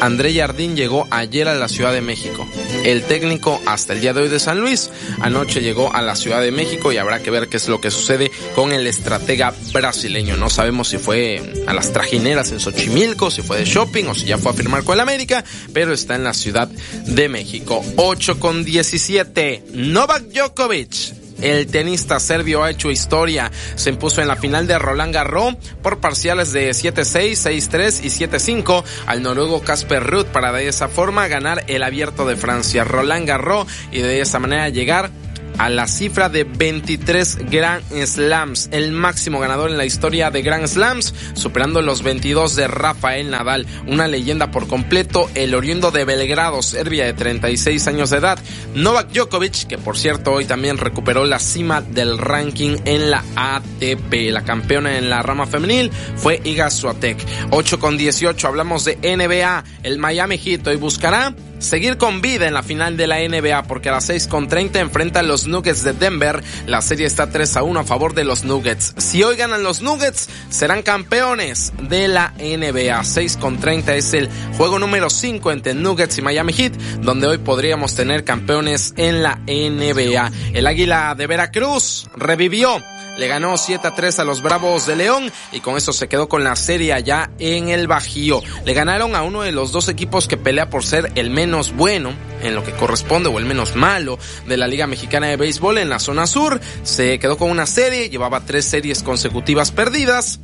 [0.00, 2.46] André Jardín llegó ayer a la Ciudad de México.
[2.84, 4.90] El técnico hasta el día de hoy de San Luis.
[5.20, 7.90] Anoche llegó a la Ciudad de México y habrá que ver qué es lo que
[7.90, 10.36] sucede con el estratega brasileño.
[10.36, 14.26] No sabemos si fue a las trajineras en Xochimilco, si fue de shopping o si
[14.26, 17.84] ya fue a firmar con el América, pero está en la Ciudad de México.
[17.96, 19.64] 8 con 17.
[19.72, 23.50] Novak Djokovic El tenista serbio ha hecho historia.
[23.74, 27.32] Se impuso en la final de Roland Garros por parciales de 7-6,
[27.70, 32.36] 6-3 y 7-5 al noruego Casper Ruud para de esa forma ganar el abierto de
[32.36, 32.84] Francia.
[32.84, 35.10] Roland Garros y de esa manera llegar
[35.58, 40.66] a la cifra de 23 Grand Slams, el máximo ganador en la historia de Grand
[40.66, 46.62] Slams, superando los 22 de Rafael Nadal, una leyenda por completo, el oriundo de Belgrado,
[46.62, 48.38] Serbia de 36 años de edad,
[48.74, 54.30] Novak Djokovic, que por cierto hoy también recuperó la cima del ranking en la ATP,
[54.30, 57.18] la campeona en la rama femenil fue Iga Swiatek.
[57.50, 61.34] 8 con 18 hablamos de NBA, el Miami Heat hoy buscará
[61.66, 64.80] seguir con vida en la final de la NBA porque a las 6 con 30
[64.80, 66.42] enfrenta a los Nuggets de Denver.
[66.66, 68.94] La serie está 3 a 1 a favor de los Nuggets.
[68.98, 73.02] Si hoy ganan los Nuggets, serán campeones de la NBA.
[73.02, 77.38] 6 con 30 es el juego número 5 entre Nuggets y Miami Heat, donde hoy
[77.38, 80.30] podríamos tener campeones en la NBA.
[80.54, 82.82] El Águila de Veracruz revivió
[83.16, 86.28] le ganó 7 a 3 a los Bravos de León y con eso se quedó
[86.28, 88.42] con la serie allá en el Bajío.
[88.64, 92.12] Le ganaron a uno de los dos equipos que pelea por ser el menos bueno
[92.42, 95.88] en lo que corresponde o el menos malo de la Liga Mexicana de Béisbol en
[95.88, 96.60] la zona sur.
[96.82, 100.40] Se quedó con una serie, llevaba tres series consecutivas perdidas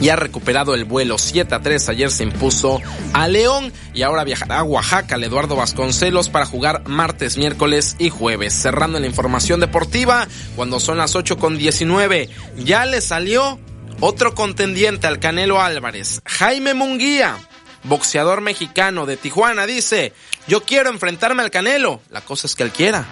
[0.00, 1.88] y ha recuperado el vuelo 7 a 3.
[1.90, 2.80] Ayer se impuso
[3.12, 8.10] a León y ahora viajará a Oaxaca el Eduardo Vasconcelos para jugar martes, miércoles y
[8.10, 8.54] jueves.
[8.54, 12.28] Cerrando la información deportiva, cuando son las 8 con 19,
[12.58, 13.58] ya le salió
[14.00, 17.36] otro contendiente al Canelo Álvarez, Jaime Munguía.
[17.82, 20.12] Boxeador mexicano de Tijuana dice,
[20.46, 22.00] yo quiero enfrentarme al Canelo.
[22.10, 23.06] La cosa es que él quiera.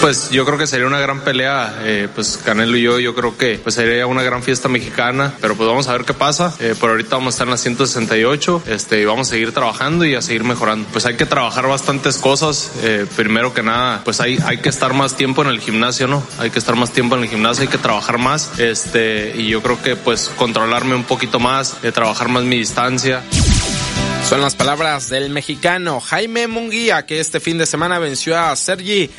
[0.00, 3.36] Pues yo creo que sería una gran pelea, eh, pues Canelo y yo, yo creo
[3.36, 6.54] que pues sería una gran fiesta mexicana, pero pues vamos a ver qué pasa.
[6.58, 10.06] Eh, por ahorita vamos a estar en la 168, este, y vamos a seguir trabajando
[10.06, 10.88] y a seguir mejorando.
[10.90, 12.72] Pues hay que trabajar bastantes cosas.
[12.82, 16.26] Eh, primero que nada, pues hay, hay que estar más tiempo en el gimnasio, ¿no?
[16.38, 19.62] Hay que estar más tiempo en el gimnasio, hay que trabajar más, este, y yo
[19.62, 23.22] creo que pues controlarme un poquito más, trabajar más mi distancia.
[24.26, 29.10] Son las palabras del mexicano Jaime Munguía, que este fin de semana venció a Sergi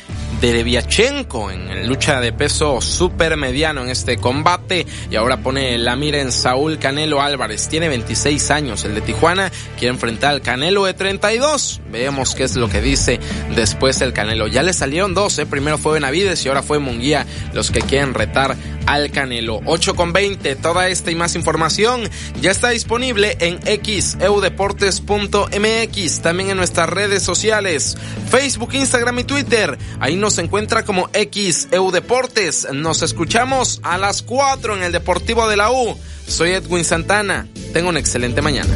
[0.42, 6.20] Dereviachenko en lucha de peso super mediano en este combate y ahora pone la mira
[6.20, 7.68] en Saúl Canelo Álvarez.
[7.68, 11.82] Tiene 26 años, el de Tijuana quiere enfrentar al Canelo de 32.
[11.92, 13.20] Veamos qué es lo que dice
[13.54, 14.48] después el Canelo.
[14.48, 15.46] Ya le salieron dos, ¿eh?
[15.46, 18.56] primero fue Benavides y ahora fue Munguía los que quieren retar
[18.86, 19.60] al Canelo.
[19.64, 22.02] 8 con 20, toda esta y más información
[22.40, 27.96] ya está disponible en xeudeportes.mx, también en nuestras redes sociales,
[28.30, 29.78] Facebook, Instagram y Twitter.
[30.00, 32.68] Ahí nos encuentra como XEU Deportes.
[32.72, 35.98] Nos escuchamos a las 4 en el Deportivo de la U.
[36.26, 37.46] Soy Edwin Santana.
[37.72, 38.74] Tengo una excelente mañana.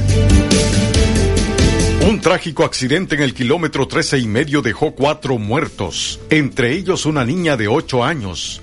[2.08, 7.24] Un trágico accidente en el kilómetro 13 y medio dejó cuatro muertos, entre ellos una
[7.24, 8.62] niña de 8 años.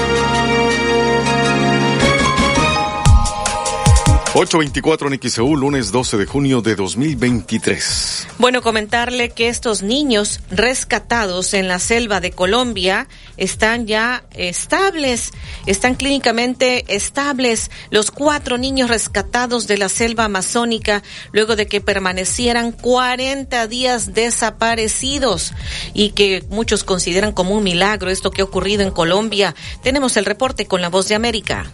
[4.33, 8.27] 824 en XEU, lunes 12 de junio de 2023.
[8.37, 15.33] Bueno, comentarle que estos niños rescatados en la selva de Colombia están ya estables,
[15.65, 17.71] están clínicamente estables.
[17.89, 21.03] Los cuatro niños rescatados de la selva amazónica
[21.33, 25.51] luego de que permanecieran 40 días desaparecidos
[25.93, 29.55] y que muchos consideran como un milagro esto que ha ocurrido en Colombia.
[29.83, 31.69] Tenemos el reporte con la voz de América.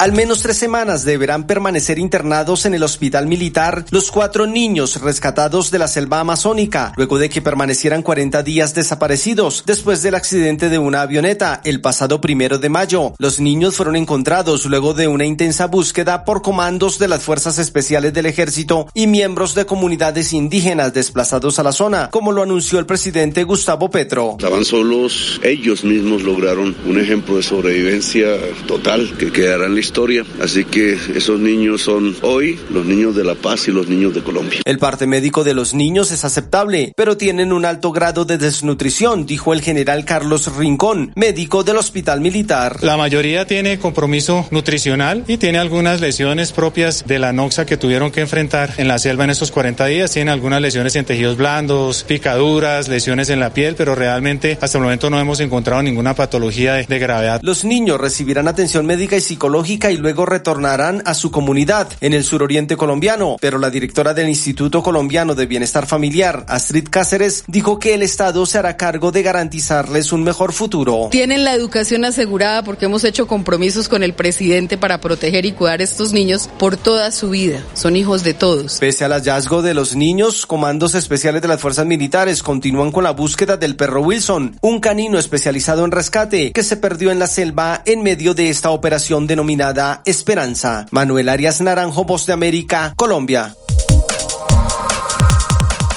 [0.00, 5.70] Al menos tres semanas deberán permanecer internados en el hospital militar los cuatro niños rescatados
[5.70, 10.78] de la selva amazónica, luego de que permanecieran 40 días desaparecidos después del accidente de
[10.78, 13.12] una avioneta el pasado primero de mayo.
[13.18, 18.14] Los niños fueron encontrados luego de una intensa búsqueda por comandos de las Fuerzas Especiales
[18.14, 22.86] del Ejército y miembros de comunidades indígenas desplazados a la zona, como lo anunció el
[22.86, 24.36] presidente Gustavo Petro.
[24.38, 28.28] Estaban solos, ellos mismos lograron un ejemplo de sobrevivencia
[28.66, 30.24] total que quedará en la historia.
[30.40, 34.22] Así que esos niños son hoy los niños de La Paz y los niños de
[34.22, 34.60] Colombia.
[34.64, 39.26] El parte médico de los niños es aceptable, pero tienen un alto grado de desnutrición,
[39.26, 42.84] dijo el general Carlos Rincón, médico del Hospital Militar.
[42.84, 48.12] La mayoría tiene compromiso nutricional y tiene algunas lesiones propias de la noxa que tuvieron
[48.12, 50.12] que enfrentar en la selva en estos 40 días.
[50.12, 54.84] Tienen algunas lesiones en tejidos blandos, picaduras, lesiones en la piel, pero realmente hasta el
[54.84, 57.40] momento no hemos encontrado ninguna patología de, de gravedad.
[57.42, 62.24] Los niños recibirán atención médica y psicológica y luego retornarán a su comunidad en el
[62.24, 67.94] suroriente colombiano, pero la directora del Instituto Colombiano de Bienestar Familiar, Astrid Cáceres, dijo que
[67.94, 71.08] el Estado se hará cargo de garantizarles un mejor futuro.
[71.10, 75.80] Tienen la educación asegurada porque hemos hecho compromisos con el presidente para proteger y cuidar
[75.80, 77.64] a estos niños por toda su vida.
[77.74, 78.78] Son hijos de todos.
[78.80, 83.12] Pese al hallazgo de los niños, comandos especiales de las fuerzas militares continúan con la
[83.12, 87.82] búsqueda del perro Wilson, un canino especializado en rescate que se perdió en la selva
[87.86, 89.69] en medio de esta operación denominada
[90.04, 90.86] Esperanza.
[90.90, 93.54] Manuel Arias Naranjo, Voz de América, Colombia.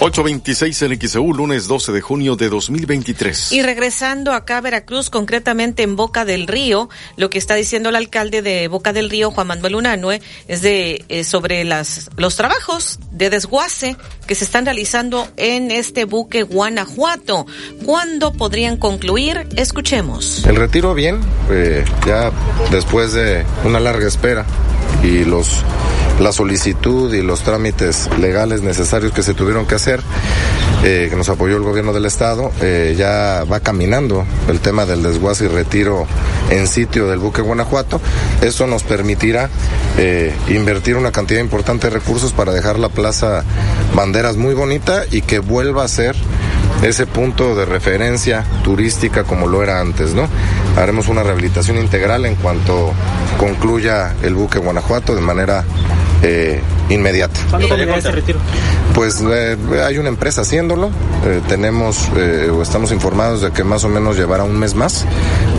[0.04, 3.54] 826 en XEU, lunes 12 de junio de 2023.
[3.54, 7.96] Y regresando acá a Veracruz, concretamente en Boca del Río, lo que está diciendo el
[7.96, 13.00] alcalde de Boca del Río, Juan Manuel Unanue, es de eh, sobre las los trabajos
[13.12, 13.96] de desguace
[14.28, 17.46] que se están realizando en este buque Guanajuato.
[17.86, 19.48] ¿Cuándo podrían concluir?
[19.56, 20.46] Escuchemos.
[20.46, 22.30] El retiro bien, eh, ya
[22.72, 24.46] después de una larga espera
[25.02, 25.64] y los
[26.20, 30.02] la solicitud y los trámites legales necesarios que se tuvieron que hacer
[30.84, 35.02] eh, que nos apoyó el gobierno del estado, eh, ya va caminando el tema del
[35.02, 36.06] desguace y retiro
[36.50, 38.02] en sitio del buque Guanajuato.
[38.42, 39.50] Esto nos permitirá
[39.98, 43.46] eh, invertir una cantidad importante de recursos para dejar la plaza
[43.96, 46.18] Banderas muy bonita y que vuelva a ser
[46.86, 50.28] ese punto de referencia turística como lo era antes, ¿no?
[50.78, 52.92] Haremos una rehabilitación integral en cuanto
[53.38, 55.64] concluya el buque Guanajuato de manera
[56.24, 56.60] eh,
[56.90, 57.40] inmediata.
[57.50, 58.40] ¿Cuándo termina ese retiro?
[58.96, 60.90] Pues eh, hay una empresa haciéndolo,
[61.26, 65.06] eh, tenemos eh, o estamos informados de que más o menos llevará un mes más.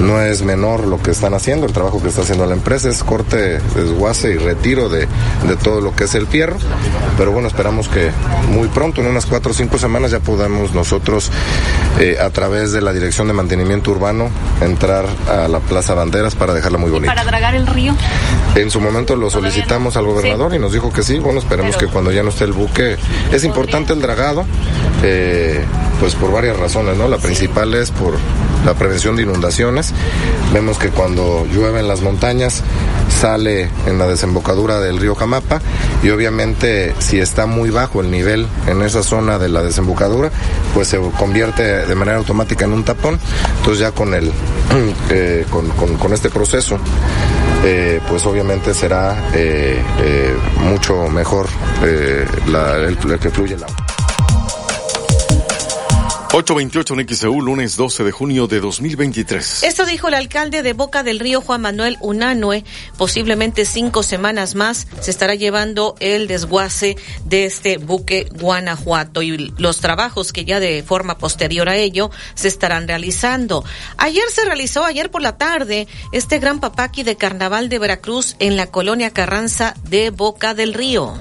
[0.01, 3.05] No es menor lo que están haciendo, el trabajo que está haciendo la empresa es
[3.05, 5.07] corte, desguace y retiro de,
[5.47, 6.57] de todo lo que es el fierro.
[7.16, 8.11] Pero bueno, esperamos que
[8.51, 11.31] muy pronto, en unas cuatro o cinco semanas, ya podamos nosotros,
[12.01, 14.31] eh, a través de la Dirección de Mantenimiento Urbano,
[14.61, 17.12] entrar a la Plaza Banderas para dejarla muy bonita.
[17.12, 17.95] ¿Para dragar el río?
[18.55, 21.18] En su momento lo solicitamos al gobernador y nos dijo que sí.
[21.18, 22.97] Bueno, esperemos que cuando ya no esté el buque.
[23.32, 24.44] Es importante el dragado,
[25.02, 25.64] eh,
[26.01, 27.09] pues por varias razones, ¿no?
[27.09, 28.14] La principal es por
[28.64, 29.93] la prevención de inundaciones.
[30.52, 32.62] Vemos que cuando llueve en las montañas
[33.20, 35.60] sale en la desembocadura del río Jamapa
[36.02, 40.31] y obviamente si está muy bajo el nivel en esa zona de la desembocadura,
[40.74, 43.18] pues se convierte de manera automática en un tapón.
[43.59, 44.32] Entonces ya con el
[45.10, 46.78] eh, con, con, con este proceso
[47.64, 51.48] eh, pues obviamente será eh, eh, mucho mejor
[51.82, 53.93] el que fluye el agua.
[56.36, 59.62] 828 en XEU, lunes 12 de junio de 2023.
[59.62, 62.65] Esto dijo el alcalde de Boca del Río, Juan Manuel Unanue.
[62.98, 69.78] Posiblemente cinco semanas más se estará llevando el desguace de este buque Guanajuato y los
[69.78, 73.65] trabajos que ya de forma posterior a ello se estarán realizando.
[73.97, 78.56] Ayer se realizó, ayer por la tarde, este gran papaqui de Carnaval de Veracruz en
[78.56, 81.15] la colonia Carranza de Boca del Río.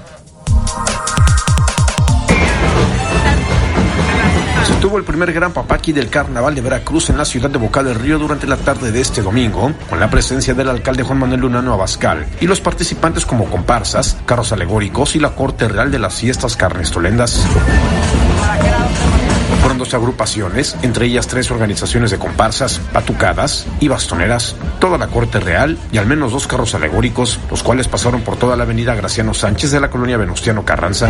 [4.98, 8.18] El primer gran papaqui del carnaval de Veracruz en la ciudad de Boca del Río
[8.18, 12.26] durante la tarde de este domingo, con la presencia del alcalde Juan Manuel Lunano Abascal
[12.40, 17.44] y los participantes como comparsas, carros alegóricos y la corte real de las fiestas carnestolendas.
[19.60, 25.40] Fueron dos agrupaciones, entre ellas tres organizaciones de comparsas, batucadas y bastoneras, toda la corte
[25.40, 29.34] real y al menos dos carros alegóricos, los cuales pasaron por toda la avenida Graciano
[29.34, 31.08] Sánchez de la colonia Venustiano Carranza.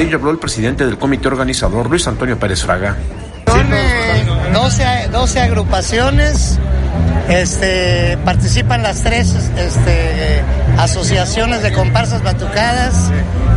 [0.00, 2.96] De ello habló el presidente del comité organizador, Luis Antonio Pérez Fraga.
[3.46, 6.58] Son eh, 12, 12 agrupaciones,
[7.28, 10.42] este, participan las tres este,
[10.78, 13.10] asociaciones de comparsas batucadas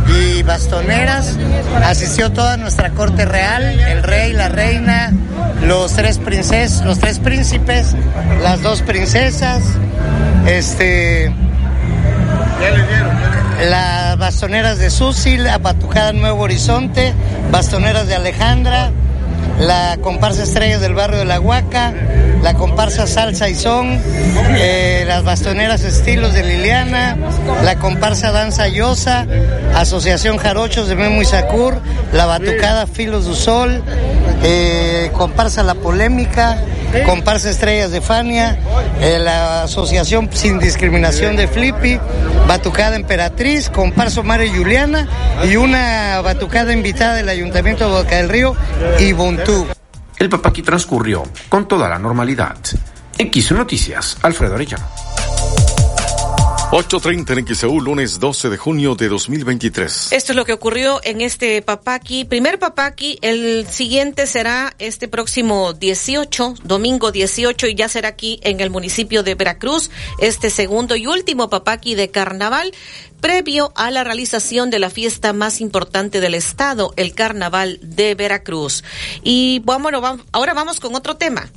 [0.06, 1.34] y bastoneras.
[1.82, 5.14] Asistió toda nuestra corte real, el rey, la reina,
[5.62, 7.96] los tres princes, los tres príncipes,
[8.42, 9.62] las dos princesas,
[10.46, 11.32] este,
[13.66, 17.12] las bastoneras de Susi, la batucada Nuevo Horizonte,
[17.50, 18.90] bastoneras de Alejandra,
[19.58, 21.92] la comparsa Estrellas del barrio de La Huaca,
[22.42, 24.00] la comparsa Salsa y Son,
[24.56, 27.16] eh, las bastoneras Estilos de Liliana,
[27.62, 29.26] la comparsa Danza Yosa,
[29.74, 31.80] Asociación Jarochos de Memo y Sacur,
[32.12, 33.82] la batucada Filos du Sol,
[34.42, 36.58] eh, comparsa La Polémica,
[37.06, 38.58] comparsa Estrellas de Fania,
[39.00, 41.98] eh, la Asociación Sin Discriminación de Flippy,
[42.46, 45.08] batucada Emperatriz, comparsa Mario Juliana
[45.50, 48.54] y una batucada invitada del Ayuntamiento de Boca del Río
[48.98, 49.12] y
[50.18, 52.56] El papaqui transcurrió con toda la normalidad.
[53.18, 54.86] X Noticias, Alfredo Arellano.
[56.70, 60.12] 8.30 en XEU, lunes 12 de junio de 2023.
[60.12, 62.24] Esto es lo que ocurrió en este papaqui.
[62.24, 68.58] Primer papaqui, el siguiente será este próximo 18, domingo 18, y ya será aquí en
[68.58, 72.72] el municipio de Veracruz, este segundo y último papaqui de carnaval
[73.24, 78.84] previo a la realización de la fiesta más importante del estado, el Carnaval de Veracruz.
[79.22, 81.48] Y bueno, vamos, ahora vamos con otro tema.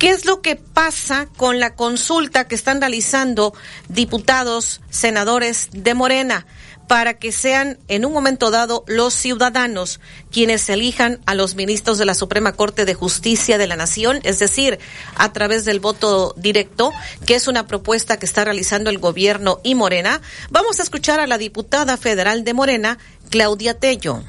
[0.00, 3.54] ¿Qué es lo que pasa con la consulta que están realizando
[3.88, 6.46] diputados, senadores de Morena?
[6.86, 10.00] Para que sean en un momento dado los ciudadanos
[10.30, 14.38] quienes elijan a los ministros de la Suprema Corte de Justicia de la Nación, es
[14.38, 14.78] decir,
[15.16, 16.92] a través del voto directo,
[17.26, 20.20] que es una propuesta que está realizando el gobierno y Morena.
[20.50, 22.98] Vamos a escuchar a la diputada federal de Morena,
[23.30, 24.22] Claudia Tello.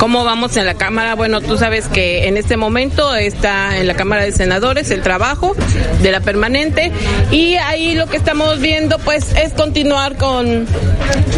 [0.00, 1.14] ¿Cómo vamos en la Cámara?
[1.14, 5.54] Bueno, tú sabes que en este momento está en la Cámara de Senadores el trabajo
[6.00, 6.90] de la permanente
[7.30, 10.66] y ahí lo que estamos viendo pues es continuar con,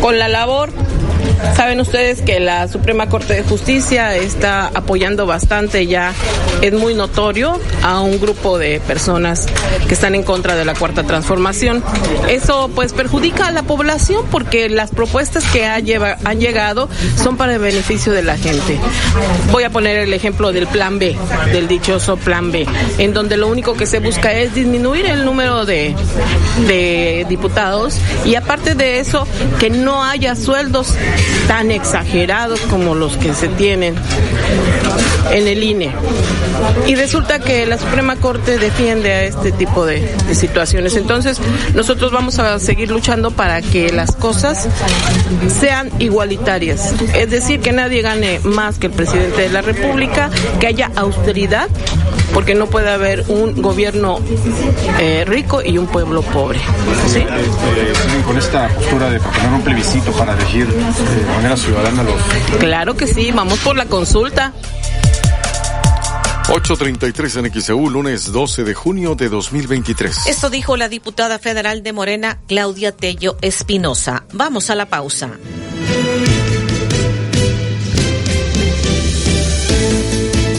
[0.00, 0.70] con la labor
[1.56, 6.12] Saben ustedes que la Suprema Corte de Justicia está apoyando bastante ya,
[6.60, 9.46] es muy notorio, a un grupo de personas
[9.86, 11.82] que están en contra de la cuarta transformación.
[12.28, 16.88] Eso pues perjudica a la población porque las propuestas que ha lleva, han llegado
[17.22, 18.78] son para el beneficio de la gente.
[19.50, 21.16] Voy a poner el ejemplo del plan B,
[21.52, 22.66] del dichoso plan B,
[22.98, 25.94] en donde lo único que se busca es disminuir el número de,
[26.66, 29.26] de diputados y aparte de eso,
[29.60, 30.94] que no haya sueldos
[31.46, 33.94] tan exagerados como los que se tienen
[35.30, 35.92] en el INE.
[36.86, 40.96] Y resulta que la Suprema Corte defiende a este tipo de, de situaciones.
[40.96, 41.38] Entonces,
[41.74, 44.68] nosotros vamos a seguir luchando para que las cosas
[45.60, 46.94] sean igualitarias.
[47.14, 50.30] Es decir, que nadie gane más que el presidente de la República,
[50.60, 51.68] que haya austeridad,
[52.32, 54.18] porque no puede haber un gobierno
[54.98, 56.60] eh, rico y un pueblo pobre.
[57.06, 57.20] ¿sí?
[57.20, 62.14] Este, con esta postura de proponer un plebiscito para elegir eh, de manera ciudadana los...
[62.58, 64.52] Claro que sí, vamos por la consulta.
[66.48, 70.26] 8.33 en XEU, lunes 12 de junio de 2023.
[70.26, 74.24] Esto dijo la diputada federal de Morena, Claudia Tello Espinosa.
[74.32, 75.30] Vamos a la pausa.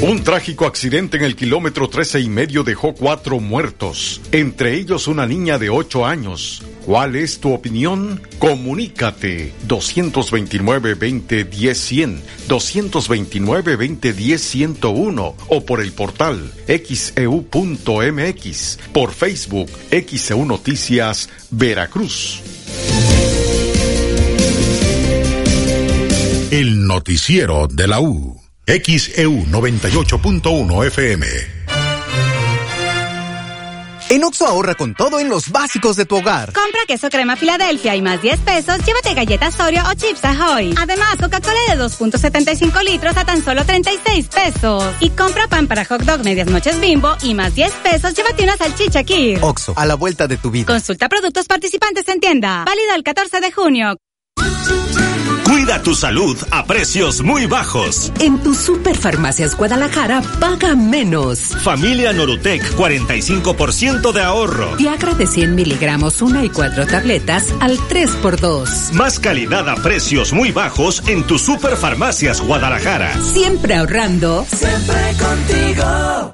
[0.04, 5.26] Un trágico accidente en el kilómetro 13 y medio dejó cuatro muertos, entre ellos una
[5.26, 6.62] niña de 8 años.
[6.86, 8.22] ¿Cuál es tu opinión?
[8.38, 12.18] Comunícate 229-2010-100,
[12.50, 22.42] 229-2010-101 o por el portal xeu.mx, por Facebook XEU Noticias Veracruz.
[26.52, 28.43] El noticiero de la U.
[28.65, 31.27] XEU 98.1 FM.
[34.10, 36.53] En Oxo ahorra con todo en los básicos de tu hogar.
[36.53, 40.73] Compra queso crema Filadelfia y más 10 pesos, llévate galletas Oreo o chips Ahoy.
[40.80, 44.84] Además, Coca-Cola de 2.75 litros a tan solo 36 pesos.
[45.02, 48.56] Y compra pan para hot dog medias noches bimbo y más 10 pesos, llévate una
[48.56, 49.40] salchicha Kir.
[49.41, 50.68] Oxo, a la vuelta de tu vida.
[50.68, 52.64] Consulta productos participantes en tienda.
[52.65, 53.98] Válido el 14 de junio.
[55.54, 58.12] Cuida tu salud a precios muy bajos.
[58.20, 61.56] En tu Superfarmacias Guadalajara paga menos.
[61.62, 64.76] Familia Norutec, 45% de ahorro.
[64.78, 68.94] Viagra de 100 miligramos, una y cuatro tabletas al 3x2.
[68.94, 73.14] Más calidad a precios muy bajos en tu Superfarmacias Guadalajara.
[73.22, 74.48] Siempre ahorrando.
[74.50, 76.34] Siempre contigo.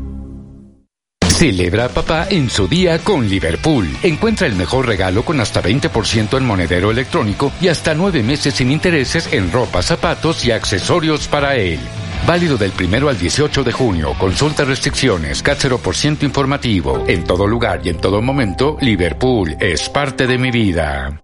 [1.41, 3.89] Celebra a papá en su día con Liverpool.
[4.03, 8.69] Encuentra el mejor regalo con hasta 20% en monedero electrónico y hasta nueve meses sin
[8.69, 11.79] intereses en ropa, zapatos y accesorios para él.
[12.27, 14.13] Válido del primero al 18 de junio.
[14.19, 15.41] Consulta restricciones.
[15.41, 17.05] CAT 0% informativo.
[17.07, 21.23] En todo lugar y en todo momento, Liverpool es parte de mi vida.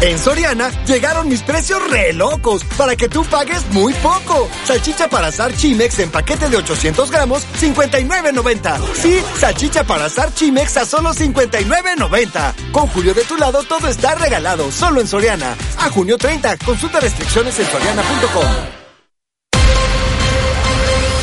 [0.01, 4.49] En Soriana llegaron mis precios re locos para que tú pagues muy poco.
[4.65, 8.79] Salchicha para asar Chimex en paquete de 800 gramos, 59.90.
[8.95, 12.53] Sí, salchicha para asar Chimex a solo 59.90.
[12.71, 15.55] Con Julio de tu lado todo está regalado, solo en Soriana.
[15.77, 18.82] A junio 30, consulta restricciones en soriana.com.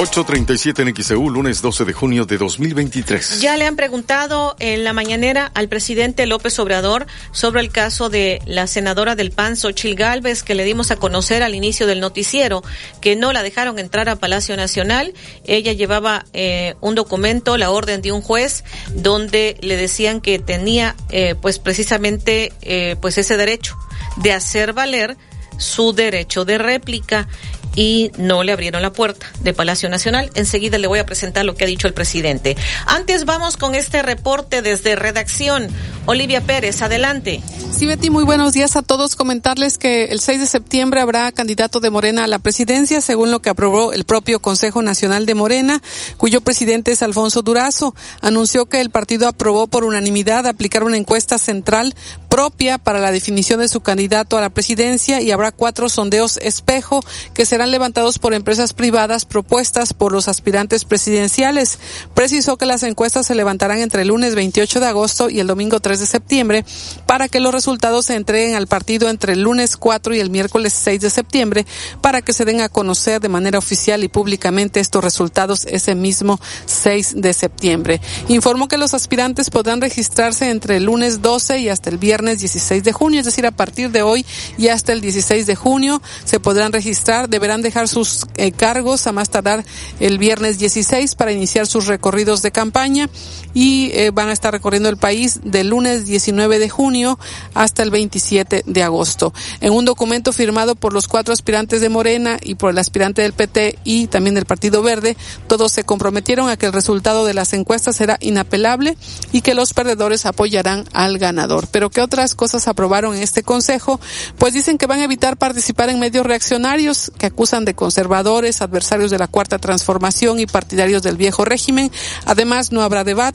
[0.00, 3.42] 8.37 en XEU, lunes 12 de junio de 2023.
[3.42, 8.40] Ya le han preguntado en la mañanera al presidente López Obrador sobre el caso de
[8.46, 12.62] la senadora del PAN, Xochil Gálvez, que le dimos a conocer al inicio del noticiero,
[13.02, 15.12] que no la dejaron entrar a Palacio Nacional.
[15.44, 18.64] Ella llevaba eh, un documento, la orden de un juez,
[18.94, 23.76] donde le decían que tenía, eh, pues precisamente, eh, pues ese derecho
[24.16, 25.18] de hacer valer
[25.58, 27.28] su derecho de réplica
[27.74, 30.30] y no le abrieron la puerta de Palacio Nacional.
[30.34, 32.56] Enseguida le voy a presentar lo que ha dicho el presidente.
[32.86, 35.68] Antes vamos con este reporte desde redacción.
[36.06, 37.40] Olivia Pérez, adelante.
[37.72, 39.16] Sí, Betty, muy buenos días a todos.
[39.16, 43.40] Comentarles que el 6 de septiembre habrá candidato de Morena a la presidencia, según lo
[43.40, 45.80] que aprobó el propio Consejo Nacional de Morena,
[46.16, 47.94] cuyo presidente es Alfonso Durazo.
[48.20, 51.94] Anunció que el partido aprobó por unanimidad aplicar una encuesta central
[52.28, 57.04] propia para la definición de su candidato a la presidencia y habrá cuatro sondeos espejo
[57.34, 61.78] que serán levantados por empresas privadas propuestas por los aspirantes presidenciales.
[62.14, 65.80] Precisó que las encuestas se levantarán entre el lunes 28 de agosto y el domingo
[65.80, 66.64] 3 de septiembre
[67.06, 70.72] para que los resultados se entreguen al partido entre el lunes 4 y el miércoles
[70.72, 71.66] 6 de septiembre
[72.00, 76.40] para que se den a conocer de manera oficial y públicamente estos resultados ese mismo
[76.66, 78.00] 6 de septiembre.
[78.28, 82.84] Informó que los aspirantes podrán registrarse entre el lunes 12 y hasta el viernes 16
[82.84, 84.24] de junio, es decir, a partir de hoy
[84.56, 89.12] y hasta el 16 de junio se podrán registrar, deberán dejar sus eh, cargos a
[89.12, 89.64] más tardar
[89.98, 93.10] el viernes 16 para iniciar sus recorridos de campaña
[93.52, 97.18] y eh, van a estar recorriendo el país del lunes 19 de junio
[97.54, 99.34] hasta el 27 de agosto.
[99.60, 103.32] En un documento firmado por los cuatro aspirantes de Morena y por el aspirante del
[103.32, 105.16] PT y también del Partido Verde,
[105.48, 108.96] todos se comprometieron a que el resultado de las encuestas será inapelable
[109.32, 111.66] y que los perdedores apoyarán al ganador.
[111.72, 114.00] Pero ¿qué otras cosas aprobaron en este consejo?
[114.38, 119.10] Pues dicen que van a evitar participar en medios reaccionarios que acusan de conservadores, adversarios
[119.10, 121.90] de la cuarta transformación y partidarios del viejo régimen.
[122.26, 123.30] Además, no habrá debate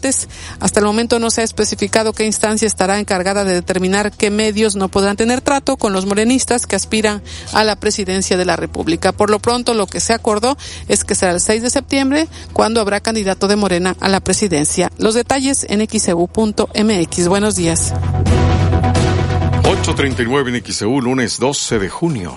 [0.59, 4.75] hasta el momento no se ha especificado qué instancia estará encargada de determinar qué medios
[4.75, 7.23] no podrán tener trato con los morenistas que aspiran
[7.53, 9.11] a la presidencia de la República.
[9.11, 10.55] Por lo pronto, lo que se acordó
[10.87, 14.91] es que será el 6 de septiembre cuando habrá candidato de Morena a la presidencia.
[14.99, 17.27] Los detalles en xeu.mx.
[17.27, 17.91] Buenos días.
[19.63, 22.35] 839 en XEU, lunes 12 de junio.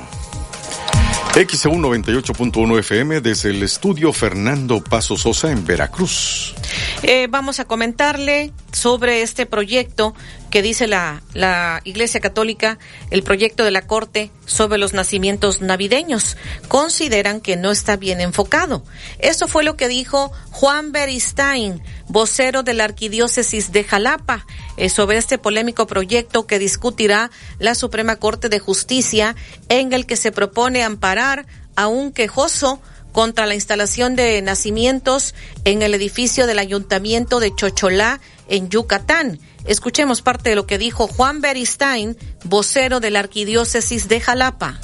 [1.35, 6.55] XEU 98.1 FM desde el estudio Fernando Paso Sosa en Veracruz.
[7.03, 10.15] Eh, vamos a comentarle sobre este proyecto
[10.51, 12.79] que dice la, la Iglesia Católica,
[13.11, 16.37] el proyecto de la Corte sobre los nacimientos navideños.
[16.67, 18.83] Consideran que no está bien enfocado.
[19.19, 24.47] Eso fue lo que dijo Juan Beristain, vocero de la Arquidiócesis de Jalapa,
[24.89, 29.35] sobre este polémico proyecto que discutirá la Suprema Corte de Justicia,
[29.69, 32.81] en el que se propone amparar a un quejoso
[33.13, 35.35] contra la instalación de nacimientos
[35.65, 39.39] en el edificio del Ayuntamiento de Chocholá, en Yucatán.
[39.67, 44.79] Escuchemos parte de lo que dijo Juan Beristain, vocero de la Arquidiócesis de Jalapa.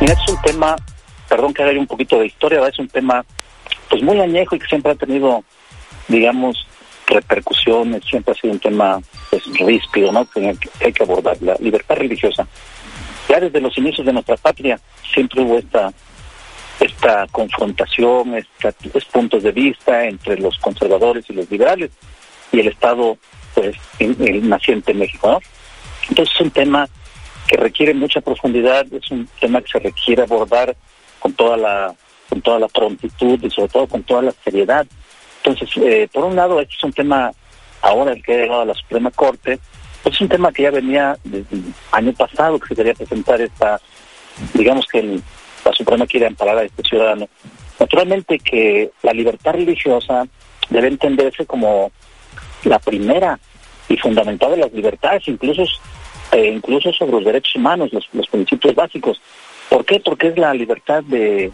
[0.00, 0.76] es un tema,
[1.28, 3.24] perdón que haga un poquito de historia, es un tema
[3.88, 5.44] pues muy añejo y que siempre ha tenido,
[6.08, 6.66] digamos,
[7.06, 9.00] repercusiones, siempre ha sido un tema
[9.30, 10.24] pues ríspido, ¿no?
[10.30, 12.46] Que hay que abordar, la libertad religiosa.
[13.28, 14.78] Ya desde los inicios de nuestra patria
[15.12, 15.92] siempre hubo esta
[16.80, 21.90] esta confrontación, estos puntos de vista entre los conservadores y los liberales
[22.50, 23.18] y el Estado
[23.54, 25.40] pues el naciente en México.
[26.08, 26.88] Entonces es un tema
[27.46, 30.74] que requiere mucha profundidad, es un tema que se requiere abordar
[31.20, 31.94] con toda la
[32.28, 34.86] con toda la prontitud y sobre todo con toda la seriedad.
[35.44, 37.32] Entonces, eh, por un lado, este es un tema
[37.80, 39.58] ahora el que ha llegado a la Suprema Corte,
[40.02, 43.40] pues es un tema que ya venía desde el año pasado que se quería presentar
[43.40, 43.80] esta,
[44.54, 45.20] digamos que
[45.64, 47.28] la Suprema quiere amparar a este ciudadano.
[47.78, 50.26] Naturalmente que la libertad religiosa
[50.70, 51.90] debe entenderse como
[52.64, 53.38] la primera
[53.88, 55.64] y fundamental de las libertades, incluso,
[56.30, 59.20] eh, incluso sobre los derechos humanos, los, los principios básicos.
[59.68, 59.98] ¿Por qué?
[59.98, 61.50] Porque es la libertad de,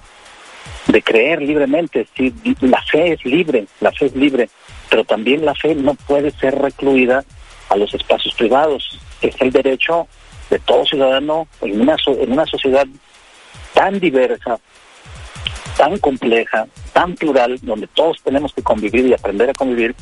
[0.87, 2.07] de creer libremente.
[2.17, 4.49] Sí, la fe es libre, la fe es libre,
[4.89, 7.25] pero también la fe no puede ser recluida
[7.69, 8.99] a los espacios privados.
[9.21, 10.09] Es el derecho
[10.51, 12.87] de todo ciudadano en una, en una sociedad
[13.75, 14.59] tan diversa,
[15.77, 19.95] tan compleja, tan plural, donde todos tenemos que convivir y aprender a convivir.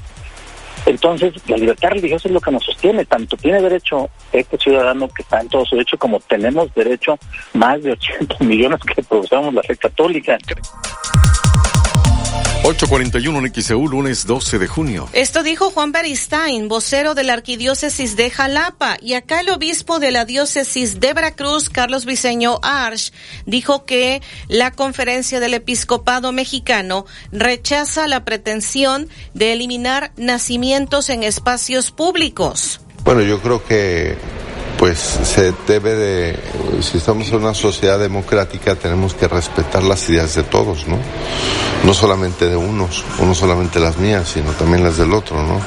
[0.86, 3.04] Entonces, la libertad religiosa es lo que nos sostiene.
[3.04, 7.18] Tanto tiene derecho este ciudadano que está en todo su derecho, como tenemos derecho
[7.54, 10.38] más de 80 millones que profesamos la fe católica.
[12.66, 15.08] 841 en XEU, lunes 12 de junio.
[15.12, 20.10] Esto dijo Juan Beristain, vocero de la Arquidiócesis de Jalapa, y acá el obispo de
[20.10, 23.12] la diócesis de Veracruz, Carlos Viceño Arch,
[23.44, 31.92] dijo que la conferencia del episcopado mexicano rechaza la pretensión de eliminar nacimientos en espacios
[31.92, 32.80] públicos.
[33.04, 34.16] Bueno, yo creo que
[34.78, 36.38] pues se debe de,
[36.82, 40.98] si estamos en una sociedad democrática, tenemos que respetar las ideas de todos, ¿no?
[41.84, 45.60] No solamente de unos, o no solamente las mías, sino también las del otro, ¿no?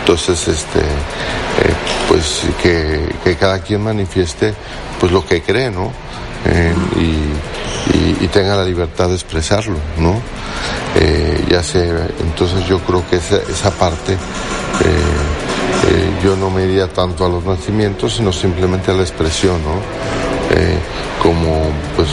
[0.00, 1.74] Entonces, este, eh,
[2.08, 4.54] pues que, cada quien manifieste
[4.98, 5.92] pues lo que cree, ¿no?
[6.46, 10.20] Eh, y, tenga la libertad de expresarlo, ¿no?
[10.96, 11.62] Eh, ya
[12.20, 14.18] entonces yo creo que esa, esa parte
[15.90, 19.76] eh, yo no me iría tanto a los nacimientos, sino simplemente a la expresión, ¿no?
[20.50, 20.78] Eh,
[21.22, 22.08] como pues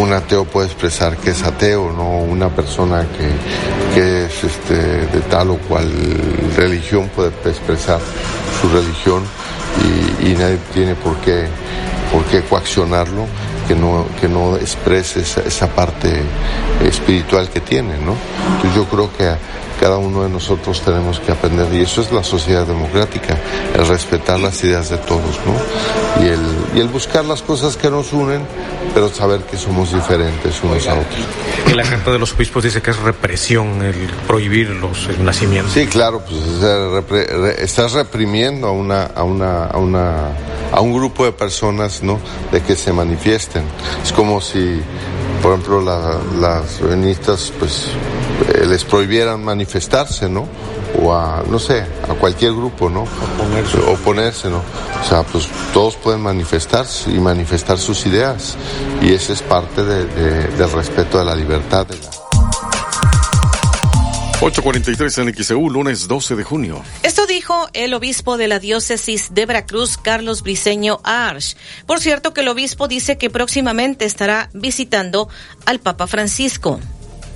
[0.00, 5.20] un ateo puede expresar que es ateo, no una persona que, que es este, de
[5.30, 5.88] tal o cual
[6.56, 8.00] religión puede expresar
[8.60, 9.22] su religión
[10.20, 11.46] y, y nadie tiene por qué,
[12.12, 13.26] por qué coaccionarlo
[13.66, 16.22] que no, que no exprese esa, esa parte
[16.84, 18.14] espiritual que tiene, ¿no?
[18.56, 19.34] Entonces yo creo que
[19.82, 23.36] cada uno de nosotros tenemos que aprender y eso es la sociedad democrática,
[23.74, 26.24] el respetar las ideas de todos, ¿no?
[26.24, 26.40] Y el,
[26.76, 28.46] y el buscar las cosas que nos unen,
[28.94, 31.26] pero saber que somos diferentes unos a otros.
[31.74, 35.72] La carta de los obispos dice que es represión el prohibir los el nacimientos.
[35.72, 36.60] Sí, claro, pues
[36.92, 40.28] repre, re, estás reprimiendo a una, a una, a una,
[40.70, 42.20] a un grupo de personas, ¿no?
[42.52, 43.64] De que se manifiesten.
[44.04, 44.80] Es como si
[45.42, 47.88] por ejemplo, la, las feministas pues
[48.66, 50.48] les prohibieran manifestarse, ¿no?
[51.02, 53.02] O a, no sé, a cualquier grupo, ¿no?
[53.02, 53.78] Oponerse.
[53.78, 54.58] Oponerse, ¿no?
[54.58, 58.56] O sea, pues todos pueden manifestarse y manifestar sus ideas.
[59.00, 61.86] Y ese es parte de, de, del respeto de la libertad.
[61.86, 62.22] De la...
[64.42, 66.82] 843 en XEU, lunes 12 de junio.
[67.04, 71.56] Esto dijo el obispo de la diócesis de Veracruz, Carlos Briceño Arch.
[71.86, 75.28] Por cierto, que el obispo dice que próximamente estará visitando
[75.64, 76.80] al Papa Francisco.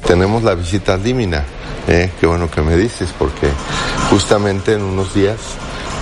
[0.05, 1.44] Tenemos la visita dímina,
[1.89, 3.48] eh, qué bueno que me dices, porque
[4.10, 5.39] justamente en unos días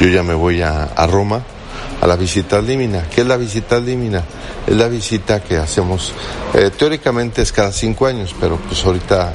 [0.00, 1.42] yo ya me voy a, a Roma
[2.00, 3.08] a la visita dímina.
[3.08, 4.22] ¿Qué es la visita dímina?
[4.66, 6.12] Es la visita que hacemos,
[6.52, 9.32] eh, teóricamente es cada cinco años, pero pues ahorita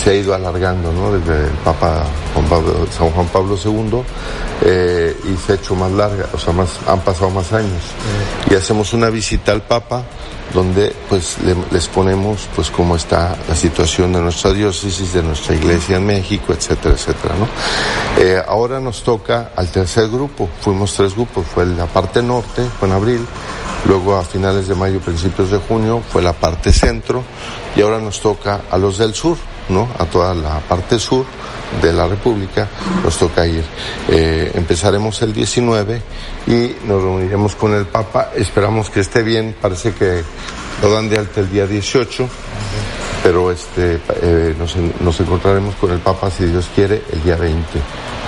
[0.00, 1.12] se ha ido alargando, ¿no?
[1.12, 2.04] Desde el Papa
[2.34, 4.02] Juan Pablo, San Juan Pablo II
[4.62, 7.82] eh, y se ha hecho más larga, o sea, más, han pasado más años.
[8.50, 10.02] Y hacemos una visita al Papa
[10.54, 15.54] donde pues le, les ponemos pues cómo está la situación de nuestra diócesis, de nuestra
[15.54, 17.48] iglesia en México, etcétera, etcétera, ¿no?
[18.22, 22.88] Eh, ahora nos toca al tercer grupo, fuimos tres grupos, fue la parte norte, fue
[22.88, 23.26] en abril,
[23.86, 27.22] luego a finales de mayo, principios de junio fue la parte centro.
[27.76, 29.36] Y ahora nos toca a los del sur,
[29.68, 29.88] ¿no?
[29.98, 31.24] A toda la parte sur
[31.80, 32.68] de la República
[33.02, 33.64] nos toca ir.
[34.08, 36.02] Eh, empezaremos el 19
[36.46, 38.30] y nos reuniremos con el Papa.
[38.34, 39.54] Esperamos que esté bien.
[39.60, 40.22] Parece que
[40.82, 42.28] lo dan de alta el día 18,
[43.22, 47.80] pero este, eh, nos, nos, encontraremos con el Papa, si Dios quiere, el día 20.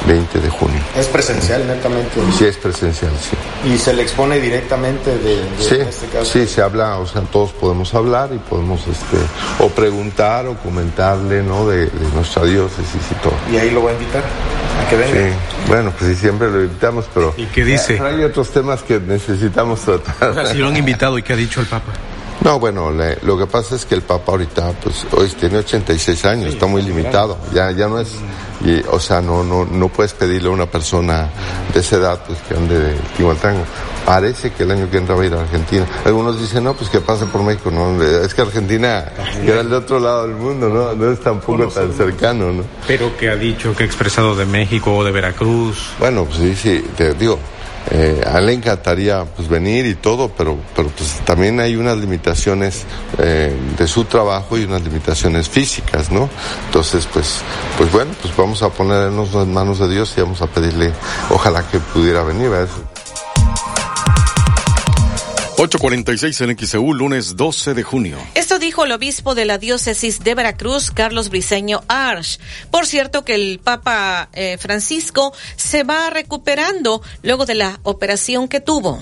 [0.06, 0.80] 20 de junio.
[0.96, 2.20] ¿Es presencial netamente?
[2.38, 3.36] Sí, es presencial, sí.
[3.68, 6.24] ¿Y se le expone directamente de, de sí, este caso?
[6.24, 9.16] Sí, se habla, o sea, todos podemos hablar y podemos este,
[9.58, 11.66] o preguntar o comentarle, ¿no?
[11.66, 13.34] De, de nuestra diócesis y todo.
[13.52, 14.22] ¿Y ahí lo va a invitar?
[14.22, 15.28] ¿A que venga?
[15.28, 15.34] Sí,
[15.68, 17.34] bueno, pues sí, siempre lo invitamos, pero...
[17.36, 18.00] ¿Y qué dice?
[18.00, 20.30] Hay otros temas que necesitamos tratar.
[20.30, 21.92] O sea, si lo han invitado, ¿y qué ha dicho el Papa?
[22.42, 26.24] No, bueno, le, lo que pasa es que el Papa ahorita, pues hoy tiene 86
[26.26, 28.08] años, sí, está muy limitado, ya, ya no es,
[28.64, 31.28] y, o sea, no, no, no puedes pedirle a una persona
[31.72, 33.64] de esa edad, pues que ande de Tihuatango.
[34.04, 35.84] Parece que el año que entra va a ir a Argentina.
[36.04, 39.04] Algunos dicen, no, pues que pase por México, no, es que Argentina
[39.44, 40.94] era el de otro lado del mundo, ¿no?
[40.94, 42.62] No es tampoco tan cercano, ¿no?
[42.86, 45.90] Pero que ha dicho, que ha expresado de México o de Veracruz.
[45.98, 47.38] Bueno, pues sí, sí, te digo,
[47.90, 51.96] eh, a él le encantaría pues venir y todo, pero, pero pues también hay unas
[51.98, 52.84] limitaciones
[53.18, 56.28] eh, de su trabajo y unas limitaciones físicas, ¿no?
[56.66, 57.40] Entonces, pues,
[57.76, 60.92] pues bueno, pues vamos a ponernos en manos de Dios y vamos a pedirle,
[61.30, 62.46] ojalá que pudiera venir.
[65.58, 68.18] 846 en XEU, lunes 12 de junio.
[68.34, 72.38] Esto dijo el obispo de la diócesis de Veracruz, Carlos Briceño Arch.
[72.70, 78.60] Por cierto que el Papa eh, Francisco se va recuperando luego de la operación que
[78.60, 79.00] tuvo.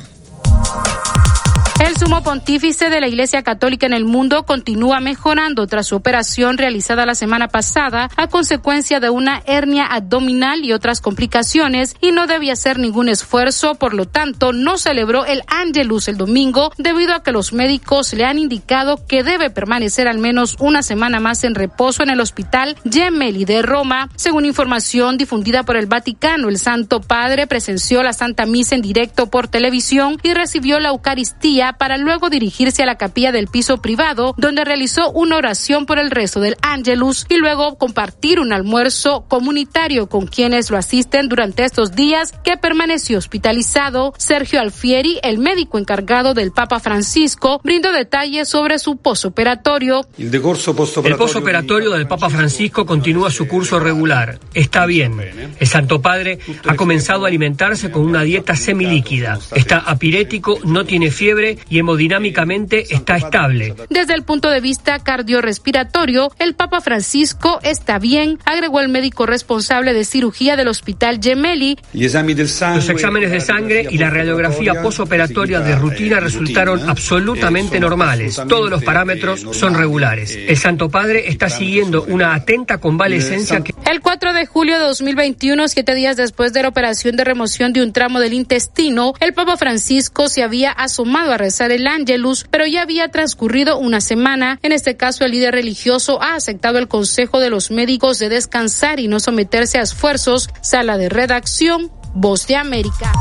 [1.84, 6.56] El sumo pontífice de la Iglesia Católica en el mundo continúa mejorando tras su operación
[6.56, 12.26] realizada la semana pasada a consecuencia de una hernia abdominal y otras complicaciones y no
[12.26, 17.22] debía hacer ningún esfuerzo, por lo tanto no celebró el Angelus el domingo debido a
[17.22, 21.54] que los médicos le han indicado que debe permanecer al menos una semana más en
[21.54, 24.08] reposo en el hospital Gemelli de Roma.
[24.16, 29.28] Según información difundida por el Vaticano, el Santo Padre presenció la Santa Misa en directo
[29.28, 34.34] por televisión y recibió la Eucaristía para luego dirigirse a la capilla del piso privado,
[34.36, 40.08] donde realizó una oración por el resto del Angelus y luego compartir un almuerzo comunitario
[40.08, 44.12] con quienes lo asisten durante estos días que permaneció hospitalizado.
[44.18, 50.06] Sergio Alfieri, el médico encargado del Papa Francisco, brindó detalles sobre su posoperatorio.
[50.18, 54.38] El posoperatorio del Papa Francisco continúa su curso regular.
[54.54, 55.54] Está bien.
[55.58, 59.38] El Santo Padre ha comenzado a alimentarse con una dieta semilíquida.
[59.54, 63.74] Está apirético, no tiene fiebre y hemodinámicamente está estable.
[63.90, 69.92] Desde el punto de vista cardiorrespiratorio, el Papa Francisco está bien, agregó el médico responsable
[69.92, 71.78] de cirugía del Hospital Gemelli.
[71.92, 78.40] Los exámenes de sangre y la radiografía posoperatoria de rutina resultaron absolutamente normales.
[78.48, 80.36] Todos los parámetros son regulares.
[80.36, 83.74] El Santo Padre está siguiendo una atenta convalecencia que...
[83.90, 87.82] El 4 de julio de 2021, siete días después de la operación de remoción de
[87.82, 92.82] un tramo del intestino, el Papa Francisco se había asomado a el Ángelus, pero ya
[92.82, 94.58] había transcurrido una semana.
[94.62, 99.00] En este caso, el líder religioso ha aceptado el consejo de los médicos de descansar
[99.00, 100.50] y no someterse a esfuerzos.
[100.60, 103.12] Sala de redacción, Voz de América.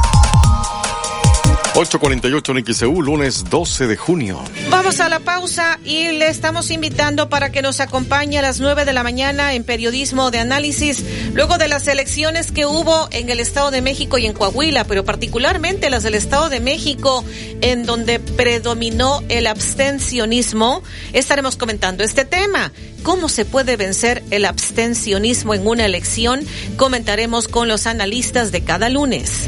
[1.75, 4.39] 848 en XEU, lunes 12 de junio.
[4.69, 8.85] Vamos a la pausa y le estamos invitando para que nos acompañe a las 9
[8.85, 13.39] de la mañana en periodismo de análisis, luego de las elecciones que hubo en el
[13.39, 17.25] Estado de México y en Coahuila, pero particularmente las del Estado de México,
[17.61, 20.83] en donde predominó el abstencionismo.
[21.11, 22.71] Estaremos comentando este tema.
[23.01, 26.45] ¿Cómo se puede vencer el abstencionismo en una elección?
[26.77, 29.47] Comentaremos con los analistas de cada lunes.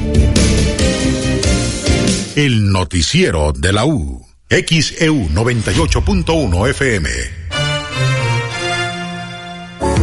[2.35, 4.21] El noticiero de la U.
[4.49, 7.09] XEU 98.1 FM.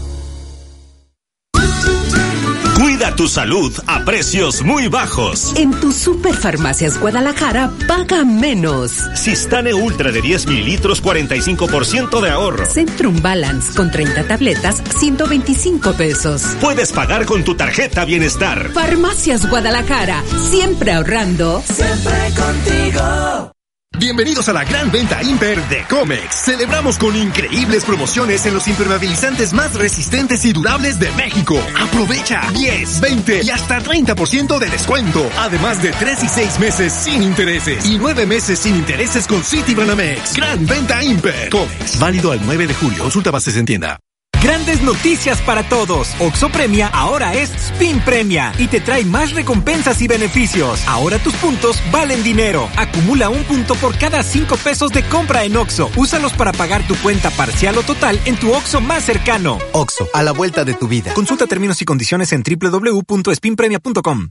[2.74, 5.52] Cuida tu salud a precios muy bajos.
[5.56, 8.92] En tu Superfarmacias Guadalajara paga menos.
[9.14, 12.66] Sistane Ultra de 10 mililitros, 45% de ahorro.
[12.66, 16.42] Centrum Balance con 30 tabletas, 125 pesos.
[16.60, 18.70] Puedes pagar con tu tarjeta Bienestar.
[18.72, 21.62] Farmacias Guadalajara, siempre ahorrando.
[21.66, 23.52] Siempre contigo.
[23.98, 26.34] Bienvenidos a la gran venta Imper de Comex.
[26.34, 31.56] Celebramos con increíbles promociones en los impermeabilizantes más resistentes y durables de México.
[31.78, 35.30] Aprovecha 10, 20 y hasta 30% de descuento.
[35.38, 40.36] Además de 3 y 6 meses sin intereses y 9 meses sin intereses con Citibanamex.
[40.36, 41.50] Gran venta Imper.
[41.50, 42.00] Comex.
[42.00, 43.02] Válido al 9 de julio.
[43.02, 44.00] Consulta bases en tienda.
[44.42, 46.16] Grandes noticias para todos.
[46.18, 50.82] Oxo Premia ahora es Spin Premia y te trae más recompensas y beneficios.
[50.88, 52.68] Ahora tus puntos valen dinero.
[52.76, 55.92] Acumula un punto por cada cinco pesos de compra en Oxo.
[55.96, 59.58] Úsalos para pagar tu cuenta parcial o total en tu Oxo más cercano.
[59.70, 61.14] Oxo, a la vuelta de tu vida.
[61.14, 64.30] Consulta términos y condiciones en www.spinpremia.com.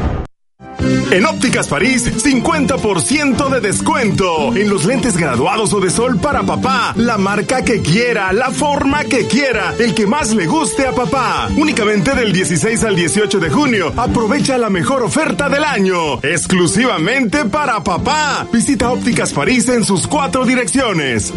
[1.11, 4.55] En Ópticas París, 50% de descuento.
[4.55, 6.93] En los lentes graduados o de sol para papá.
[6.95, 11.49] La marca que quiera, la forma que quiera, el que más le guste a papá.
[11.57, 13.93] Únicamente del 16 al 18 de junio.
[13.97, 16.19] Aprovecha la mejor oferta del año.
[16.23, 18.47] Exclusivamente para papá.
[18.51, 21.33] Visita Ópticas París en sus cuatro direcciones.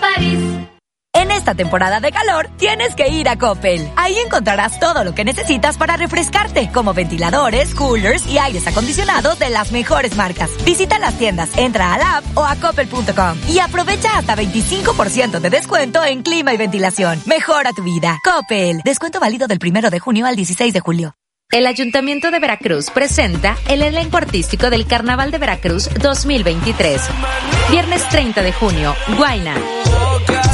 [0.00, 0.75] París.
[1.16, 3.90] En esta temporada de calor, tienes que ir a Coppel.
[3.96, 9.48] Ahí encontrarás todo lo que necesitas para refrescarte, como ventiladores, coolers y aires acondicionados de
[9.48, 10.50] las mejores marcas.
[10.66, 15.48] Visita las tiendas, entra a la app o a coppel.com y aprovecha hasta 25% de
[15.48, 17.18] descuento en clima y ventilación.
[17.24, 18.18] Mejora tu vida.
[18.22, 18.82] Coppel.
[18.84, 21.14] Descuento válido del primero de junio al 16 de julio.
[21.50, 27.00] El Ayuntamiento de Veracruz presenta el elenco artístico del Carnaval de Veracruz 2023.
[27.70, 29.54] Viernes 30 de junio, Guaina.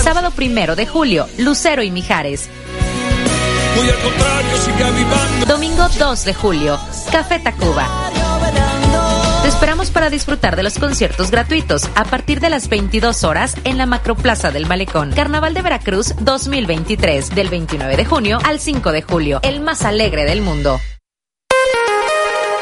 [0.03, 2.49] Sábado 1 de julio, Lucero y Mijares.
[5.47, 6.79] Domingo 2 de julio,
[7.13, 7.87] Café Tacuba.
[9.43, 13.79] Te esperamos para disfrutar de los conciertos gratuitos a partir de las 22 horas en
[13.79, 15.13] la Macroplaza del Malecón.
[15.13, 20.25] Carnaval de Veracruz 2023, del 29 de junio al 5 de julio, el más alegre
[20.25, 20.81] del mundo.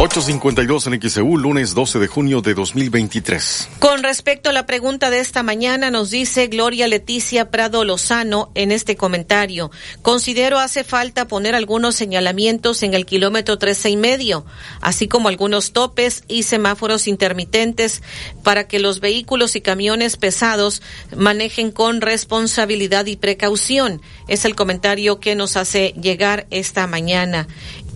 [0.00, 3.68] 852 en XEU, lunes 12 de junio de 2023.
[3.80, 8.70] Con respecto a la pregunta de esta mañana, nos dice Gloria Leticia Prado Lozano en
[8.70, 9.72] este comentario.
[10.00, 14.46] Considero hace falta poner algunos señalamientos en el kilómetro 13 y medio,
[14.80, 18.00] así como algunos topes y semáforos intermitentes
[18.44, 20.80] para que los vehículos y camiones pesados
[21.16, 24.00] manejen con responsabilidad y precaución.
[24.28, 27.48] Es el comentario que nos hace llegar esta mañana.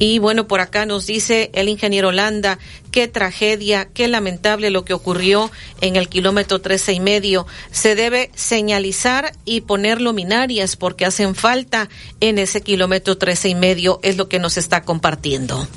[0.05, 2.59] Y bueno, por acá nos dice el ingeniero Landa,
[2.91, 5.49] qué tragedia, qué lamentable lo que ocurrió
[5.81, 7.47] en el kilómetro trece y medio.
[7.70, 11.89] Se debe señalizar y poner luminarias porque hacen falta
[12.19, 15.69] en ese kilómetro trece y medio, es lo que nos está compartiendo.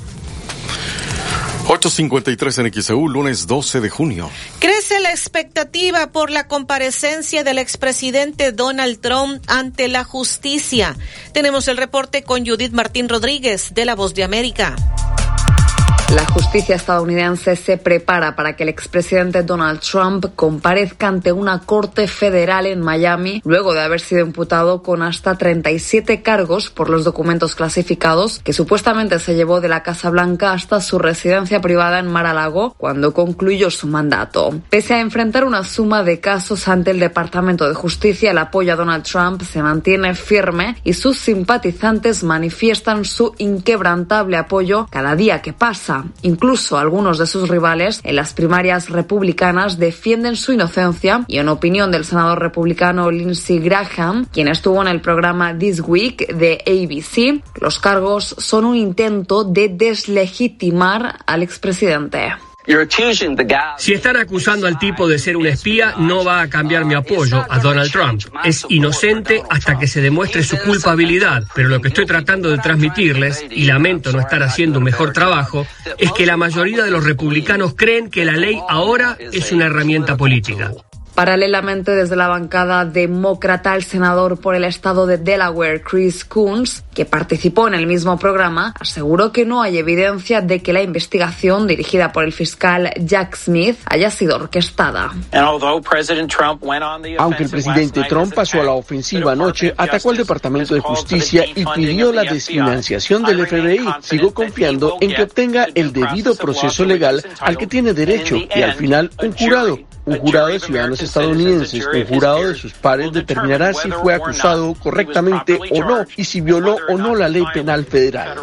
[1.68, 4.30] 853 en XEU, lunes 12 de junio.
[4.60, 10.96] Crece la expectativa por la comparecencia del expresidente Donald Trump ante la justicia.
[11.32, 14.76] Tenemos el reporte con Judith Martín Rodríguez de La Voz de América.
[16.14, 22.06] La justicia estadounidense se prepara para que el expresidente Donald Trump comparezca ante una corte
[22.06, 27.56] federal en Miami luego de haber sido imputado con hasta 37 cargos por los documentos
[27.56, 32.74] clasificados que supuestamente se llevó de la Casa Blanca hasta su residencia privada en Mar-a-Lago
[32.78, 34.60] cuando concluyó su mandato.
[34.70, 38.76] Pese a enfrentar una suma de casos ante el Departamento de Justicia, el apoyo a
[38.76, 45.52] Donald Trump se mantiene firme y sus simpatizantes manifiestan su inquebrantable apoyo cada día que
[45.52, 45.95] pasa.
[46.22, 51.90] Incluso algunos de sus rivales en las primarias republicanas defienden su inocencia y en opinión
[51.90, 57.78] del senador republicano Lindsey Graham, quien estuvo en el programa This Week de ABC, los
[57.78, 62.32] cargos son un intento de deslegitimar al expresidente.
[63.78, 67.44] Si están acusando al tipo de ser un espía, no va a cambiar mi apoyo
[67.48, 68.22] a Donald Trump.
[68.44, 73.44] Es inocente hasta que se demuestre su culpabilidad, pero lo que estoy tratando de transmitirles,
[73.50, 75.66] y lamento no estar haciendo un mejor trabajo,
[75.98, 80.16] es que la mayoría de los republicanos creen que la ley ahora es una herramienta
[80.16, 80.72] política.
[81.16, 87.06] Paralelamente, desde la bancada demócrata, el senador por el estado de Delaware, Chris Coons, que
[87.06, 92.12] participó en el mismo programa, aseguró que no hay evidencia de que la investigación dirigida
[92.12, 95.14] por el fiscal Jack Smith haya sido orquestada.
[97.18, 101.64] Aunque el presidente Trump pasó a la ofensiva anoche, atacó al Departamento de Justicia y
[101.64, 107.56] pidió la desfinanciación del FBI, sigo confiando en que obtenga el debido proceso legal al
[107.56, 112.48] que tiene derecho y al final un jurado un jurado de ciudadanos estadounidenses, un jurado
[112.48, 117.14] de sus pares determinará si fue acusado correctamente o no y si violó o no
[117.14, 118.38] la ley penal federal.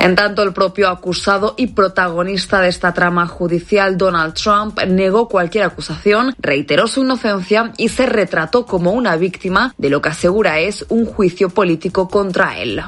[0.00, 5.64] En tanto, el propio acusado y protagonista de esta trama judicial, Donald Trump, negó cualquier
[5.64, 10.84] acusación, reiteró su inocencia y se retrató como una víctima de lo que asegura es
[10.88, 12.80] un juicio político contra él.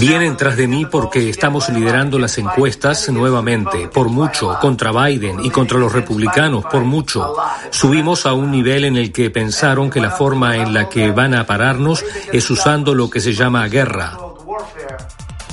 [0.00, 5.50] Vienen tras de mí porque estamos liderando las encuestas nuevamente, por mucho, contra Biden y
[5.50, 7.34] contra los republicanos, por mucho.
[7.70, 11.34] Subimos a un nivel en el que pensaron que la forma en la que van
[11.34, 14.31] a pararnos es usando lo que se llama guerra.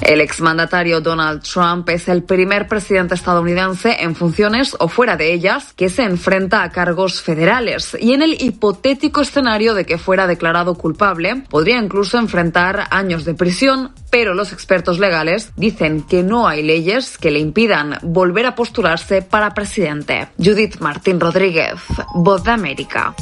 [0.09, 5.71] El exmandatario Donald Trump es el primer presidente estadounidense en funciones o fuera de ellas
[5.75, 10.73] que se enfrenta a cargos federales y en el hipotético escenario de que fuera declarado
[10.73, 16.63] culpable podría incluso enfrentar años de prisión, pero los expertos legales dicen que no hay
[16.63, 20.29] leyes que le impidan volver a postularse para presidente.
[20.39, 21.75] Judith Martín Rodríguez,
[22.15, 23.13] Voz de América.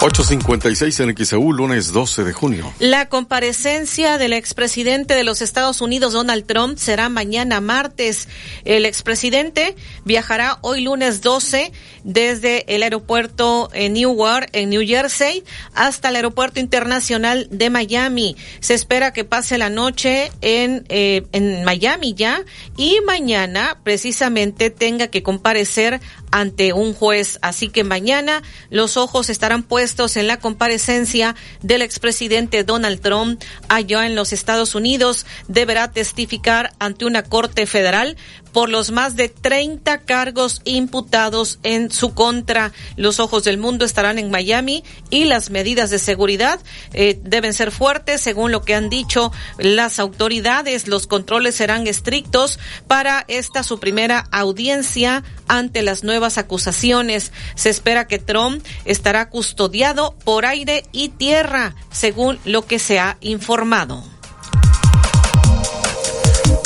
[0.00, 2.72] 8.56 en XEU, lunes 12 de junio.
[2.78, 8.26] La comparecencia del expresidente de los Estados Unidos, Donald Trump, será mañana martes.
[8.64, 11.70] El expresidente viajará hoy lunes 12
[12.02, 15.44] desde el aeropuerto en Newark, en New Jersey,
[15.74, 18.38] hasta el aeropuerto internacional de Miami.
[18.60, 22.42] Se espera que pase la noche en, eh, en Miami ya
[22.74, 26.00] y mañana precisamente tenga que comparecer
[26.30, 27.38] ante un juez.
[27.42, 34.06] Así que mañana los ojos estarán puestos en la comparecencia del expresidente Donald Trump allá
[34.06, 35.26] en los Estados Unidos.
[35.48, 38.16] Deberá testificar ante una corte federal
[38.52, 42.72] por los más de 30 cargos imputados en su contra.
[42.96, 46.60] Los ojos del mundo estarán en Miami y las medidas de seguridad
[46.92, 50.88] eh, deben ser fuertes, según lo que han dicho las autoridades.
[50.88, 57.32] Los controles serán estrictos para esta su primera audiencia ante las nuevas acusaciones.
[57.54, 63.16] Se espera que Trump estará custodiado por aire y tierra, según lo que se ha
[63.20, 64.19] informado.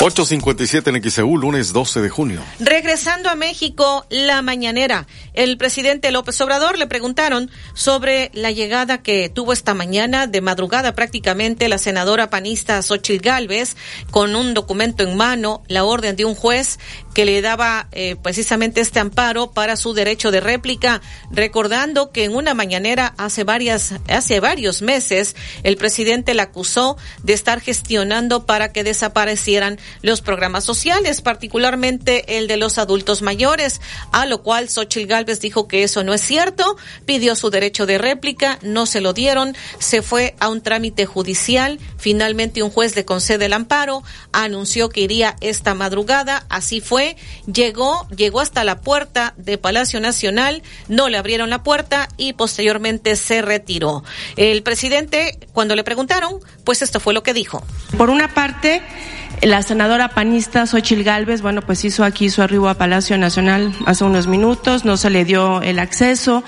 [0.05, 2.39] 857 en XEU, lunes 12 de junio.
[2.59, 5.07] Regresando a México, la mañanera.
[5.33, 10.93] El presidente López Obrador le preguntaron sobre la llegada que tuvo esta mañana, de madrugada
[10.93, 13.77] prácticamente, la senadora panista Xochitl Gálvez,
[14.11, 16.77] con un documento en mano, la orden de un juez
[17.15, 21.01] que le daba eh, precisamente este amparo para su derecho de réplica,
[21.31, 27.31] recordando que en una mañanera hace varias, hace varios meses, el presidente la acusó de
[27.31, 33.79] estar gestionando para que desaparecieran los programas sociales, particularmente el de los adultos mayores,
[34.11, 36.75] a lo cual Xochitl Galvez dijo que eso no es cierto,
[37.05, 41.79] pidió su derecho de réplica, no se lo dieron, se fue a un trámite judicial,
[41.97, 47.04] finalmente un juez le concede el amparo, anunció que iría esta madrugada, así fue,
[47.51, 53.15] llegó, llegó hasta la puerta de Palacio Nacional, no le abrieron la puerta y posteriormente
[53.15, 54.03] se retiró.
[54.35, 57.63] El presidente, cuando le preguntaron, pues esto fue lo que dijo.
[57.97, 58.81] Por una parte,
[59.41, 64.03] la senadora panista Xochil Gálvez, bueno, pues hizo aquí su arribo a Palacio Nacional hace
[64.03, 66.43] unos minutos, no se le dio el acceso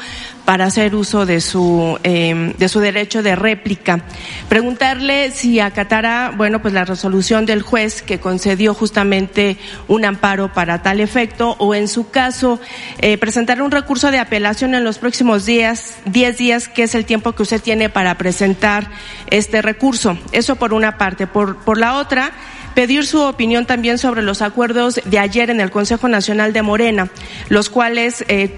[0.45, 3.99] para hacer uso de su eh, de su derecho de réplica.
[4.47, 9.57] Preguntarle si acatará, bueno, pues la resolución del juez que concedió justamente
[9.89, 12.59] un amparo para tal efecto, o en su caso
[12.99, 17.05] eh, presentar un recurso de apelación en los próximos días, diez días, que es el
[17.05, 18.89] tiempo que usted tiene para presentar
[19.30, 20.18] este recurso.
[20.31, 21.27] Eso por una parte.
[21.27, 22.31] Por por la otra
[22.77, 27.09] pedir su opinión también sobre los acuerdos de ayer en el Consejo Nacional de Morena,
[27.49, 28.51] los cuales eh,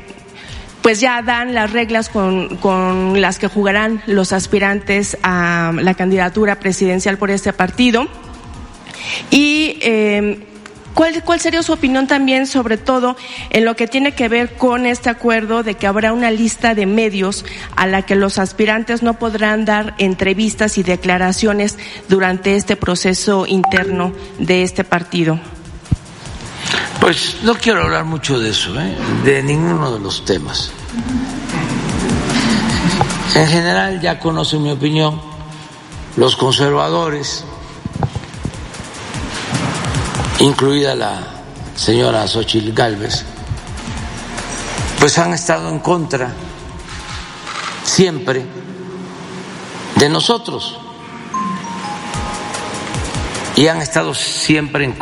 [0.82, 6.60] pues ya dan las reglas con, con, las que jugarán los aspirantes a la candidatura
[6.60, 8.10] presidencial por este partido.
[9.32, 10.49] Y eh,
[10.94, 13.16] ¿Cuál, ¿Cuál sería su opinión también, sobre todo,
[13.52, 16.86] en lo que tiene que ver con este acuerdo de que habrá una lista de
[16.86, 17.46] medios
[17.76, 21.78] a la que los aspirantes no podrán dar entrevistas y declaraciones
[22.10, 25.40] durante este proceso interno de este partido?
[27.00, 28.96] Pues no quiero hablar mucho de eso, ¿eh?
[29.24, 30.72] de ninguno de los temas.
[33.36, 35.22] En general ya conocen mi opinión
[36.18, 37.46] los conservadores
[40.40, 41.20] incluida la
[41.76, 43.24] señora Xochitl Galvez,
[45.00, 46.34] pues han estado en contra
[47.84, 48.46] siempre
[49.96, 50.78] de nosotros
[53.56, 54.94] y han estado siempre en